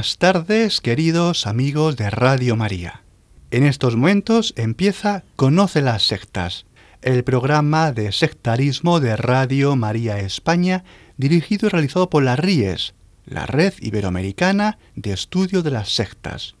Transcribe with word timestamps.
Buenas 0.00 0.16
tardes, 0.16 0.80
queridos 0.80 1.46
amigos 1.46 1.94
de 1.98 2.08
Radio 2.08 2.56
María. 2.56 3.02
En 3.50 3.64
estos 3.64 3.96
momentos 3.96 4.54
empieza 4.56 5.24
Conoce 5.36 5.82
las 5.82 6.06
sectas, 6.06 6.64
el 7.02 7.22
programa 7.22 7.92
de 7.92 8.10
sectarismo 8.10 8.98
de 8.98 9.14
Radio 9.18 9.76
María 9.76 10.18
España, 10.18 10.84
dirigido 11.18 11.66
y 11.66 11.70
realizado 11.70 12.08
por 12.08 12.22
la 12.22 12.34
RIES, 12.34 12.94
la 13.26 13.44
Red 13.44 13.74
Iberoamericana 13.80 14.78
de 14.94 15.12
Estudio 15.12 15.60
de 15.60 15.70
las 15.70 15.90
Sectas. 15.90 16.54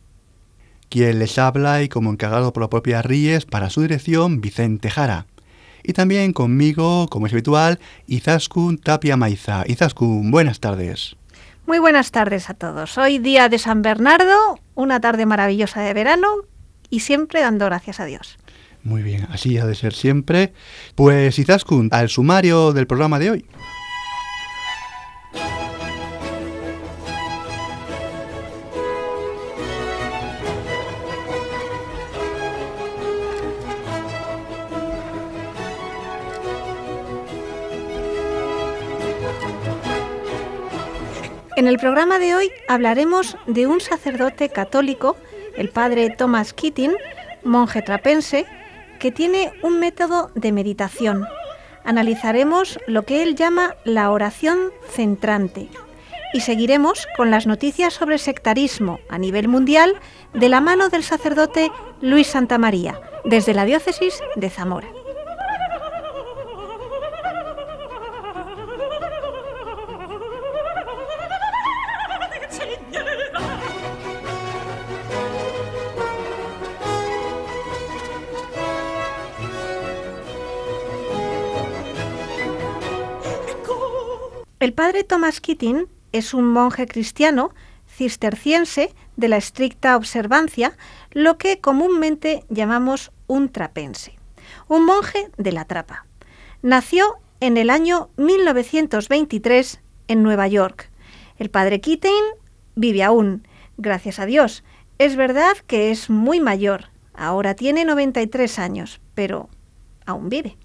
Quien 0.90 1.18
les 1.18 1.38
habla 1.38 1.82
y 1.82 1.88
como 1.88 2.10
encargado 2.10 2.52
por 2.52 2.62
la 2.62 2.68
propia 2.68 3.00
RIES 3.00 3.46
para 3.46 3.70
su 3.70 3.80
dirección, 3.80 4.42
Vicente 4.42 4.90
Jara. 4.90 5.24
Y 5.82 5.94
también 5.94 6.34
conmigo, 6.34 7.08
como 7.08 7.26
es 7.26 7.32
habitual, 7.32 7.80
Izaskun 8.06 8.76
Tapia 8.76 9.16
Maiza. 9.16 9.64
Izaskun, 9.66 10.30
buenas 10.30 10.60
tardes. 10.60 11.16
Muy 11.70 11.78
buenas 11.78 12.10
tardes 12.10 12.50
a 12.50 12.54
todos. 12.54 12.98
Hoy 12.98 13.18
día 13.18 13.48
de 13.48 13.56
San 13.56 13.80
Bernardo, 13.80 14.58
una 14.74 15.00
tarde 15.00 15.24
maravillosa 15.24 15.80
de 15.80 15.94
verano 15.94 16.26
y 16.88 16.98
siempre 16.98 17.42
dando 17.42 17.66
gracias 17.66 18.00
a 18.00 18.06
Dios. 18.06 18.38
Muy 18.82 19.04
bien, 19.04 19.28
así 19.30 19.56
ha 19.56 19.66
de 19.66 19.76
ser 19.76 19.94
siempre. 19.94 20.52
Pues 20.96 21.38
Izaskun, 21.38 21.88
al 21.92 22.08
sumario 22.08 22.72
del 22.72 22.88
programa 22.88 23.20
de 23.20 23.30
hoy. 23.30 23.46
En 41.60 41.68
el 41.68 41.76
programa 41.76 42.18
de 42.18 42.34
hoy 42.34 42.50
hablaremos 42.68 43.36
de 43.46 43.66
un 43.66 43.82
sacerdote 43.82 44.48
católico, 44.48 45.18
el 45.58 45.68
padre 45.68 46.08
Thomas 46.08 46.54
Keating, 46.54 46.94
monje 47.44 47.82
trapense, 47.82 48.46
que 48.98 49.12
tiene 49.12 49.52
un 49.62 49.78
método 49.78 50.30
de 50.34 50.52
meditación. 50.52 51.26
Analizaremos 51.84 52.80
lo 52.86 53.02
que 53.02 53.22
él 53.22 53.34
llama 53.34 53.76
la 53.84 54.10
oración 54.10 54.70
centrante 54.88 55.68
y 56.32 56.40
seguiremos 56.40 57.06
con 57.14 57.30
las 57.30 57.46
noticias 57.46 57.92
sobre 57.92 58.16
sectarismo 58.16 58.98
a 59.10 59.18
nivel 59.18 59.46
mundial 59.46 59.96
de 60.32 60.48
la 60.48 60.62
mano 60.62 60.88
del 60.88 61.04
sacerdote 61.04 61.70
Luis 62.00 62.28
Santamaría, 62.28 62.98
desde 63.26 63.52
la 63.52 63.66
diócesis 63.66 64.18
de 64.34 64.48
Zamora. 64.48 64.88
El 84.60 84.74
padre 84.74 85.04
Thomas 85.04 85.40
Keating 85.40 85.86
es 86.12 86.34
un 86.34 86.52
monje 86.52 86.86
cristiano 86.86 87.54
cisterciense 87.88 88.94
de 89.16 89.28
la 89.28 89.38
estricta 89.38 89.96
observancia, 89.96 90.76
lo 91.12 91.38
que 91.38 91.60
comúnmente 91.60 92.44
llamamos 92.50 93.10
un 93.26 93.48
trapense, 93.48 94.18
un 94.68 94.84
monje 94.84 95.30
de 95.38 95.52
la 95.52 95.64
trapa. 95.64 96.04
Nació 96.60 97.16
en 97.40 97.56
el 97.56 97.70
año 97.70 98.10
1923 98.18 99.80
en 100.08 100.22
Nueva 100.22 100.46
York. 100.46 100.90
El 101.38 101.48
padre 101.48 101.80
Keating 101.80 102.24
vive 102.74 103.02
aún, 103.02 103.48
gracias 103.78 104.18
a 104.18 104.26
Dios. 104.26 104.62
Es 104.98 105.16
verdad 105.16 105.56
que 105.66 105.90
es 105.90 106.10
muy 106.10 106.38
mayor, 106.38 106.90
ahora 107.14 107.54
tiene 107.54 107.86
93 107.86 108.58
años, 108.58 109.00
pero 109.14 109.48
aún 110.04 110.28
vive. 110.28 110.58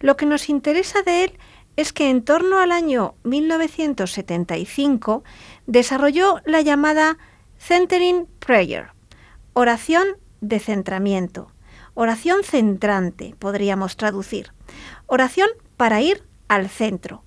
Lo 0.00 0.16
que 0.16 0.26
nos 0.26 0.48
interesa 0.48 1.02
de 1.02 1.24
él 1.24 1.38
es 1.76 1.92
que 1.92 2.10
en 2.10 2.22
torno 2.22 2.58
al 2.58 2.72
año 2.72 3.14
1975 3.24 5.24
desarrolló 5.66 6.40
la 6.44 6.60
llamada 6.60 7.18
Centering 7.58 8.26
Prayer, 8.38 8.88
oración 9.52 10.04
de 10.40 10.58
centramiento, 10.58 11.52
oración 11.94 12.42
centrante, 12.42 13.34
podríamos 13.38 13.96
traducir, 13.96 14.52
oración 15.06 15.48
para 15.76 16.00
ir 16.00 16.24
al 16.48 16.68
centro. 16.68 17.22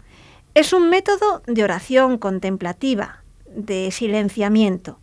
Es 0.53 0.73
un 0.73 0.89
método 0.89 1.41
de 1.47 1.63
oración 1.63 2.17
contemplativa, 2.17 3.23
de 3.47 3.91
silenciamiento. 3.91 4.99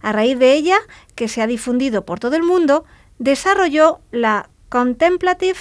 A 0.00 0.12
raíz 0.12 0.38
de 0.38 0.54
ella, 0.54 0.76
que 1.14 1.28
se 1.28 1.42
ha 1.42 1.46
difundido 1.46 2.04
por 2.04 2.20
todo 2.20 2.36
el 2.36 2.42
mundo, 2.42 2.84
desarrolló 3.18 4.00
la 4.10 4.50
Contemplative 4.68 5.58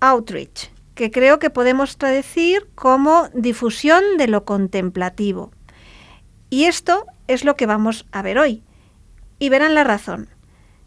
Outreach, 0.00 0.70
que 0.96 1.10
creo 1.10 1.38
que 1.38 1.50
podemos 1.50 1.98
traducir 1.98 2.68
como 2.74 3.28
difusión 3.34 4.02
de 4.16 4.26
lo 4.26 4.44
contemplativo. 4.44 5.52
Y 6.50 6.64
esto 6.64 7.04
es 7.28 7.44
lo 7.44 7.54
que 7.54 7.66
vamos 7.66 8.06
a 8.12 8.22
ver 8.22 8.38
hoy. 8.38 8.64
Y 9.38 9.50
verán 9.50 9.74
la 9.74 9.84
razón. 9.84 10.28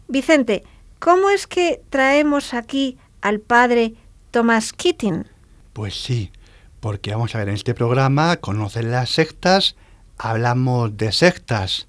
Vicente, 0.08 0.64
¿cómo 0.98 1.30
es 1.30 1.46
que 1.46 1.80
traemos 1.90 2.52
aquí 2.52 2.98
al 3.22 3.38
padre 3.38 3.94
Thomas 4.32 4.72
Keating? 4.72 5.26
Pues 5.72 6.02
sí, 6.02 6.32
porque 6.80 7.12
vamos 7.12 7.34
a 7.34 7.38
ver, 7.38 7.48
en 7.48 7.54
este 7.54 7.74
programa, 7.74 8.38
conocen 8.38 8.90
las 8.90 9.10
sectas, 9.10 9.76
hablamos 10.18 10.96
de 10.96 11.12
sectas. 11.12 11.86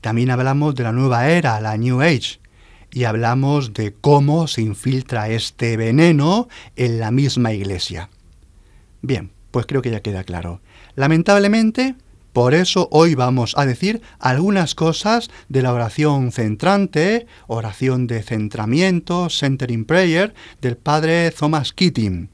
También 0.00 0.30
hablamos 0.30 0.74
de 0.74 0.84
la 0.84 0.92
nueva 0.92 1.28
era, 1.28 1.60
la 1.60 1.76
New 1.76 2.00
Age 2.00 2.40
y 2.98 3.04
hablamos 3.04 3.74
de 3.74 3.94
cómo 3.94 4.48
se 4.48 4.60
infiltra 4.60 5.28
este 5.28 5.76
veneno 5.76 6.48
en 6.74 6.98
la 6.98 7.12
misma 7.12 7.52
iglesia. 7.52 8.10
Bien, 9.02 9.30
pues 9.52 9.66
creo 9.66 9.82
que 9.82 9.92
ya 9.92 10.00
queda 10.00 10.24
claro. 10.24 10.60
Lamentablemente, 10.96 11.94
por 12.32 12.54
eso 12.54 12.88
hoy 12.90 13.14
vamos 13.14 13.54
a 13.56 13.66
decir 13.66 14.02
algunas 14.18 14.74
cosas 14.74 15.30
de 15.48 15.62
la 15.62 15.72
oración 15.72 16.32
centrante, 16.32 17.28
oración 17.46 18.08
de 18.08 18.20
centramiento, 18.24 19.30
centering 19.30 19.84
prayer, 19.84 20.34
del 20.60 20.76
padre 20.76 21.30
Thomas 21.30 21.72
Keating. 21.72 22.30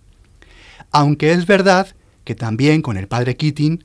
Aunque 0.93 1.33
es 1.33 1.45
verdad 1.45 1.89
que 2.25 2.35
también 2.35 2.81
con 2.81 2.97
el 2.97 3.07
padre 3.07 3.37
Keating 3.37 3.85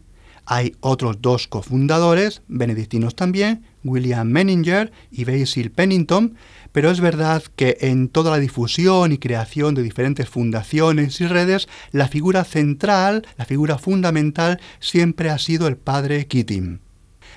hay 0.51 0.75
otros 0.79 1.21
dos 1.21 1.47
cofundadores, 1.47 2.41
benedictinos 2.47 3.15
también, 3.15 3.65
William 3.83 4.27
Menninger 4.27 4.91
y 5.11 5.23
Basil 5.23 5.71
Pennington, 5.71 6.35
pero 6.71 6.91
es 6.91 6.99
verdad 7.01 7.43
que 7.55 7.77
en 7.81 8.09
toda 8.09 8.31
la 8.31 8.37
difusión 8.37 9.11
y 9.11 9.17
creación 9.17 9.75
de 9.75 9.83
diferentes 9.83 10.29
fundaciones 10.29 11.19
y 11.21 11.27
redes, 11.27 11.67
la 11.91 12.07
figura 12.07 12.43
central, 12.43 13.25
la 13.37 13.45
figura 13.45 13.77
fundamental, 13.77 14.59
siempre 14.79 15.29
ha 15.29 15.37
sido 15.37 15.67
el 15.67 15.77
padre 15.77 16.27
Keating. 16.27 16.81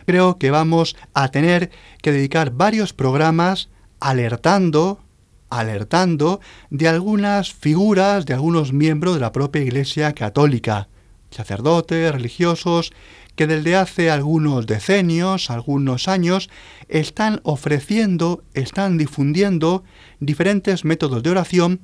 Creo 0.07 0.39
que 0.39 0.51
vamos 0.51 0.97
a 1.15 1.29
tener 1.29 1.71
que 2.03 2.13
dedicar 2.13 2.51
varios 2.51 2.93
programas 2.93 3.69
alertando, 4.01 5.01
alertando 5.49 6.41
de 6.71 6.89
algunas 6.89 7.53
figuras, 7.53 8.27
de 8.27 8.35
algunos 8.35 8.73
miembros 8.73 9.15
de 9.15 9.21
la 9.21 9.33
propia 9.33 9.63
Iglesia 9.63 10.13
Católica, 10.13 10.89
sacerdotes, 11.31 12.13
religiosos, 12.13 12.93
que 13.37 13.47
desde 13.47 13.77
hace 13.77 14.11
algunos 14.11 14.67
decenios, 14.67 15.51
algunos 15.51 16.09
años, 16.09 16.51
están 16.89 17.41
ofreciendo, 17.45 18.45
están 18.55 18.99
difundiendo 18.99 19.85
diferentes 20.21 20.85
métodos 20.85 21.23
de 21.23 21.31
oración 21.31 21.81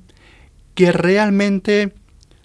que 0.75 0.91
realmente 0.91 1.93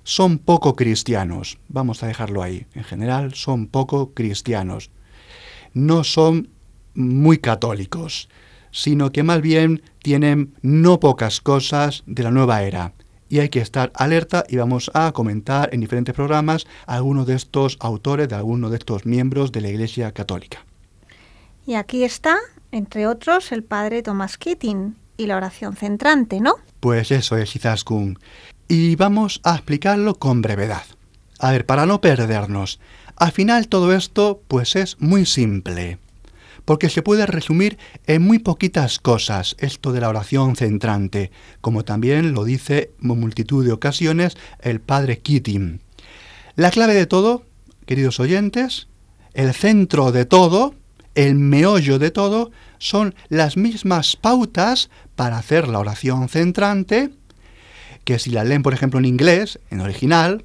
son 0.03 0.39
poco 0.39 0.77
cristianos. 0.77 1.59
Vamos 1.69 2.03
a 2.03 2.07
dejarlo 2.07 2.43
ahí. 2.43 2.67
En 2.75 2.85
general 2.85 3.35
son 3.35 3.67
poco 3.67 4.13
cristianos. 4.15 4.91
No 5.73 6.05
son 6.05 6.51
muy 6.95 7.39
católicos, 7.39 8.29
sino 8.71 9.11
que 9.13 9.23
más 9.23 9.41
bien 9.41 9.83
tienen 10.03 10.55
no 10.63 11.01
pocas 11.01 11.41
cosas 11.41 12.05
de 12.07 12.23
la 12.23 12.31
nueva 12.31 12.63
era 12.63 12.93
y 13.35 13.41
hay 13.41 13.49
que 13.49 13.59
estar 13.59 13.91
alerta 13.97 14.45
y 14.49 14.59
vamos 14.59 14.93
a 14.95 15.11
comentar 15.11 15.71
en 15.73 15.81
diferentes 15.81 16.15
programas 16.15 16.69
algunos 16.87 17.27
de 17.27 17.35
estos 17.35 17.77
autores, 17.81 18.29
de 18.29 18.37
algunos 18.37 18.71
de 18.71 18.77
estos 18.77 19.07
miembros 19.07 19.51
de 19.51 19.61
la 19.61 19.71
Iglesia 19.71 20.13
Católica. 20.13 20.65
Y 21.67 21.75
aquí 21.75 22.05
está 22.05 22.37
entre 22.71 23.09
otros 23.09 23.51
el 23.51 23.65
padre 23.65 24.05
Thomas 24.05 24.39
Keating 24.39 24.95
y 25.17 25.27
la 25.27 25.37
oración 25.37 25.75
centrante, 25.75 26.39
¿no? 26.39 26.55
Pues 26.79 27.11
eso 27.11 27.37
es, 27.37 27.57
Izaskun. 27.57 28.21
Y 28.69 28.95
vamos 28.95 29.41
a 29.43 29.57
explicarlo 29.57 30.15
con 30.15 30.41
brevedad. 30.41 30.85
A 31.41 31.51
ver, 31.51 31.67
para 31.67 31.87
no 31.87 32.01
perdernos, 32.01 32.79
al 33.17 33.33
final 33.33 33.67
todo 33.67 33.93
esto 33.95 34.43
pues 34.47 34.77
es 34.77 34.97
muy 35.01 35.27
simple, 35.27 35.99
porque 36.65 36.89
se 36.89 37.03
puede 37.03 37.27
resumir 37.27 37.79
en 38.07 38.23
muy 38.23 38.39
poquitas 38.39 38.99
cosas 38.99 39.57
esto 39.59 39.93
de 39.93 40.01
la 40.01 40.09
oración 40.09 40.57
centrante, 40.57 41.31
como 41.61 41.85
también 41.85 42.33
lo 42.33 42.45
dice 42.45 42.93
en 43.03 43.09
multitud 43.21 43.65
de 43.65 43.73
ocasiones 43.73 44.37
el 44.61 44.81
padre 44.81 45.19
Keating. 45.19 45.81
La 46.57 46.71
clave 46.71 46.95
de 46.95 47.07
todo, 47.07 47.45
queridos 47.87 48.21
oyentes, 48.21 48.89
el 49.35 49.53
centro 49.53 50.13
de 50.13 50.25
todo, 50.25 50.75
el 51.15 51.35
meollo 51.35 51.99
de 51.99 52.11
todo, 52.11 52.51
son 52.79 53.15
las 53.29 53.57
mismas 53.57 54.17
pautas 54.17 54.91
para 55.17 55.39
hacer 55.39 55.69
la 55.69 55.79
oración 55.79 56.29
centrante, 56.29 57.11
que 58.05 58.19
si 58.19 58.31
la 58.31 58.45
leen, 58.45 58.63
por 58.63 58.75
ejemplo, 58.75 58.99
en 58.99 59.07
inglés, 59.07 59.59
en 59.71 59.81
original, 59.81 60.45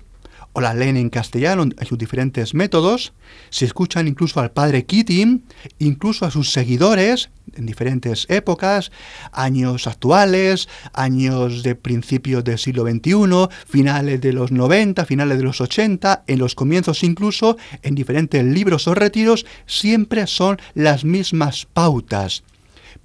o 0.54 0.62
la 0.62 0.74
leen 0.74 0.98
en 0.98 1.10
castellano 1.10 1.64
en 1.64 1.86
sus 1.86 1.98
diferentes 1.98 2.54
métodos, 2.54 3.14
se 3.50 3.66
escuchan 3.66 4.08
incluso 4.08 4.40
al 4.40 4.52
padre 4.52 4.86
Keating, 4.86 5.44
incluso 5.80 6.26
a 6.26 6.32
sus 6.32 6.52
seguidores 6.52 7.30
en 7.56 7.66
diferentes 7.66 8.26
épocas, 8.30 8.92
años 9.32 9.88
actuales, 9.88 10.70
años 10.94 11.64
de 11.64 11.76
principios 11.76 12.44
del 12.44 12.58
siglo 12.58 12.84
XXI, 12.84 13.48
finales 13.68 14.22
de 14.22 14.34
los 14.34 14.52
90, 14.52 15.06
finales 15.06 15.38
de 15.38 15.44
los 15.44 15.62
80, 15.62 16.24
en 16.28 16.40
los 16.40 16.56
comienzos 16.56 17.04
incluso, 17.04 17.58
en 17.82 17.96
diferentes 17.96 18.44
libros 18.44 18.88
o 18.88 18.94
retiros, 18.94 19.46
siempre 19.66 20.28
son 20.28 20.60
las 20.74 21.04
mismas 21.04 21.68
pautas. 21.74 22.44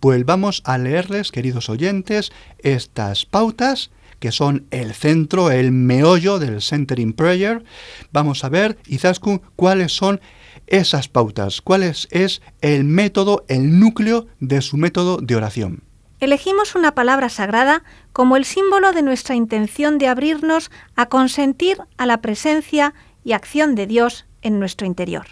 Pues 0.00 0.24
vamos 0.24 0.62
a 0.64 0.76
leerles, 0.78 1.32
queridos 1.32 1.68
oyentes, 1.70 2.32
estas 2.58 3.24
pautas 3.26 3.90
que 4.24 4.32
son 4.32 4.66
el 4.70 4.94
centro, 4.94 5.50
el 5.50 5.70
meollo 5.70 6.38
del 6.38 6.62
Centering 6.62 7.12
Prayer. 7.12 7.62
Vamos 8.10 8.42
a 8.42 8.48
ver, 8.48 8.78
Izaskun, 8.86 9.42
cuáles 9.54 9.94
son 9.94 10.18
esas 10.66 11.08
pautas, 11.08 11.60
cuál 11.60 11.82
es, 11.82 12.08
es 12.10 12.40
el 12.62 12.84
método, 12.84 13.44
el 13.48 13.78
núcleo 13.78 14.26
de 14.40 14.62
su 14.62 14.78
método 14.78 15.18
de 15.18 15.36
oración. 15.36 15.82
Elegimos 16.20 16.74
una 16.74 16.94
palabra 16.94 17.28
sagrada 17.28 17.82
como 18.14 18.38
el 18.38 18.46
símbolo 18.46 18.92
de 18.92 19.02
nuestra 19.02 19.34
intención 19.34 19.98
de 19.98 20.08
abrirnos 20.08 20.70
a 20.96 21.04
consentir 21.10 21.76
a 21.98 22.06
la 22.06 22.22
presencia 22.22 22.94
y 23.24 23.32
acción 23.32 23.74
de 23.74 23.86
Dios 23.86 24.24
en 24.40 24.58
nuestro 24.58 24.86
interior. 24.86 25.26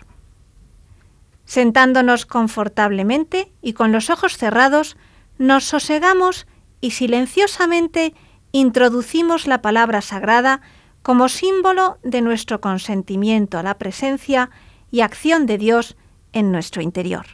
Sentándonos 1.46 2.26
confortablemente 2.26 3.50
y 3.62 3.72
con 3.72 3.90
los 3.90 4.10
ojos 4.10 4.36
cerrados, 4.36 4.98
nos 5.38 5.64
sosegamos 5.64 6.46
y 6.82 6.90
silenciosamente 6.90 8.12
introducimos 8.52 9.46
la 9.46 9.62
palabra 9.62 10.00
sagrada 10.02 10.60
como 11.02 11.28
símbolo 11.28 11.98
de 12.02 12.20
nuestro 12.20 12.60
consentimiento 12.60 13.58
a 13.58 13.62
la 13.62 13.78
presencia 13.78 14.50
y 14.90 15.00
acción 15.00 15.46
de 15.46 15.58
Dios 15.58 15.96
en 16.32 16.52
nuestro 16.52 16.82
interior. 16.82 17.26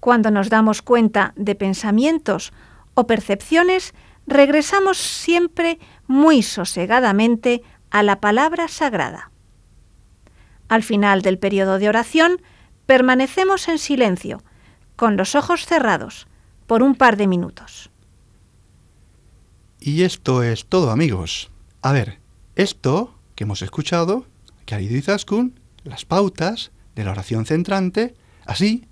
Cuando 0.00 0.30
nos 0.30 0.48
damos 0.48 0.80
cuenta 0.80 1.32
de 1.36 1.54
pensamientos 1.54 2.52
o 2.94 3.06
percepciones, 3.06 3.94
regresamos 4.26 4.98
siempre 4.98 5.78
muy 6.06 6.42
sosegadamente 6.42 7.62
a 7.90 8.02
la 8.02 8.20
palabra 8.20 8.68
sagrada. 8.68 9.30
Al 10.68 10.82
final 10.82 11.22
del 11.22 11.38
periodo 11.38 11.78
de 11.78 11.88
oración, 11.88 12.40
permanecemos 12.86 13.68
en 13.68 13.78
silencio, 13.78 14.42
con 14.96 15.16
los 15.16 15.34
ojos 15.34 15.66
cerrados, 15.66 16.26
por 16.66 16.82
un 16.82 16.94
par 16.94 17.16
de 17.16 17.26
minutos. 17.26 17.90
Y 19.86 20.04
esto 20.04 20.42
es 20.42 20.64
todo, 20.64 20.90
amigos. 20.90 21.50
A 21.82 21.92
ver, 21.92 22.18
esto 22.56 23.14
que 23.34 23.44
hemos 23.44 23.60
escuchado, 23.60 24.24
que 24.64 24.74
ha 24.74 24.78
dicho 24.78 24.94
Izaskun, 24.94 25.60
las 25.84 26.06
pautas 26.06 26.70
de 26.96 27.04
la 27.04 27.10
oración 27.10 27.44
centrante, 27.44 28.14
así, 28.46 28.86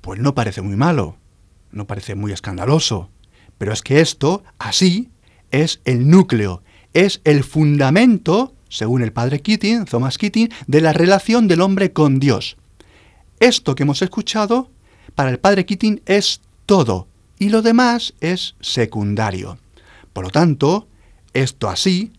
pues 0.00 0.18
no 0.18 0.34
parece 0.34 0.62
muy 0.62 0.74
malo, 0.74 1.16
no 1.70 1.86
parece 1.86 2.16
muy 2.16 2.32
escandaloso. 2.32 3.08
Pero 3.56 3.72
es 3.72 3.82
que 3.82 4.00
esto, 4.00 4.42
así, 4.58 5.10
es 5.52 5.80
el 5.84 6.10
núcleo, 6.10 6.64
es 6.92 7.20
el 7.22 7.44
fundamento, 7.44 8.52
según 8.68 9.02
el 9.02 9.12
padre 9.12 9.42
Keating, 9.42 9.84
Thomas 9.84 10.18
Keating, 10.18 10.48
de 10.66 10.80
la 10.80 10.92
relación 10.92 11.46
del 11.46 11.60
hombre 11.60 11.92
con 11.92 12.18
Dios. 12.18 12.56
Esto 13.38 13.76
que 13.76 13.84
hemos 13.84 14.02
escuchado, 14.02 14.72
para 15.14 15.30
el 15.30 15.38
padre 15.38 15.66
Keating 15.66 16.02
es 16.04 16.40
todo, 16.66 17.06
y 17.38 17.50
lo 17.50 17.62
demás 17.62 18.14
es 18.20 18.56
secundario. 18.60 19.60
Por 20.16 20.24
lo 20.24 20.30
tanto, 20.30 20.88
esto 21.34 21.68
así, 21.68 22.10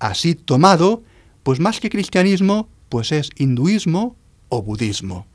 así 0.00 0.34
tomado, 0.34 1.04
pues 1.44 1.60
más 1.60 1.78
que 1.78 1.88
cristianismo, 1.88 2.68
pues 2.88 3.12
es 3.12 3.30
hinduismo 3.36 4.16
o 4.48 4.60
budismo. 4.60 5.28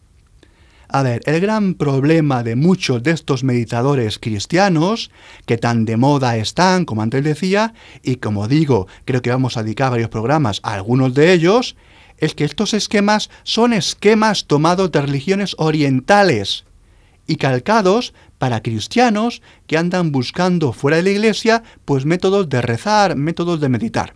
A 0.90 1.02
ver, 1.02 1.22
el 1.26 1.40
gran 1.40 1.76
problema 1.76 2.44
de 2.44 2.58
muchos 2.58 3.04
de 3.04 3.12
estos 3.12 3.46
meditadores 3.46 4.20
cristianos, 4.20 5.12
que 5.46 5.58
tan 5.58 5.86
de 5.86 5.96
moda 5.96 6.36
están, 6.36 6.84
como 6.84 7.04
antes 7.04 7.24
decía, 7.24 7.74
y 8.04 8.18
como 8.18 8.50
digo, 8.50 8.88
creo 9.06 9.22
que 9.22 9.30
vamos 9.30 9.56
a 9.56 9.64
dedicar 9.64 9.90
varios 9.90 10.10
programas 10.10 10.60
a 10.64 10.74
algunos 10.74 11.14
de 11.14 11.32
ellos, 11.32 11.78
es 12.18 12.36
que 12.36 12.44
estos 12.44 12.74
esquemas 12.74 13.30
son 13.44 13.72
esquemas 13.72 14.44
tomados 14.44 14.92
de 14.92 15.00
religiones 15.00 15.56
orientales 15.58 16.66
y 17.28 17.38
calcados 17.38 18.14
para 18.40 18.64
cristianos 18.64 19.44
que 19.68 19.78
andan 19.78 20.12
buscando 20.12 20.74
fuera 20.74 20.98
de 20.98 21.04
la 21.04 21.10
iglesia 21.12 21.64
pues 21.86 22.06
métodos 22.06 22.50
de 22.50 22.62
rezar, 22.64 23.16
métodos 23.16 23.60
de 23.60 23.70
meditar. 23.70 24.16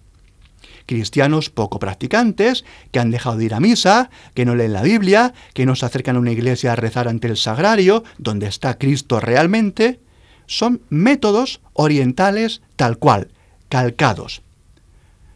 Cristianos 0.86 1.50
poco 1.50 1.80
practicantes, 1.80 2.66
que 2.92 3.00
han 3.00 3.12
dejado 3.12 3.38
de 3.38 3.46
ir 3.46 3.54
a 3.54 3.60
misa, 3.60 4.10
que 4.34 4.46
no 4.46 4.56
leen 4.56 4.74
la 4.74 4.82
Biblia, 4.82 5.34
que 5.54 5.66
no 5.66 5.76
se 5.76 5.86
acercan 5.86 6.16
a 6.16 6.20
una 6.20 6.32
iglesia 6.32 6.74
a 6.74 6.76
rezar 6.76 7.08
ante 7.08 7.28
el 7.28 7.38
sagrario, 7.38 8.04
donde 8.18 8.48
está 8.48 8.78
Cristo 8.78 9.20
realmente, 9.20 10.00
son 10.46 10.82
métodos 10.90 11.62
orientales 11.74 12.62
tal 12.76 12.98
cual, 12.98 13.30
calcados. 13.70 14.42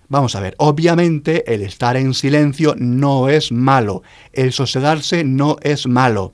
Vamos 0.09 0.35
a 0.35 0.39
ver, 0.39 0.55
obviamente 0.57 1.53
el 1.53 1.61
estar 1.61 1.97
en 1.97 2.13
silencio 2.13 2.75
no 2.77 3.29
es 3.29 3.51
malo, 3.51 4.03
el 4.31 4.53
sosegarse 4.53 5.23
no 5.23 5.57
es 5.61 5.87
malo. 5.87 6.33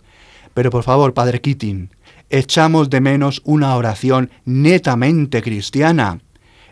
Pero 0.53 0.69
por 0.69 0.83
favor, 0.83 1.15
Padre 1.15 1.41
Keating, 1.41 1.89
echamos 2.33 2.89
de 2.89 2.99
menos 2.99 3.43
una 3.45 3.75
oración 3.75 4.31
netamente 4.43 5.43
cristiana. 5.43 6.19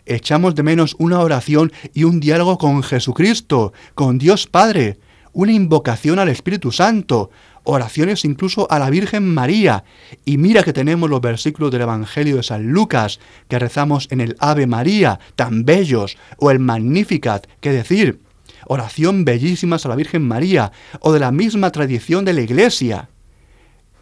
Echamos 0.06 0.56
de 0.56 0.64
menos 0.64 0.96
una 0.98 1.20
oración 1.20 1.72
y 1.94 2.02
un 2.02 2.18
diálogo 2.18 2.58
con 2.58 2.82
Jesucristo, 2.82 3.72
con 3.94 4.18
Dios 4.18 4.48
Padre, 4.48 4.98
una 5.32 5.52
invocación 5.52 6.18
al 6.18 6.30
Espíritu 6.30 6.72
Santo, 6.72 7.30
oraciones 7.62 8.24
incluso 8.24 8.68
a 8.72 8.80
la 8.80 8.90
Virgen 8.90 9.32
María. 9.32 9.84
Y 10.24 10.36
mira 10.36 10.64
que 10.64 10.72
tenemos 10.72 11.08
los 11.08 11.20
versículos 11.20 11.70
del 11.70 11.82
Evangelio 11.82 12.38
de 12.38 12.42
San 12.42 12.72
Lucas 12.72 13.20
que 13.46 13.60
rezamos 13.60 14.08
en 14.10 14.20
el 14.20 14.34
Ave 14.40 14.66
María, 14.66 15.20
tan 15.36 15.64
bellos, 15.64 16.18
o 16.38 16.50
el 16.50 16.58
Magnificat, 16.58 17.46
que 17.60 17.70
decir, 17.70 18.18
oración 18.66 19.24
bellísimas 19.24 19.86
a 19.86 19.90
la 19.90 19.94
Virgen 19.94 20.26
María, 20.26 20.72
o 20.98 21.12
de 21.12 21.20
la 21.20 21.30
misma 21.30 21.70
tradición 21.70 22.24
de 22.24 22.32
la 22.32 22.40
Iglesia 22.40 23.10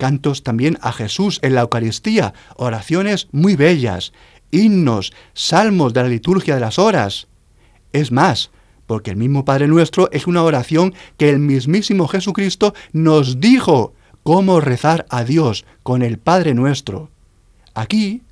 cantos 0.01 0.43
también 0.43 0.79
a 0.81 0.93
Jesús 0.93 1.39
en 1.43 1.55
la 1.55 1.61
Eucaristía, 1.61 2.33
oraciones 2.57 3.29
muy 3.31 3.55
bellas, 3.55 4.13
himnos, 4.51 5.13
salmos 5.35 5.93
de 5.93 6.03
la 6.03 6.09
liturgia 6.09 6.55
de 6.55 6.61
las 6.61 6.79
horas. 6.79 7.29
Es 7.93 8.11
más, 8.11 8.51
porque 8.87 9.11
el 9.11 9.19
mismo 9.19 9.45
Padre 9.45 9.69
Nuestro 9.69 10.11
es 10.11 10.27
una 10.27 10.43
oración 10.43 10.95
que 11.19 11.29
el 11.29 11.39
mismísimo 11.39 12.09
Jesucristo 12.09 12.75
nos 12.93 13.41
dijo 13.41 13.93
cómo 14.23 14.61
rezar 14.61 15.07
a 15.11 15.23
Dios 15.23 15.67
con 15.83 16.03
el 16.03 16.19
Padre 16.19 16.55
Nuestro. 16.55 17.11
Aquí, 17.75 18.23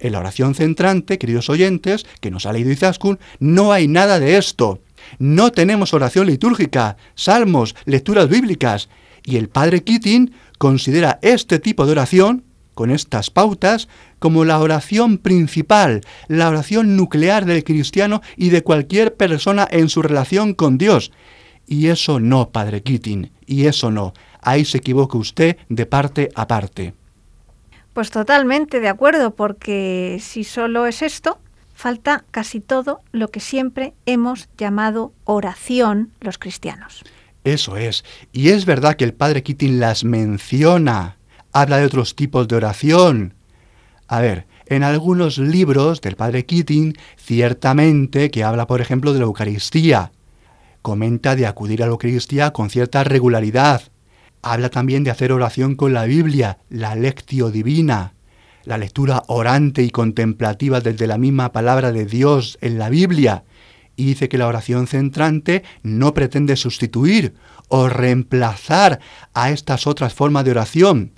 en 0.00 0.12
la 0.12 0.20
oración 0.20 0.54
centrante, 0.54 1.18
queridos 1.18 1.50
oyentes, 1.50 2.06
que 2.20 2.30
nos 2.30 2.46
ha 2.46 2.52
leído 2.54 2.72
Izaskun, 2.72 3.18
no 3.38 3.70
hay 3.70 3.86
nada 3.86 4.18
de 4.18 4.38
esto. 4.38 4.80
No 5.18 5.52
tenemos 5.52 5.92
oración 5.92 6.26
litúrgica, 6.26 6.96
salmos, 7.14 7.76
lecturas 7.84 8.30
bíblicas. 8.30 8.88
Y 9.24 9.36
el 9.36 9.50
Padre 9.50 9.84
Keating 9.84 10.32
considera 10.58 11.18
este 11.22 11.58
tipo 11.58 11.86
de 11.86 11.92
oración, 11.92 12.44
con 12.74 12.90
estas 12.92 13.30
pautas, 13.30 13.88
como 14.20 14.44
la 14.44 14.60
oración 14.60 15.18
principal, 15.18 16.02
la 16.28 16.48
oración 16.48 16.96
nuclear 16.96 17.44
del 17.44 17.64
cristiano 17.64 18.22
y 18.36 18.50
de 18.50 18.62
cualquier 18.62 19.14
persona 19.14 19.66
en 19.68 19.88
su 19.88 20.00
relación 20.02 20.54
con 20.54 20.78
Dios. 20.78 21.10
Y 21.66 21.88
eso 21.88 22.20
no, 22.20 22.50
Padre 22.50 22.82
Keating, 22.82 23.32
y 23.46 23.66
eso 23.66 23.90
no. 23.90 24.14
Ahí 24.40 24.64
se 24.64 24.78
equivoca 24.78 25.18
usted 25.18 25.56
de 25.68 25.86
parte 25.86 26.30
a 26.36 26.46
parte. 26.46 26.94
Pues 27.94 28.12
totalmente 28.12 28.78
de 28.78 28.88
acuerdo, 28.88 29.34
porque 29.34 30.18
si 30.20 30.44
solo 30.44 30.86
es 30.86 31.02
esto, 31.02 31.38
falta 31.74 32.24
casi 32.30 32.60
todo 32.60 33.00
lo 33.10 33.28
que 33.28 33.40
siempre 33.40 33.92
hemos 34.06 34.48
llamado 34.56 35.12
oración 35.24 36.12
los 36.20 36.38
cristianos. 36.38 37.02
Eso 37.48 37.78
es. 37.78 38.04
Y 38.30 38.50
es 38.50 38.66
verdad 38.66 38.96
que 38.96 39.04
el 39.04 39.14
padre 39.14 39.42
Keating 39.42 39.80
las 39.80 40.04
menciona 40.04 41.16
habla 41.52 41.78
de 41.78 41.86
otros 41.86 42.14
tipos 42.14 42.46
de 42.46 42.56
oración. 42.56 43.34
A 44.06 44.20
ver, 44.20 44.46
en 44.66 44.82
algunos 44.82 45.38
libros 45.38 46.02
del 46.02 46.14
padre 46.14 46.44
Keating, 46.44 46.96
ciertamente 47.16 48.30
que 48.30 48.44
habla, 48.44 48.66
por 48.66 48.82
ejemplo, 48.82 49.14
de 49.14 49.20
la 49.20 49.24
Eucaristía. 49.24 50.12
Comenta 50.82 51.36
de 51.36 51.46
acudir 51.46 51.82
a 51.82 51.86
la 51.86 51.92
Eucaristía 51.92 52.52
con 52.52 52.68
cierta 52.68 53.02
regularidad. 53.02 53.82
Habla 54.42 54.68
también 54.68 55.02
de 55.02 55.10
hacer 55.10 55.32
oración 55.32 55.74
con 55.74 55.94
la 55.94 56.04
Biblia, 56.04 56.58
la 56.68 56.94
lectio 56.96 57.50
divina, 57.50 58.12
la 58.64 58.76
lectura 58.76 59.22
orante 59.26 59.82
y 59.82 59.90
contemplativa 59.90 60.80
desde 60.80 61.06
la 61.06 61.16
misma 61.16 61.50
palabra 61.52 61.92
de 61.92 62.04
Dios 62.04 62.58
en 62.60 62.78
la 62.78 62.90
Biblia. 62.90 63.44
Y 63.98 64.04
dice 64.04 64.28
que 64.28 64.38
la 64.38 64.46
oración 64.46 64.86
centrante 64.86 65.64
no 65.82 66.14
pretende 66.14 66.54
sustituir 66.54 67.34
o 67.66 67.88
reemplazar 67.88 69.00
a 69.34 69.50
estas 69.50 69.88
otras 69.88 70.14
formas 70.14 70.44
de 70.44 70.52
oración. 70.52 71.10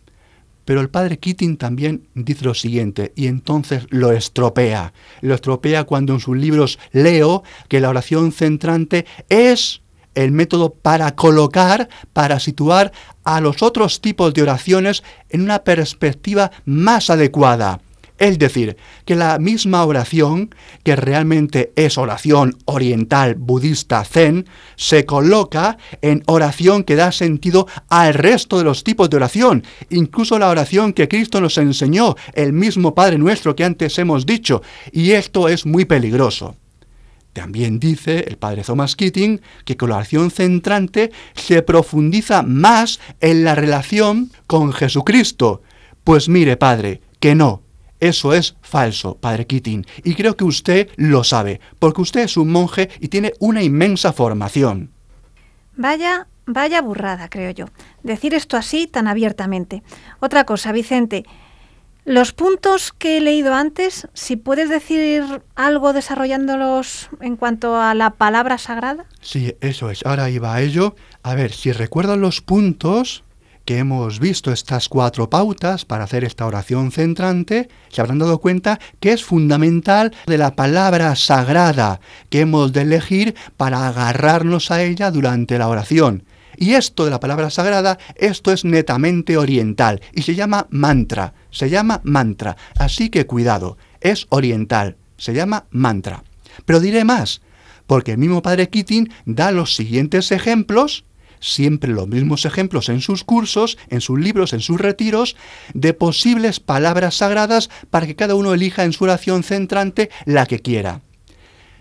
Pero 0.64 0.80
el 0.80 0.88
padre 0.88 1.18
Keating 1.18 1.58
también 1.58 2.08
dice 2.14 2.46
lo 2.46 2.54
siguiente, 2.54 3.12
y 3.16 3.26
entonces 3.26 3.86
lo 3.90 4.12
estropea. 4.12 4.94
Lo 5.20 5.34
estropea 5.34 5.84
cuando 5.84 6.14
en 6.14 6.20
sus 6.20 6.38
libros 6.38 6.78
leo 6.90 7.42
que 7.68 7.80
la 7.80 7.90
oración 7.90 8.32
centrante 8.32 9.04
es 9.28 9.82
el 10.14 10.32
método 10.32 10.72
para 10.72 11.14
colocar, 11.14 11.90
para 12.14 12.40
situar 12.40 12.92
a 13.24 13.42
los 13.42 13.62
otros 13.62 14.00
tipos 14.00 14.32
de 14.32 14.40
oraciones 14.40 15.02
en 15.28 15.42
una 15.42 15.64
perspectiva 15.64 16.50
más 16.64 17.10
adecuada. 17.10 17.82
Es 18.20 18.38
decir, 18.38 18.76
que 19.06 19.16
la 19.16 19.38
misma 19.38 19.82
oración, 19.82 20.54
que 20.84 20.94
realmente 20.94 21.72
es 21.74 21.96
oración 21.96 22.58
oriental 22.66 23.34
budista 23.34 24.04
zen, 24.04 24.46
se 24.76 25.06
coloca 25.06 25.78
en 26.02 26.22
oración 26.26 26.84
que 26.84 26.96
da 26.96 27.12
sentido 27.12 27.66
al 27.88 28.12
resto 28.12 28.58
de 28.58 28.64
los 28.64 28.84
tipos 28.84 29.08
de 29.08 29.16
oración, 29.16 29.64
incluso 29.88 30.38
la 30.38 30.50
oración 30.50 30.92
que 30.92 31.08
Cristo 31.08 31.40
nos 31.40 31.56
enseñó, 31.56 32.14
el 32.34 32.52
mismo 32.52 32.94
Padre 32.94 33.16
nuestro 33.16 33.56
que 33.56 33.64
antes 33.64 33.98
hemos 33.98 34.26
dicho, 34.26 34.60
y 34.92 35.12
esto 35.12 35.48
es 35.48 35.64
muy 35.64 35.86
peligroso. 35.86 36.56
También 37.32 37.80
dice 37.80 38.26
el 38.28 38.36
padre 38.36 38.64
Thomas 38.64 38.96
Keating 38.96 39.40
que 39.64 39.76
con 39.76 39.88
la 39.90 39.96
oración 39.96 40.30
centrante 40.30 41.10
se 41.34 41.62
profundiza 41.62 42.42
más 42.42 43.00
en 43.20 43.44
la 43.44 43.54
relación 43.54 44.30
con 44.46 44.72
Jesucristo. 44.72 45.62
Pues 46.02 46.28
mire, 46.28 46.56
padre, 46.56 47.00
que 47.20 47.36
no, 47.36 47.62
eso 48.00 48.34
es 48.34 48.56
falso, 48.62 49.16
padre 49.16 49.46
Keating, 49.46 49.86
y 50.04 50.14
creo 50.14 50.36
que 50.36 50.44
usted 50.44 50.90
lo 50.96 51.22
sabe, 51.24 51.60
porque 51.78 52.00
usted 52.00 52.20
es 52.22 52.36
un 52.36 52.50
monje 52.50 52.90
y 53.00 53.08
tiene 53.08 53.34
una 53.38 53.62
inmensa 53.62 54.12
formación. 54.12 54.90
Vaya, 55.76 56.26
vaya 56.46 56.82
burrada, 56.82 57.28
creo 57.28 57.50
yo, 57.50 57.66
decir 58.02 58.34
esto 58.34 58.56
así 58.56 58.86
tan 58.86 59.06
abiertamente. 59.06 59.82
Otra 60.20 60.44
cosa, 60.44 60.72
Vicente, 60.72 61.24
los 62.04 62.32
puntos 62.32 62.92
que 62.92 63.18
he 63.18 63.20
leído 63.20 63.54
antes, 63.54 64.08
si 64.14 64.36
puedes 64.36 64.68
decir 64.68 65.42
algo 65.54 65.92
desarrollándolos 65.92 67.10
en 67.20 67.36
cuanto 67.36 67.80
a 67.80 67.94
la 67.94 68.10
palabra 68.10 68.58
sagrada. 68.58 69.04
Sí, 69.20 69.54
eso 69.60 69.90
es. 69.90 70.04
Ahora 70.06 70.30
iba 70.30 70.54
a 70.54 70.62
ello. 70.62 70.96
A 71.22 71.34
ver, 71.34 71.52
si 71.52 71.72
recuerdan 71.72 72.20
los 72.20 72.40
puntos, 72.40 73.22
que 73.70 73.78
hemos 73.78 74.18
visto 74.18 74.50
estas 74.50 74.88
cuatro 74.88 75.30
pautas 75.30 75.84
para 75.84 76.02
hacer 76.02 76.24
esta 76.24 76.44
oración 76.44 76.90
centrante, 76.90 77.68
se 77.88 78.00
habrán 78.00 78.18
dado 78.18 78.40
cuenta 78.40 78.80
que 78.98 79.12
es 79.12 79.22
fundamental 79.22 80.12
de 80.26 80.38
la 80.38 80.56
palabra 80.56 81.14
sagrada 81.14 82.00
que 82.30 82.40
hemos 82.40 82.72
de 82.72 82.82
elegir 82.82 83.36
para 83.56 83.86
agarrarnos 83.86 84.72
a 84.72 84.82
ella 84.82 85.12
durante 85.12 85.56
la 85.56 85.68
oración. 85.68 86.24
Y 86.56 86.72
esto 86.72 87.04
de 87.04 87.12
la 87.12 87.20
palabra 87.20 87.48
sagrada, 87.48 87.96
esto 88.16 88.50
es 88.50 88.64
netamente 88.64 89.36
oriental 89.36 90.00
y 90.12 90.22
se 90.22 90.34
llama 90.34 90.66
mantra, 90.70 91.34
se 91.52 91.70
llama 91.70 92.00
mantra. 92.02 92.56
Así 92.76 93.08
que 93.08 93.26
cuidado, 93.26 93.78
es 94.00 94.26
oriental, 94.30 94.96
se 95.16 95.32
llama 95.32 95.66
mantra. 95.70 96.24
Pero 96.64 96.80
diré 96.80 97.04
más, 97.04 97.40
porque 97.86 98.10
el 98.10 98.18
mismo 98.18 98.42
padre 98.42 98.68
Keating 98.68 99.12
da 99.26 99.52
los 99.52 99.76
siguientes 99.76 100.32
ejemplos 100.32 101.04
siempre 101.40 101.92
los 101.92 102.06
mismos 102.06 102.44
ejemplos 102.44 102.88
en 102.88 103.00
sus 103.00 103.24
cursos, 103.24 103.78
en 103.88 104.00
sus 104.00 104.18
libros, 104.20 104.52
en 104.52 104.60
sus 104.60 104.80
retiros, 104.80 105.36
de 105.74 105.94
posibles 105.94 106.60
palabras 106.60 107.16
sagradas 107.16 107.70
para 107.90 108.06
que 108.06 108.16
cada 108.16 108.34
uno 108.34 108.54
elija 108.54 108.84
en 108.84 108.92
su 108.92 109.04
oración 109.04 109.42
centrante 109.42 110.10
la 110.26 110.46
que 110.46 110.60
quiera. 110.60 111.02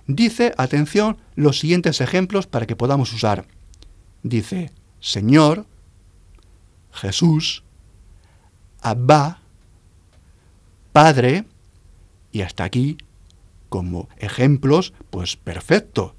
Dice, 0.07 0.53
atención, 0.57 1.17
los 1.35 1.59
siguientes 1.59 2.01
ejemplos 2.01 2.47
para 2.47 2.65
que 2.65 2.75
podamos 2.75 3.13
usar. 3.13 3.45
Dice, 4.23 4.71
Señor, 4.99 5.67
Jesús, 6.91 7.63
Abba, 8.81 9.41
Padre, 10.93 11.45
y 12.31 12.41
hasta 12.41 12.63
aquí, 12.63 12.97
como 13.69 14.09
ejemplos, 14.17 14.93
pues 15.09 15.35
perfecto. 15.35 16.15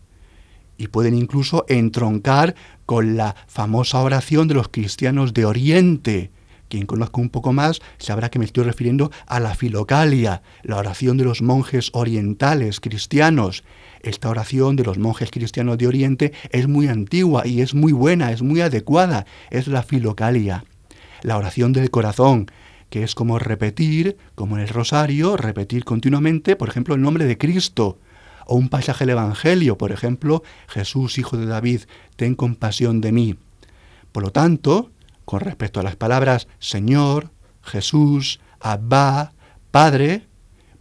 Y 0.78 0.88
pueden 0.88 1.14
incluso 1.14 1.64
entroncar 1.68 2.54
con 2.90 3.16
la 3.16 3.36
famosa 3.46 4.02
oración 4.02 4.48
de 4.48 4.54
los 4.54 4.66
cristianos 4.66 5.32
de 5.32 5.44
Oriente. 5.44 6.32
Quien 6.68 6.86
conozca 6.86 7.20
un 7.20 7.30
poco 7.30 7.52
más 7.52 7.80
sabrá 7.98 8.30
que 8.30 8.40
me 8.40 8.44
estoy 8.44 8.64
refiriendo 8.64 9.12
a 9.28 9.38
la 9.38 9.54
filocalia, 9.54 10.42
la 10.64 10.76
oración 10.76 11.16
de 11.16 11.22
los 11.22 11.40
monjes 11.40 11.90
orientales 11.92 12.80
cristianos. 12.80 13.62
Esta 14.02 14.28
oración 14.28 14.74
de 14.74 14.82
los 14.82 14.98
monjes 14.98 15.30
cristianos 15.30 15.78
de 15.78 15.86
Oriente 15.86 16.32
es 16.50 16.66
muy 16.66 16.88
antigua 16.88 17.46
y 17.46 17.60
es 17.60 17.74
muy 17.74 17.92
buena, 17.92 18.32
es 18.32 18.42
muy 18.42 18.60
adecuada, 18.60 19.24
es 19.50 19.68
la 19.68 19.84
filocalia. 19.84 20.64
La 21.22 21.36
oración 21.36 21.72
del 21.72 21.92
corazón, 21.92 22.50
que 22.88 23.04
es 23.04 23.14
como 23.14 23.38
repetir, 23.38 24.16
como 24.34 24.56
en 24.56 24.62
el 24.62 24.68
rosario, 24.68 25.36
repetir 25.36 25.84
continuamente, 25.84 26.56
por 26.56 26.68
ejemplo, 26.68 26.96
el 26.96 27.02
nombre 27.02 27.26
de 27.26 27.38
Cristo 27.38 27.98
o 28.46 28.56
un 28.56 28.68
pasaje 28.68 29.04
del 29.04 29.10
Evangelio, 29.10 29.78
por 29.78 29.92
ejemplo, 29.92 30.42
Jesús, 30.68 31.18
hijo 31.18 31.36
de 31.36 31.46
David, 31.46 31.82
ten 32.16 32.34
compasión 32.34 33.00
de 33.00 33.12
mí. 33.12 33.36
Por 34.12 34.22
lo 34.22 34.30
tanto, 34.30 34.90
con 35.24 35.40
respecto 35.40 35.80
a 35.80 35.82
las 35.82 35.96
palabras 35.96 36.48
Señor, 36.58 37.30
Jesús, 37.62 38.40
Abba, 38.60 39.32
Padre, 39.70 40.26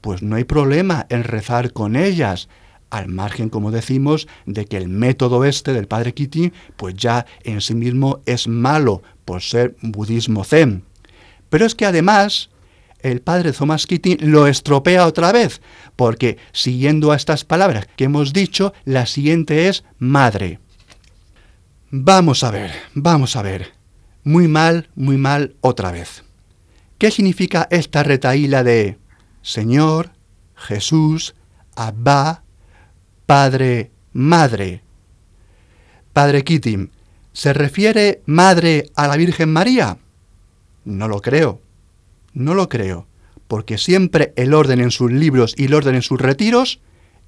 pues 0.02 0.22
no 0.24 0.36
hay 0.36 0.44
problema 0.44 1.06
en 1.10 1.24
rezar 1.24 1.74
con 1.74 1.96
ellas, 1.96 2.50
al 2.90 3.08
margen, 3.08 3.50
como 3.50 3.72
decimos, 3.72 4.28
de 4.46 4.66
que 4.66 4.78
el 4.78 4.90
método 4.90 5.46
este 5.46 5.74
del 5.74 5.88
Padre 5.88 6.14
Kitty, 6.14 6.52
pues 6.76 6.96
ya 6.96 7.26
en 7.44 7.62
sí 7.62 7.76
mismo 7.76 8.22
es 8.26 8.48
malo 8.48 9.04
por 9.26 9.42
ser 9.42 9.76
budismo 9.82 10.44
zen. 10.44 10.84
Pero 11.50 11.66
es 11.66 11.76
que 11.76 11.86
además 11.86 12.50
el 13.02 13.22
padre 13.22 13.54
Thomas 13.54 13.86
Keating 13.86 14.18
lo 14.22 14.48
estropea 14.48 15.06
otra 15.06 15.32
vez, 15.32 15.62
porque 15.96 16.38
siguiendo 16.52 17.12
a 17.12 17.16
estas 17.16 17.46
palabras 17.46 17.88
que 17.96 18.06
hemos 18.06 18.34
dicho, 18.34 18.74
la 18.86 19.06
siguiente 19.06 19.70
es 19.70 19.84
madre. 19.98 20.60
Vamos 21.92 22.44
a 22.44 22.52
ver, 22.52 22.72
vamos 22.94 23.36
a 23.36 23.42
ver. 23.42 23.72
Muy 24.24 24.48
mal, 24.48 24.90
muy 24.96 25.18
mal 25.18 25.56
otra 25.62 25.92
vez. 25.92 26.24
¿Qué 26.98 27.10
significa 27.12 27.68
esta 27.72 28.04
retaíla 28.04 28.64
de 28.64 29.00
Señor, 29.42 30.12
Jesús, 30.56 31.36
Abba, 31.76 32.44
Padre, 33.26 33.92
Madre? 34.12 34.84
Padre 36.12 36.44
Keating, 36.44 36.92
¿se 37.32 37.54
refiere 37.54 38.22
madre 38.26 38.92
a 38.96 39.08
la 39.08 39.16
Virgen 39.16 39.54
María? 39.54 39.98
No 40.84 41.08
lo 41.08 41.22
creo. 41.22 41.62
No 42.34 42.54
lo 42.54 42.70
creo, 42.70 43.08
porque 43.48 43.78
siempre 43.78 44.34
el 44.36 44.54
orden 44.54 44.80
en 44.80 44.92
sus 44.92 45.12
libros 45.12 45.54
y 45.58 45.66
el 45.66 45.74
orden 45.74 45.96
en 45.96 46.02
sus 46.02 46.20
retiros, 46.20 46.80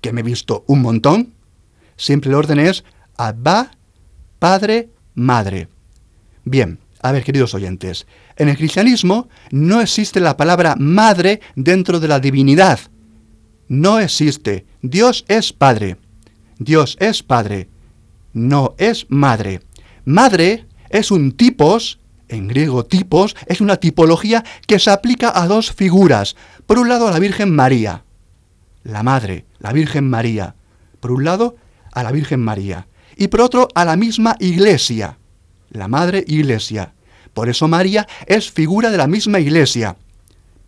que 0.02 0.14
me 0.14 0.22
he 0.22 0.24
visto 0.24 0.64
un 0.68 0.82
montón, 0.82 1.34
siempre 1.98 2.30
el 2.30 2.36
orden 2.36 2.60
es 2.60 2.84
Abba, 3.18 3.72
Padre, 4.40 4.90
Madre. 5.14 5.68
Bien, 6.44 6.80
a 7.02 7.12
ver, 7.12 7.24
queridos 7.24 7.54
oyentes, 7.54 8.06
en 8.36 8.50
el 8.50 8.58
cristianismo 8.58 9.30
no 9.52 9.82
existe 9.82 10.20
la 10.20 10.38
palabra 10.38 10.76
madre 10.78 11.42
dentro 11.56 12.00
de 12.00 12.08
la 12.08 12.20
divinidad. 12.20 12.80
No 13.68 14.00
existe. 14.00 14.66
Dios 14.82 15.26
es 15.28 15.54
Padre. 15.54 15.98
Dios 16.60 16.98
es 17.00 17.24
Padre. 17.24 17.70
No 18.34 18.76
es 18.78 19.08
Madre. 19.10 19.62
Madre 20.06 20.66
es 20.90 21.10
un 21.10 21.32
tipos 21.32 22.01
en 22.32 22.48
griego 22.48 22.86
tipos, 22.86 23.36
es 23.46 23.62
una 23.62 23.78
tipología 23.78 24.44
que 24.66 24.80
se 24.80 24.90
aplica 24.90 25.32
a 25.34 25.48
dos 25.48 25.72
figuras. 25.72 26.36
Por 26.66 26.80
un 26.80 26.90
lado 26.90 27.08
a 27.08 27.12
la 27.12 27.20
Virgen 27.20 27.54
María, 27.54 28.04
la 28.84 29.04
Madre, 29.04 29.46
la 29.60 29.74
Virgen 29.74 30.10
María. 30.10 30.56
Por 31.00 31.12
un 31.12 31.26
lado 31.26 31.56
a 31.92 32.04
la 32.04 32.12
Virgen 32.12 32.40
María. 32.40 32.88
Y 33.16 33.28
por 33.28 33.42
otro 33.42 33.68
a 33.76 33.86
la 33.86 33.98
misma 33.98 34.36
Iglesia, 34.40 35.18
la 35.70 35.88
Madre 35.88 36.24
Iglesia. 36.26 36.94
Por 37.34 37.50
eso 37.50 37.68
María 37.68 38.08
es 38.26 38.50
figura 38.52 38.90
de 38.92 38.98
la 38.98 39.08
misma 39.08 39.40
Iglesia. 39.40 39.98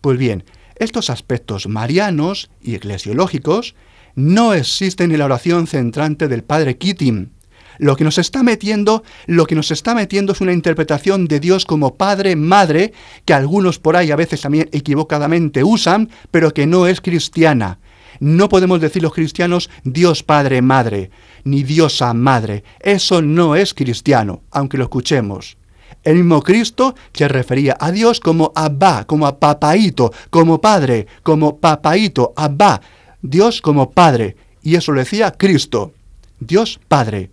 Pues 0.00 0.18
bien, 0.18 0.44
estos 0.76 1.10
aspectos 1.10 1.66
marianos 1.66 2.50
y 2.60 2.74
eclesiológicos 2.74 3.74
no 4.14 4.54
existen 4.54 5.12
en 5.12 5.18
la 5.18 5.24
oración 5.24 5.66
centrante 5.66 6.28
del 6.28 6.44
Padre 6.44 6.76
Keating. 6.76 7.32
Lo 7.78 7.96
que 7.96 8.04
nos 8.04 8.18
está 8.18 8.42
metiendo, 8.42 9.02
lo 9.26 9.46
que 9.46 9.54
nos 9.54 9.70
está 9.70 9.94
metiendo 9.94 10.32
es 10.32 10.40
una 10.40 10.52
interpretación 10.52 11.26
de 11.26 11.40
Dios 11.40 11.64
como 11.64 11.94
Padre, 11.94 12.36
Madre, 12.36 12.92
que 13.24 13.34
algunos 13.34 13.78
por 13.78 13.96
ahí 13.96 14.10
a 14.10 14.16
veces 14.16 14.40
también 14.40 14.68
equivocadamente 14.72 15.64
usan, 15.64 16.10
pero 16.30 16.52
que 16.52 16.66
no 16.66 16.86
es 16.86 17.00
cristiana. 17.00 17.78
No 18.20 18.48
podemos 18.48 18.80
decir 18.80 19.02
los 19.02 19.12
cristianos 19.12 19.70
Dios 19.82 20.22
Padre, 20.22 20.62
Madre, 20.62 21.10
ni 21.44 21.62
Diosa 21.62 22.14
Madre. 22.14 22.64
Eso 22.80 23.22
no 23.22 23.56
es 23.56 23.74
cristiano, 23.74 24.42
aunque 24.50 24.78
lo 24.78 24.84
escuchemos. 24.84 25.56
El 26.02 26.16
mismo 26.16 26.42
Cristo 26.42 26.94
se 27.12 27.28
refería 27.28 27.76
a 27.80 27.90
Dios 27.90 28.20
como 28.20 28.52
Abba, 28.54 29.04
como 29.04 29.26
a 29.26 29.38
papaito, 29.38 30.12
como 30.30 30.60
Padre, 30.60 31.06
como 31.22 31.56
papaito, 31.56 32.32
Abba. 32.36 32.80
Dios 33.22 33.62
como 33.62 33.90
Padre. 33.90 34.36
Y 34.62 34.76
eso 34.76 34.92
lo 34.92 35.00
decía 35.00 35.32
Cristo. 35.32 35.92
Dios 36.40 36.78
Padre. 36.88 37.30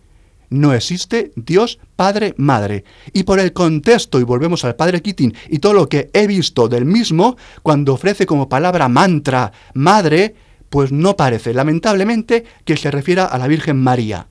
No 0.51 0.73
existe 0.73 1.31
Dios 1.37 1.79
Padre 1.95 2.35
Madre. 2.37 2.83
Y 3.13 3.23
por 3.23 3.39
el 3.39 3.53
contexto, 3.53 4.19
y 4.19 4.23
volvemos 4.23 4.65
al 4.65 4.75
Padre 4.75 5.01
Keating, 5.01 5.33
y 5.49 5.59
todo 5.59 5.73
lo 5.73 5.87
que 5.87 6.11
he 6.13 6.27
visto 6.27 6.67
del 6.67 6.83
mismo, 6.83 7.37
cuando 7.63 7.93
ofrece 7.93 8.25
como 8.25 8.49
palabra 8.49 8.89
mantra 8.89 9.53
Madre, 9.73 10.35
pues 10.69 10.91
no 10.91 11.15
parece, 11.15 11.53
lamentablemente, 11.53 12.43
que 12.65 12.75
se 12.75 12.91
refiera 12.91 13.25
a 13.25 13.37
la 13.37 13.47
Virgen 13.47 13.81
María. 13.81 14.27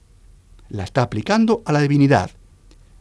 La 0.69 0.85
está 0.85 1.01
aplicando 1.03 1.63
a 1.65 1.73
la 1.73 1.81
divinidad. 1.81 2.31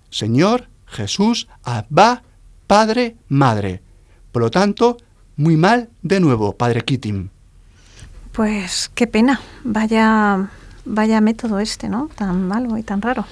Señor, 0.09 0.69
Jesús, 0.85 1.49
Abba, 1.63 2.23
Padre, 2.67 3.17
Madre. 3.27 3.81
Por 4.31 4.43
lo 4.43 4.49
tanto, 4.49 4.95
muy 5.35 5.57
mal 5.57 5.89
de 6.01 6.21
nuevo, 6.21 6.55
Padre 6.55 6.83
Keating. 6.83 7.29
Pues 8.31 8.89
qué 8.95 9.07
pena. 9.07 9.41
Vaya 9.65 10.49
Vaya 10.91 11.21
método 11.21 11.59
este, 11.59 11.87
¿no? 11.87 12.09
Tan 12.15 12.47
malo 12.47 12.75
y 12.75 12.81
tan 12.81 12.99
raro. 12.99 13.23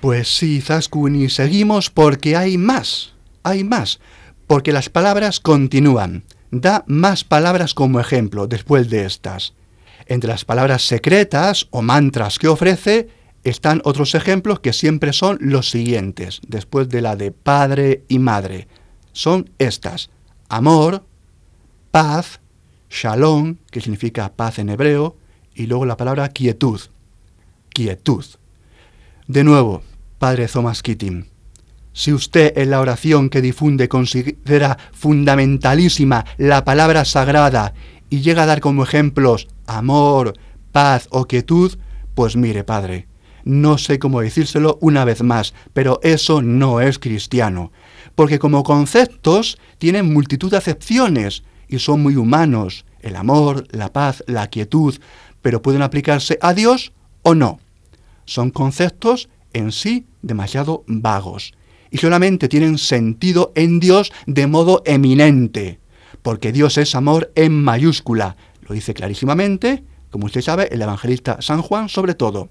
Pues 0.00 0.26
sí, 0.36 0.60
Zaskun, 0.60 1.14
y 1.14 1.30
seguimos 1.30 1.88
porque 1.88 2.36
hay 2.36 2.58
más, 2.58 3.12
hay 3.44 3.62
más, 3.62 4.00
porque 4.48 4.72
las 4.72 4.88
palabras 4.88 5.38
continúan. 5.38 6.24
Da 6.50 6.84
más 6.88 7.22
palabras 7.22 7.74
como 7.74 8.00
ejemplo 8.00 8.48
después 8.48 8.90
de 8.90 9.04
estas. 9.04 9.54
Entre 10.06 10.28
las 10.28 10.44
palabras 10.44 10.82
secretas 10.82 11.68
o 11.70 11.80
mantras 11.80 12.40
que 12.40 12.48
ofrece 12.48 13.08
están 13.44 13.80
otros 13.84 14.16
ejemplos 14.16 14.58
que 14.58 14.72
siempre 14.72 15.12
son 15.12 15.38
los 15.40 15.70
siguientes, 15.70 16.40
después 16.48 16.88
de 16.88 17.02
la 17.02 17.14
de 17.14 17.30
padre 17.30 18.02
y 18.08 18.18
madre. 18.18 18.66
Son 19.12 19.48
estas, 19.58 20.10
amor, 20.48 21.04
paz, 21.92 22.40
shalom, 22.90 23.58
que 23.70 23.80
significa 23.80 24.32
paz 24.32 24.58
en 24.58 24.70
hebreo, 24.70 25.16
y 25.54 25.66
luego 25.66 25.86
la 25.86 25.96
palabra 25.96 26.28
quietud 26.30 26.80
quietud. 27.76 28.24
De 29.28 29.44
nuevo, 29.44 29.82
Padre 30.18 30.48
Thomas 30.48 30.82
Keating, 30.82 31.26
si 31.92 32.14
usted 32.14 32.56
en 32.56 32.70
la 32.70 32.80
oración 32.80 33.28
que 33.28 33.42
difunde 33.42 33.86
considera 33.86 34.78
fundamentalísima 34.92 36.24
la 36.38 36.64
palabra 36.64 37.04
sagrada 37.04 37.74
y 38.08 38.22
llega 38.22 38.44
a 38.44 38.46
dar 38.46 38.60
como 38.60 38.82
ejemplos 38.82 39.48
amor, 39.66 40.32
paz 40.72 41.06
o 41.10 41.26
quietud, 41.26 41.76
pues 42.14 42.34
mire, 42.34 42.64
Padre, 42.64 43.08
no 43.44 43.76
sé 43.76 43.98
cómo 43.98 44.22
decírselo 44.22 44.78
una 44.80 45.04
vez 45.04 45.22
más, 45.22 45.52
pero 45.74 46.00
eso 46.02 46.40
no 46.40 46.80
es 46.80 46.98
cristiano, 46.98 47.72
porque 48.14 48.38
como 48.38 48.62
conceptos 48.62 49.58
tienen 49.76 50.14
multitud 50.14 50.50
de 50.50 50.56
acepciones 50.56 51.42
y 51.68 51.78
son 51.78 52.02
muy 52.02 52.16
humanos, 52.16 52.86
el 53.00 53.16
amor, 53.16 53.66
la 53.70 53.92
paz, 53.92 54.24
la 54.26 54.46
quietud, 54.46 54.98
pero 55.42 55.60
pueden 55.60 55.82
aplicarse 55.82 56.38
a 56.40 56.54
Dios 56.54 56.94
o 57.20 57.34
no 57.34 57.60
son 58.26 58.50
conceptos 58.50 59.28
en 59.52 59.72
sí 59.72 60.06
demasiado 60.22 60.84
vagos 60.86 61.54
y 61.90 61.98
solamente 61.98 62.48
tienen 62.48 62.78
sentido 62.78 63.52
en 63.54 63.80
Dios 63.80 64.12
de 64.26 64.46
modo 64.46 64.82
eminente, 64.84 65.80
porque 66.22 66.52
Dios 66.52 66.76
es 66.78 66.94
amor 66.94 67.32
en 67.34 67.62
mayúscula, 67.62 68.36
lo 68.60 68.74
dice 68.74 68.92
clarísimamente, 68.92 69.84
como 70.10 70.26
usted 70.26 70.42
sabe, 70.42 70.68
el 70.72 70.82
evangelista 70.82 71.38
San 71.40 71.62
Juan 71.62 71.88
sobre 71.88 72.14
todo, 72.14 72.50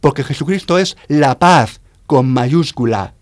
porque 0.00 0.24
Jesucristo 0.24 0.78
es 0.78 0.96
la 1.08 1.38
paz 1.38 1.80
con 2.06 2.28
mayúscula. 2.28 3.14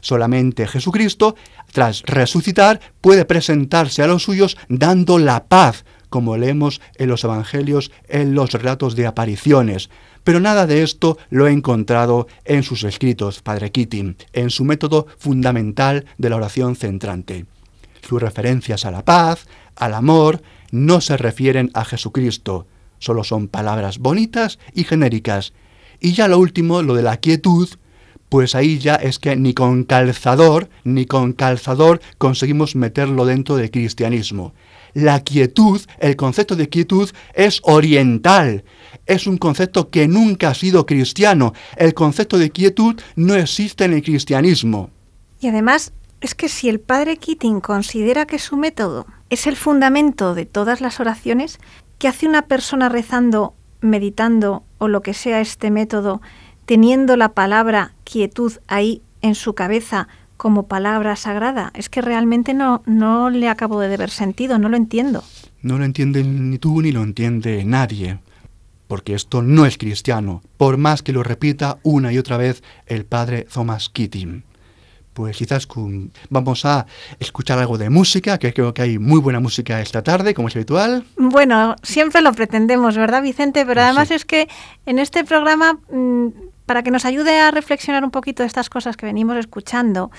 Solamente 0.00 0.66
Jesucristo, 0.68 1.34
tras 1.72 2.02
resucitar, 2.02 2.80
puede 3.00 3.24
presentarse 3.24 4.02
a 4.02 4.06
los 4.06 4.22
suyos 4.22 4.56
dando 4.68 5.18
la 5.18 5.46
paz, 5.46 5.84
como 6.08 6.36
leemos 6.36 6.80
en 6.94 7.08
los 7.08 7.24
evangelios, 7.24 7.90
en 8.08 8.34
los 8.34 8.52
relatos 8.52 8.94
de 8.94 9.06
apariciones. 9.06 9.90
Pero 10.28 10.40
nada 10.40 10.66
de 10.66 10.82
esto 10.82 11.16
lo 11.30 11.46
he 11.46 11.52
encontrado 11.52 12.28
en 12.44 12.62
sus 12.62 12.84
escritos, 12.84 13.40
Padre 13.40 13.72
Keating, 13.72 14.14
en 14.34 14.50
su 14.50 14.62
método 14.62 15.06
fundamental 15.16 16.04
de 16.18 16.28
la 16.28 16.36
oración 16.36 16.76
centrante. 16.76 17.46
Sus 18.06 18.20
referencias 18.20 18.84
a 18.84 18.90
la 18.90 19.06
paz, 19.06 19.46
al 19.74 19.94
amor, 19.94 20.42
no 20.70 21.00
se 21.00 21.16
refieren 21.16 21.70
a 21.72 21.86
Jesucristo, 21.86 22.66
solo 22.98 23.24
son 23.24 23.48
palabras 23.48 24.00
bonitas 24.00 24.58
y 24.74 24.84
genéricas. 24.84 25.54
Y 25.98 26.12
ya 26.12 26.28
lo 26.28 26.38
último, 26.38 26.82
lo 26.82 26.92
de 26.92 27.04
la 27.04 27.16
quietud, 27.16 27.66
pues 28.28 28.54
ahí 28.54 28.78
ya 28.78 28.96
es 28.96 29.18
que 29.18 29.34
ni 29.34 29.54
con 29.54 29.84
calzador, 29.84 30.68
ni 30.84 31.06
con 31.06 31.32
calzador 31.32 32.02
conseguimos 32.18 32.76
meterlo 32.76 33.24
dentro 33.24 33.56
del 33.56 33.70
cristianismo. 33.70 34.52
La 34.92 35.20
quietud, 35.20 35.80
el 36.00 36.16
concepto 36.16 36.56
de 36.56 36.68
quietud 36.68 37.10
es 37.34 37.60
oriental, 37.62 38.64
es 39.08 39.26
un 39.26 39.38
concepto 39.38 39.90
que 39.90 40.06
nunca 40.06 40.50
ha 40.50 40.54
sido 40.54 40.86
cristiano. 40.86 41.54
El 41.76 41.94
concepto 41.94 42.38
de 42.38 42.50
quietud 42.50 43.00
no 43.16 43.34
existe 43.34 43.84
en 43.84 43.94
el 43.94 44.02
cristianismo. 44.02 44.90
Y 45.40 45.48
además, 45.48 45.92
es 46.20 46.34
que 46.34 46.48
si 46.48 46.68
el 46.68 46.78
padre 46.78 47.16
Keating 47.16 47.60
considera 47.60 48.26
que 48.26 48.38
su 48.38 48.56
método 48.56 49.06
es 49.30 49.46
el 49.46 49.56
fundamento 49.56 50.34
de 50.34 50.46
todas 50.46 50.80
las 50.80 51.00
oraciones, 51.00 51.58
¿qué 51.98 52.06
hace 52.06 52.28
una 52.28 52.42
persona 52.42 52.88
rezando, 52.88 53.54
meditando 53.80 54.62
o 54.76 54.88
lo 54.88 55.00
que 55.00 55.14
sea 55.14 55.40
este 55.40 55.70
método, 55.70 56.20
teniendo 56.66 57.16
la 57.16 57.30
palabra 57.30 57.94
quietud 58.04 58.52
ahí 58.66 59.00
en 59.22 59.34
su 59.34 59.54
cabeza 59.54 60.06
como 60.36 60.66
palabra 60.66 61.16
sagrada? 61.16 61.70
Es 61.74 61.88
que 61.88 62.02
realmente 62.02 62.52
no, 62.52 62.82
no 62.84 63.30
le 63.30 63.48
acabo 63.48 63.80
de 63.80 63.96
ver 63.96 64.10
sentido, 64.10 64.58
no 64.58 64.68
lo 64.68 64.76
entiendo. 64.76 65.24
No 65.62 65.78
lo 65.78 65.84
entiende 65.84 66.22
ni 66.24 66.58
tú 66.58 66.82
ni 66.82 66.92
lo 66.92 67.02
entiende 67.02 67.64
nadie 67.64 68.18
porque 68.88 69.14
esto 69.14 69.42
no 69.42 69.66
es 69.66 69.78
cristiano, 69.78 70.42
por 70.56 70.78
más 70.78 71.02
que 71.02 71.12
lo 71.12 71.22
repita 71.22 71.78
una 71.84 72.12
y 72.12 72.18
otra 72.18 72.36
vez 72.38 72.64
el 72.86 73.04
padre 73.04 73.46
Thomas 73.52 73.90
Keating. 73.90 74.44
Pues 75.12 75.36
quizás 75.36 75.66
vamos 76.30 76.64
a 76.64 76.86
escuchar 77.18 77.58
algo 77.58 77.76
de 77.76 77.90
música, 77.90 78.38
que 78.38 78.54
creo 78.54 78.72
que 78.72 78.82
hay 78.82 78.98
muy 78.98 79.20
buena 79.20 79.40
música 79.40 79.80
esta 79.80 80.02
tarde, 80.02 80.32
como 80.32 80.48
es 80.48 80.56
habitual. 80.56 81.04
Bueno, 81.16 81.74
siempre 81.82 82.22
lo 82.22 82.32
pretendemos, 82.32 82.96
¿verdad, 82.96 83.22
Vicente? 83.22 83.66
Pero 83.66 83.82
además 83.82 84.12
es 84.12 84.24
que 84.24 84.48
en 84.86 85.00
este 85.00 85.24
programa, 85.24 85.80
mm, 85.90 86.28
para 86.66 86.84
que 86.84 86.92
nos 86.92 87.04
ayude 87.04 87.40
a 87.40 87.50
reflexionar 87.50 88.04
un 88.04 88.12
poquito 88.12 88.44
de 88.44 88.46
estas 88.46 88.70
cosas 88.70 88.96
que 88.96 89.06
venimos 89.06 89.36
escuchando, 89.36 90.12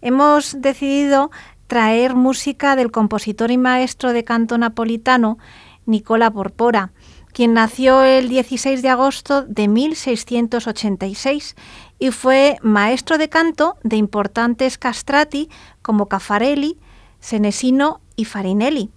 hemos 0.00 0.60
decidido 0.62 1.30
traer 1.66 2.14
música 2.14 2.76
del 2.76 2.90
compositor 2.90 3.50
y 3.50 3.58
maestro 3.58 4.14
de 4.14 4.24
canto 4.24 4.56
napolitano, 4.56 5.38
Nicola 5.84 6.30
Porpora 6.30 6.92
quien 7.36 7.52
nació 7.52 8.02
el 8.02 8.30
16 8.30 8.80
de 8.80 8.88
agosto 8.88 9.42
de 9.42 9.68
1686 9.68 11.54
y 11.98 12.10
fue 12.10 12.56
maestro 12.62 13.18
de 13.18 13.28
canto 13.28 13.76
de 13.82 13.96
importantes 13.96 14.78
castrati 14.78 15.50
como 15.82 16.06
Caffarelli, 16.08 16.78
Senesino 17.20 18.00
y 18.16 18.24
Farinelli. 18.24 18.90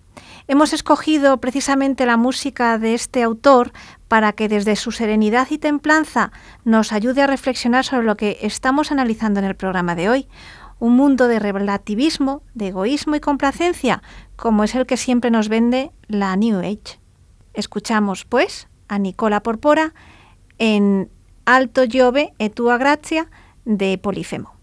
Hemos 0.48 0.72
escogido 0.72 1.42
precisamente 1.42 2.06
la 2.06 2.16
música 2.16 2.78
de 2.78 2.94
este 2.94 3.24
autor 3.24 3.74
para 4.08 4.32
que 4.32 4.48
desde 4.48 4.78
su 4.78 4.94
serenidad 4.94 5.50
y 5.52 5.58
templanza 5.58 6.32
nos 6.64 6.94
ayude 6.94 7.24
a 7.24 7.28
reflexionar 7.28 7.84
sobre 7.84 8.06
lo 8.06 8.16
que 8.16 8.38
estamos 8.44 8.94
analizando 8.94 9.42
en 9.42 9.48
el 9.48 9.58
programa 9.58 9.96
de 9.96 10.08
hoy, 10.08 10.30
un 10.80 10.96
mundo 10.96 11.28
de 11.28 11.40
relativismo, 11.40 12.44
de 12.54 12.68
egoísmo 12.68 13.16
y 13.16 13.20
complacencia, 13.20 14.02
como 14.38 14.64
es 14.64 14.76
el 14.76 14.86
que 14.86 14.96
siempre 14.96 15.30
nos 15.30 15.50
vende 15.50 15.92
la 16.08 16.38
New 16.38 16.60
Age. 16.60 17.00
Escuchamos, 17.54 18.26
pues, 18.26 18.68
a 18.88 19.00
Nicola 19.00 19.42
Porpora 19.42 19.94
en 20.58 21.10
Alto 21.46 21.86
Giove 21.86 22.34
e 22.38 22.50
tua 22.50 22.78
Gracia 22.78 23.30
de 23.66 23.98
Polifemo. 23.98 24.59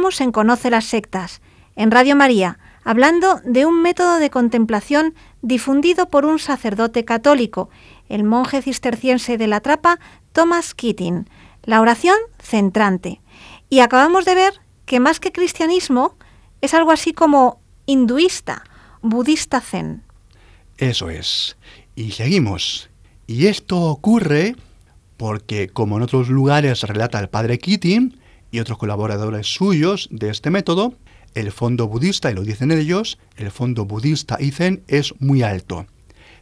En 0.00 0.32
Conoce 0.32 0.70
las 0.70 0.86
Sectas, 0.86 1.42
en 1.76 1.90
Radio 1.90 2.16
María, 2.16 2.58
hablando 2.84 3.38
de 3.44 3.66
un 3.66 3.82
método 3.82 4.18
de 4.18 4.30
contemplación 4.30 5.14
difundido 5.42 6.08
por 6.08 6.24
un 6.24 6.38
sacerdote 6.38 7.04
católico, 7.04 7.68
el 8.08 8.24
monje 8.24 8.62
cisterciense 8.62 9.36
de 9.36 9.46
la 9.46 9.60
Trapa, 9.60 10.00
Thomas 10.32 10.74
Keating, 10.74 11.28
la 11.64 11.82
oración 11.82 12.16
centrante. 12.42 13.20
Y 13.68 13.80
acabamos 13.80 14.24
de 14.24 14.34
ver 14.34 14.54
que 14.86 15.00
más 15.00 15.20
que 15.20 15.32
cristianismo 15.32 16.16
es 16.62 16.72
algo 16.72 16.92
así 16.92 17.12
como 17.12 17.60
hinduista, 17.84 18.64
budista 19.02 19.60
zen. 19.60 20.02
Eso 20.78 21.10
es. 21.10 21.58
Y 21.94 22.12
seguimos. 22.12 22.88
Y 23.26 23.46
esto 23.46 23.78
ocurre 23.82 24.56
porque, 25.18 25.68
como 25.68 25.98
en 25.98 26.02
otros 26.02 26.30
lugares 26.30 26.82
relata 26.82 27.20
el 27.20 27.28
padre 27.28 27.58
Keating 27.58 28.19
y 28.50 28.60
otros 28.60 28.78
colaboradores 28.78 29.46
suyos 29.46 30.08
de 30.10 30.30
este 30.30 30.50
método, 30.50 30.94
el 31.34 31.52
fondo 31.52 31.86
budista, 31.88 32.30
y 32.30 32.34
lo 32.34 32.42
dicen 32.42 32.72
ellos, 32.72 33.18
el 33.36 33.50
fondo 33.50 33.84
budista 33.84 34.36
y 34.40 34.50
zen 34.50 34.82
es 34.88 35.14
muy 35.20 35.42
alto. 35.42 35.86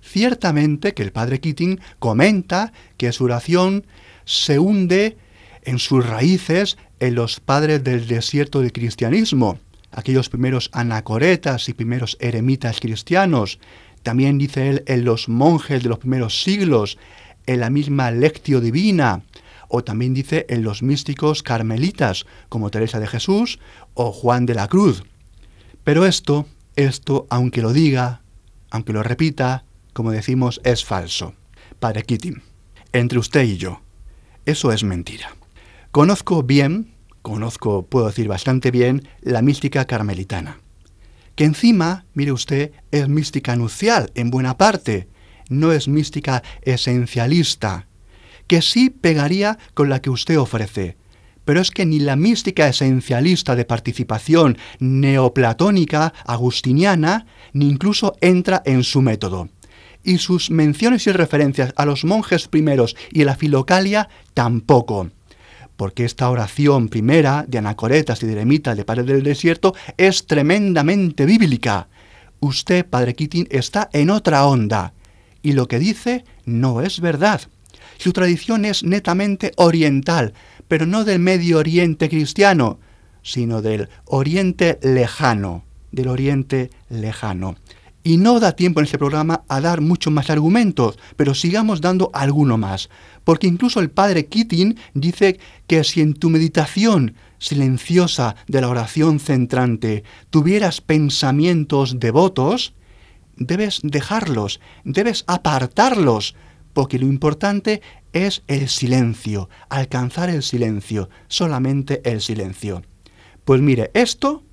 Ciertamente 0.00 0.94
que 0.94 1.02
el 1.02 1.12
padre 1.12 1.40
Keating 1.40 1.80
comenta 1.98 2.72
que 2.96 3.12
su 3.12 3.24
oración 3.24 3.84
se 4.24 4.58
hunde 4.58 5.16
en 5.62 5.78
sus 5.78 6.06
raíces 6.06 6.78
en 7.00 7.14
los 7.14 7.40
padres 7.40 7.84
del 7.84 8.06
desierto 8.06 8.60
del 8.60 8.72
cristianismo, 8.72 9.58
aquellos 9.90 10.28
primeros 10.28 10.70
anacoretas 10.72 11.68
y 11.68 11.74
primeros 11.74 12.16
eremitas 12.20 12.80
cristianos. 12.80 13.58
También 14.02 14.38
dice 14.38 14.70
él 14.70 14.84
en 14.86 15.04
los 15.04 15.28
monjes 15.28 15.82
de 15.82 15.88
los 15.88 15.98
primeros 15.98 16.42
siglos, 16.42 16.98
en 17.46 17.60
la 17.60 17.70
misma 17.70 18.10
lectio 18.10 18.60
divina, 18.60 19.22
o 19.68 19.84
también 19.84 20.14
dice 20.14 20.46
en 20.48 20.62
los 20.62 20.82
místicos 20.82 21.42
carmelitas, 21.42 22.26
como 22.48 22.70
Teresa 22.70 22.98
de 22.98 23.06
Jesús 23.06 23.58
o 23.94 24.12
Juan 24.12 24.46
de 24.46 24.54
la 24.54 24.68
Cruz. 24.68 25.04
Pero 25.84 26.04
esto, 26.04 26.46
esto, 26.76 27.26
aunque 27.30 27.62
lo 27.62 27.72
diga, 27.72 28.22
aunque 28.70 28.92
lo 28.92 29.02
repita, 29.02 29.64
como 29.92 30.10
decimos, 30.10 30.60
es 30.64 30.84
falso. 30.84 31.34
Padre 31.78 32.02
Keating, 32.02 32.42
entre 32.92 33.18
usted 33.18 33.44
y 33.44 33.56
yo, 33.56 33.80
eso 34.46 34.72
es 34.72 34.82
mentira. 34.84 35.36
Conozco 35.90 36.42
bien, 36.42 36.94
conozco, 37.22 37.86
puedo 37.86 38.06
decir 38.06 38.28
bastante 38.28 38.70
bien, 38.70 39.08
la 39.20 39.42
mística 39.42 39.84
carmelitana. 39.84 40.60
Que 41.34 41.44
encima, 41.44 42.04
mire 42.14 42.32
usted, 42.32 42.72
es 42.90 43.08
mística 43.08 43.54
nucial 43.56 44.10
en 44.14 44.30
buena 44.30 44.56
parte, 44.56 45.08
no 45.48 45.72
es 45.72 45.88
mística 45.88 46.42
esencialista, 46.62 47.86
que 48.48 48.62
sí 48.62 48.90
pegaría 48.90 49.58
con 49.74 49.88
la 49.88 50.02
que 50.02 50.10
usted 50.10 50.38
ofrece. 50.38 50.96
Pero 51.44 51.60
es 51.60 51.70
que 51.70 51.86
ni 51.86 52.00
la 52.00 52.16
mística 52.16 52.68
esencialista 52.68 53.54
de 53.54 53.64
participación 53.64 54.58
neoplatónica, 54.80 56.12
agustiniana, 56.26 57.26
ni 57.52 57.68
incluso 57.68 58.16
entra 58.20 58.62
en 58.66 58.82
su 58.82 59.00
método 59.00 59.48
y 60.08 60.18
sus 60.18 60.50
menciones 60.50 61.06
y 61.06 61.12
referencias 61.12 61.72
a 61.76 61.84
los 61.84 62.04
monjes 62.04 62.48
primeros 62.48 62.96
y 63.10 63.22
a 63.22 63.26
la 63.26 63.36
filocalia 63.36 64.08
tampoco. 64.34 65.10
Porque 65.76 66.04
esta 66.04 66.30
oración 66.30 66.88
primera 66.88 67.44
de 67.46 67.58
anacoretas 67.58 68.22
y 68.22 68.26
de 68.26 68.32
eremitas 68.32 68.76
de 68.76 68.84
Padre 68.84 69.04
del 69.04 69.22
Desierto 69.22 69.74
es 69.96 70.26
tremendamente 70.26 71.26
bíblica. 71.26 71.88
Usted, 72.40 72.86
Padre 72.86 73.14
Keating, 73.14 73.48
está 73.50 73.88
en 73.92 74.10
otra 74.10 74.46
onda. 74.46 74.94
Y 75.42 75.52
lo 75.52 75.68
que 75.68 75.78
dice 75.78 76.24
no 76.44 76.80
es 76.80 77.00
verdad. 77.00 77.42
Su 77.98 78.12
tradición 78.12 78.64
es 78.64 78.84
netamente 78.84 79.52
oriental, 79.56 80.32
pero 80.68 80.86
no 80.86 81.04
del 81.04 81.18
Medio 81.18 81.58
Oriente 81.58 82.08
cristiano, 82.08 82.78
sino 83.22 83.60
del 83.60 83.88
Oriente 84.04 84.78
lejano, 84.82 85.64
del 85.90 86.08
Oriente 86.08 86.70
lejano. 86.88 87.56
Y 88.04 88.16
no 88.16 88.38
da 88.38 88.52
tiempo 88.52 88.78
en 88.78 88.86
este 88.86 88.98
programa 88.98 89.42
a 89.48 89.60
dar 89.60 89.80
muchos 89.80 90.12
más 90.12 90.30
argumentos, 90.30 90.96
pero 91.16 91.34
sigamos 91.34 91.80
dando 91.80 92.10
alguno 92.14 92.56
más. 92.56 92.88
Porque 93.24 93.48
incluso 93.48 93.80
el 93.80 93.90
padre 93.90 94.26
Keating 94.26 94.78
dice 94.94 95.40
que 95.66 95.82
si 95.82 96.00
en 96.00 96.14
tu 96.14 96.30
meditación 96.30 97.16
silenciosa 97.38 98.36
de 98.46 98.60
la 98.60 98.68
oración 98.68 99.18
centrante 99.18 100.04
tuvieras 100.30 100.80
pensamientos 100.80 101.98
devotos, 101.98 102.74
debes 103.36 103.80
dejarlos, 103.82 104.60
debes 104.84 105.24
apartarlos, 105.26 106.36
porque 106.72 106.98
lo 106.98 107.06
importante 107.06 107.82
es 108.12 108.42
el 108.46 108.68
silencio, 108.68 109.48
alcanzar 109.68 110.30
el 110.30 110.42
silencio, 110.42 111.08
solamente 111.28 112.00
el 112.10 112.20
silencio. 112.20 112.82
Pues 113.44 113.60
mire, 113.60 113.90
esto 113.94 114.44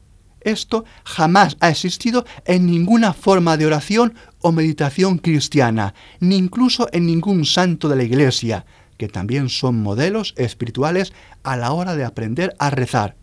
esto 0.45 0.85
jamás 1.03 1.57
ha 1.59 1.69
existido 1.69 2.23
en 2.45 2.67
ninguna 2.67 3.13
forma 3.13 3.57
de 3.57 3.65
oración 3.65 4.13
o 4.41 4.51
meditación 4.51 5.17
cristiana, 5.17 5.95
ni 6.19 6.35
incluso 6.37 6.87
en 6.93 7.07
ningún 7.07 7.45
santo 7.45 7.89
de 7.89 7.95
la 7.95 8.03
Iglesia, 8.03 8.65
que 8.97 9.07
también 9.07 9.49
son 9.49 9.81
modelos 9.81 10.35
espirituales 10.37 11.13
a 11.43 11.57
la 11.57 11.71
hora 11.71 11.95
de 11.95 12.05
aprender 12.05 12.55
a 12.59 12.69
rezar. 12.69 13.17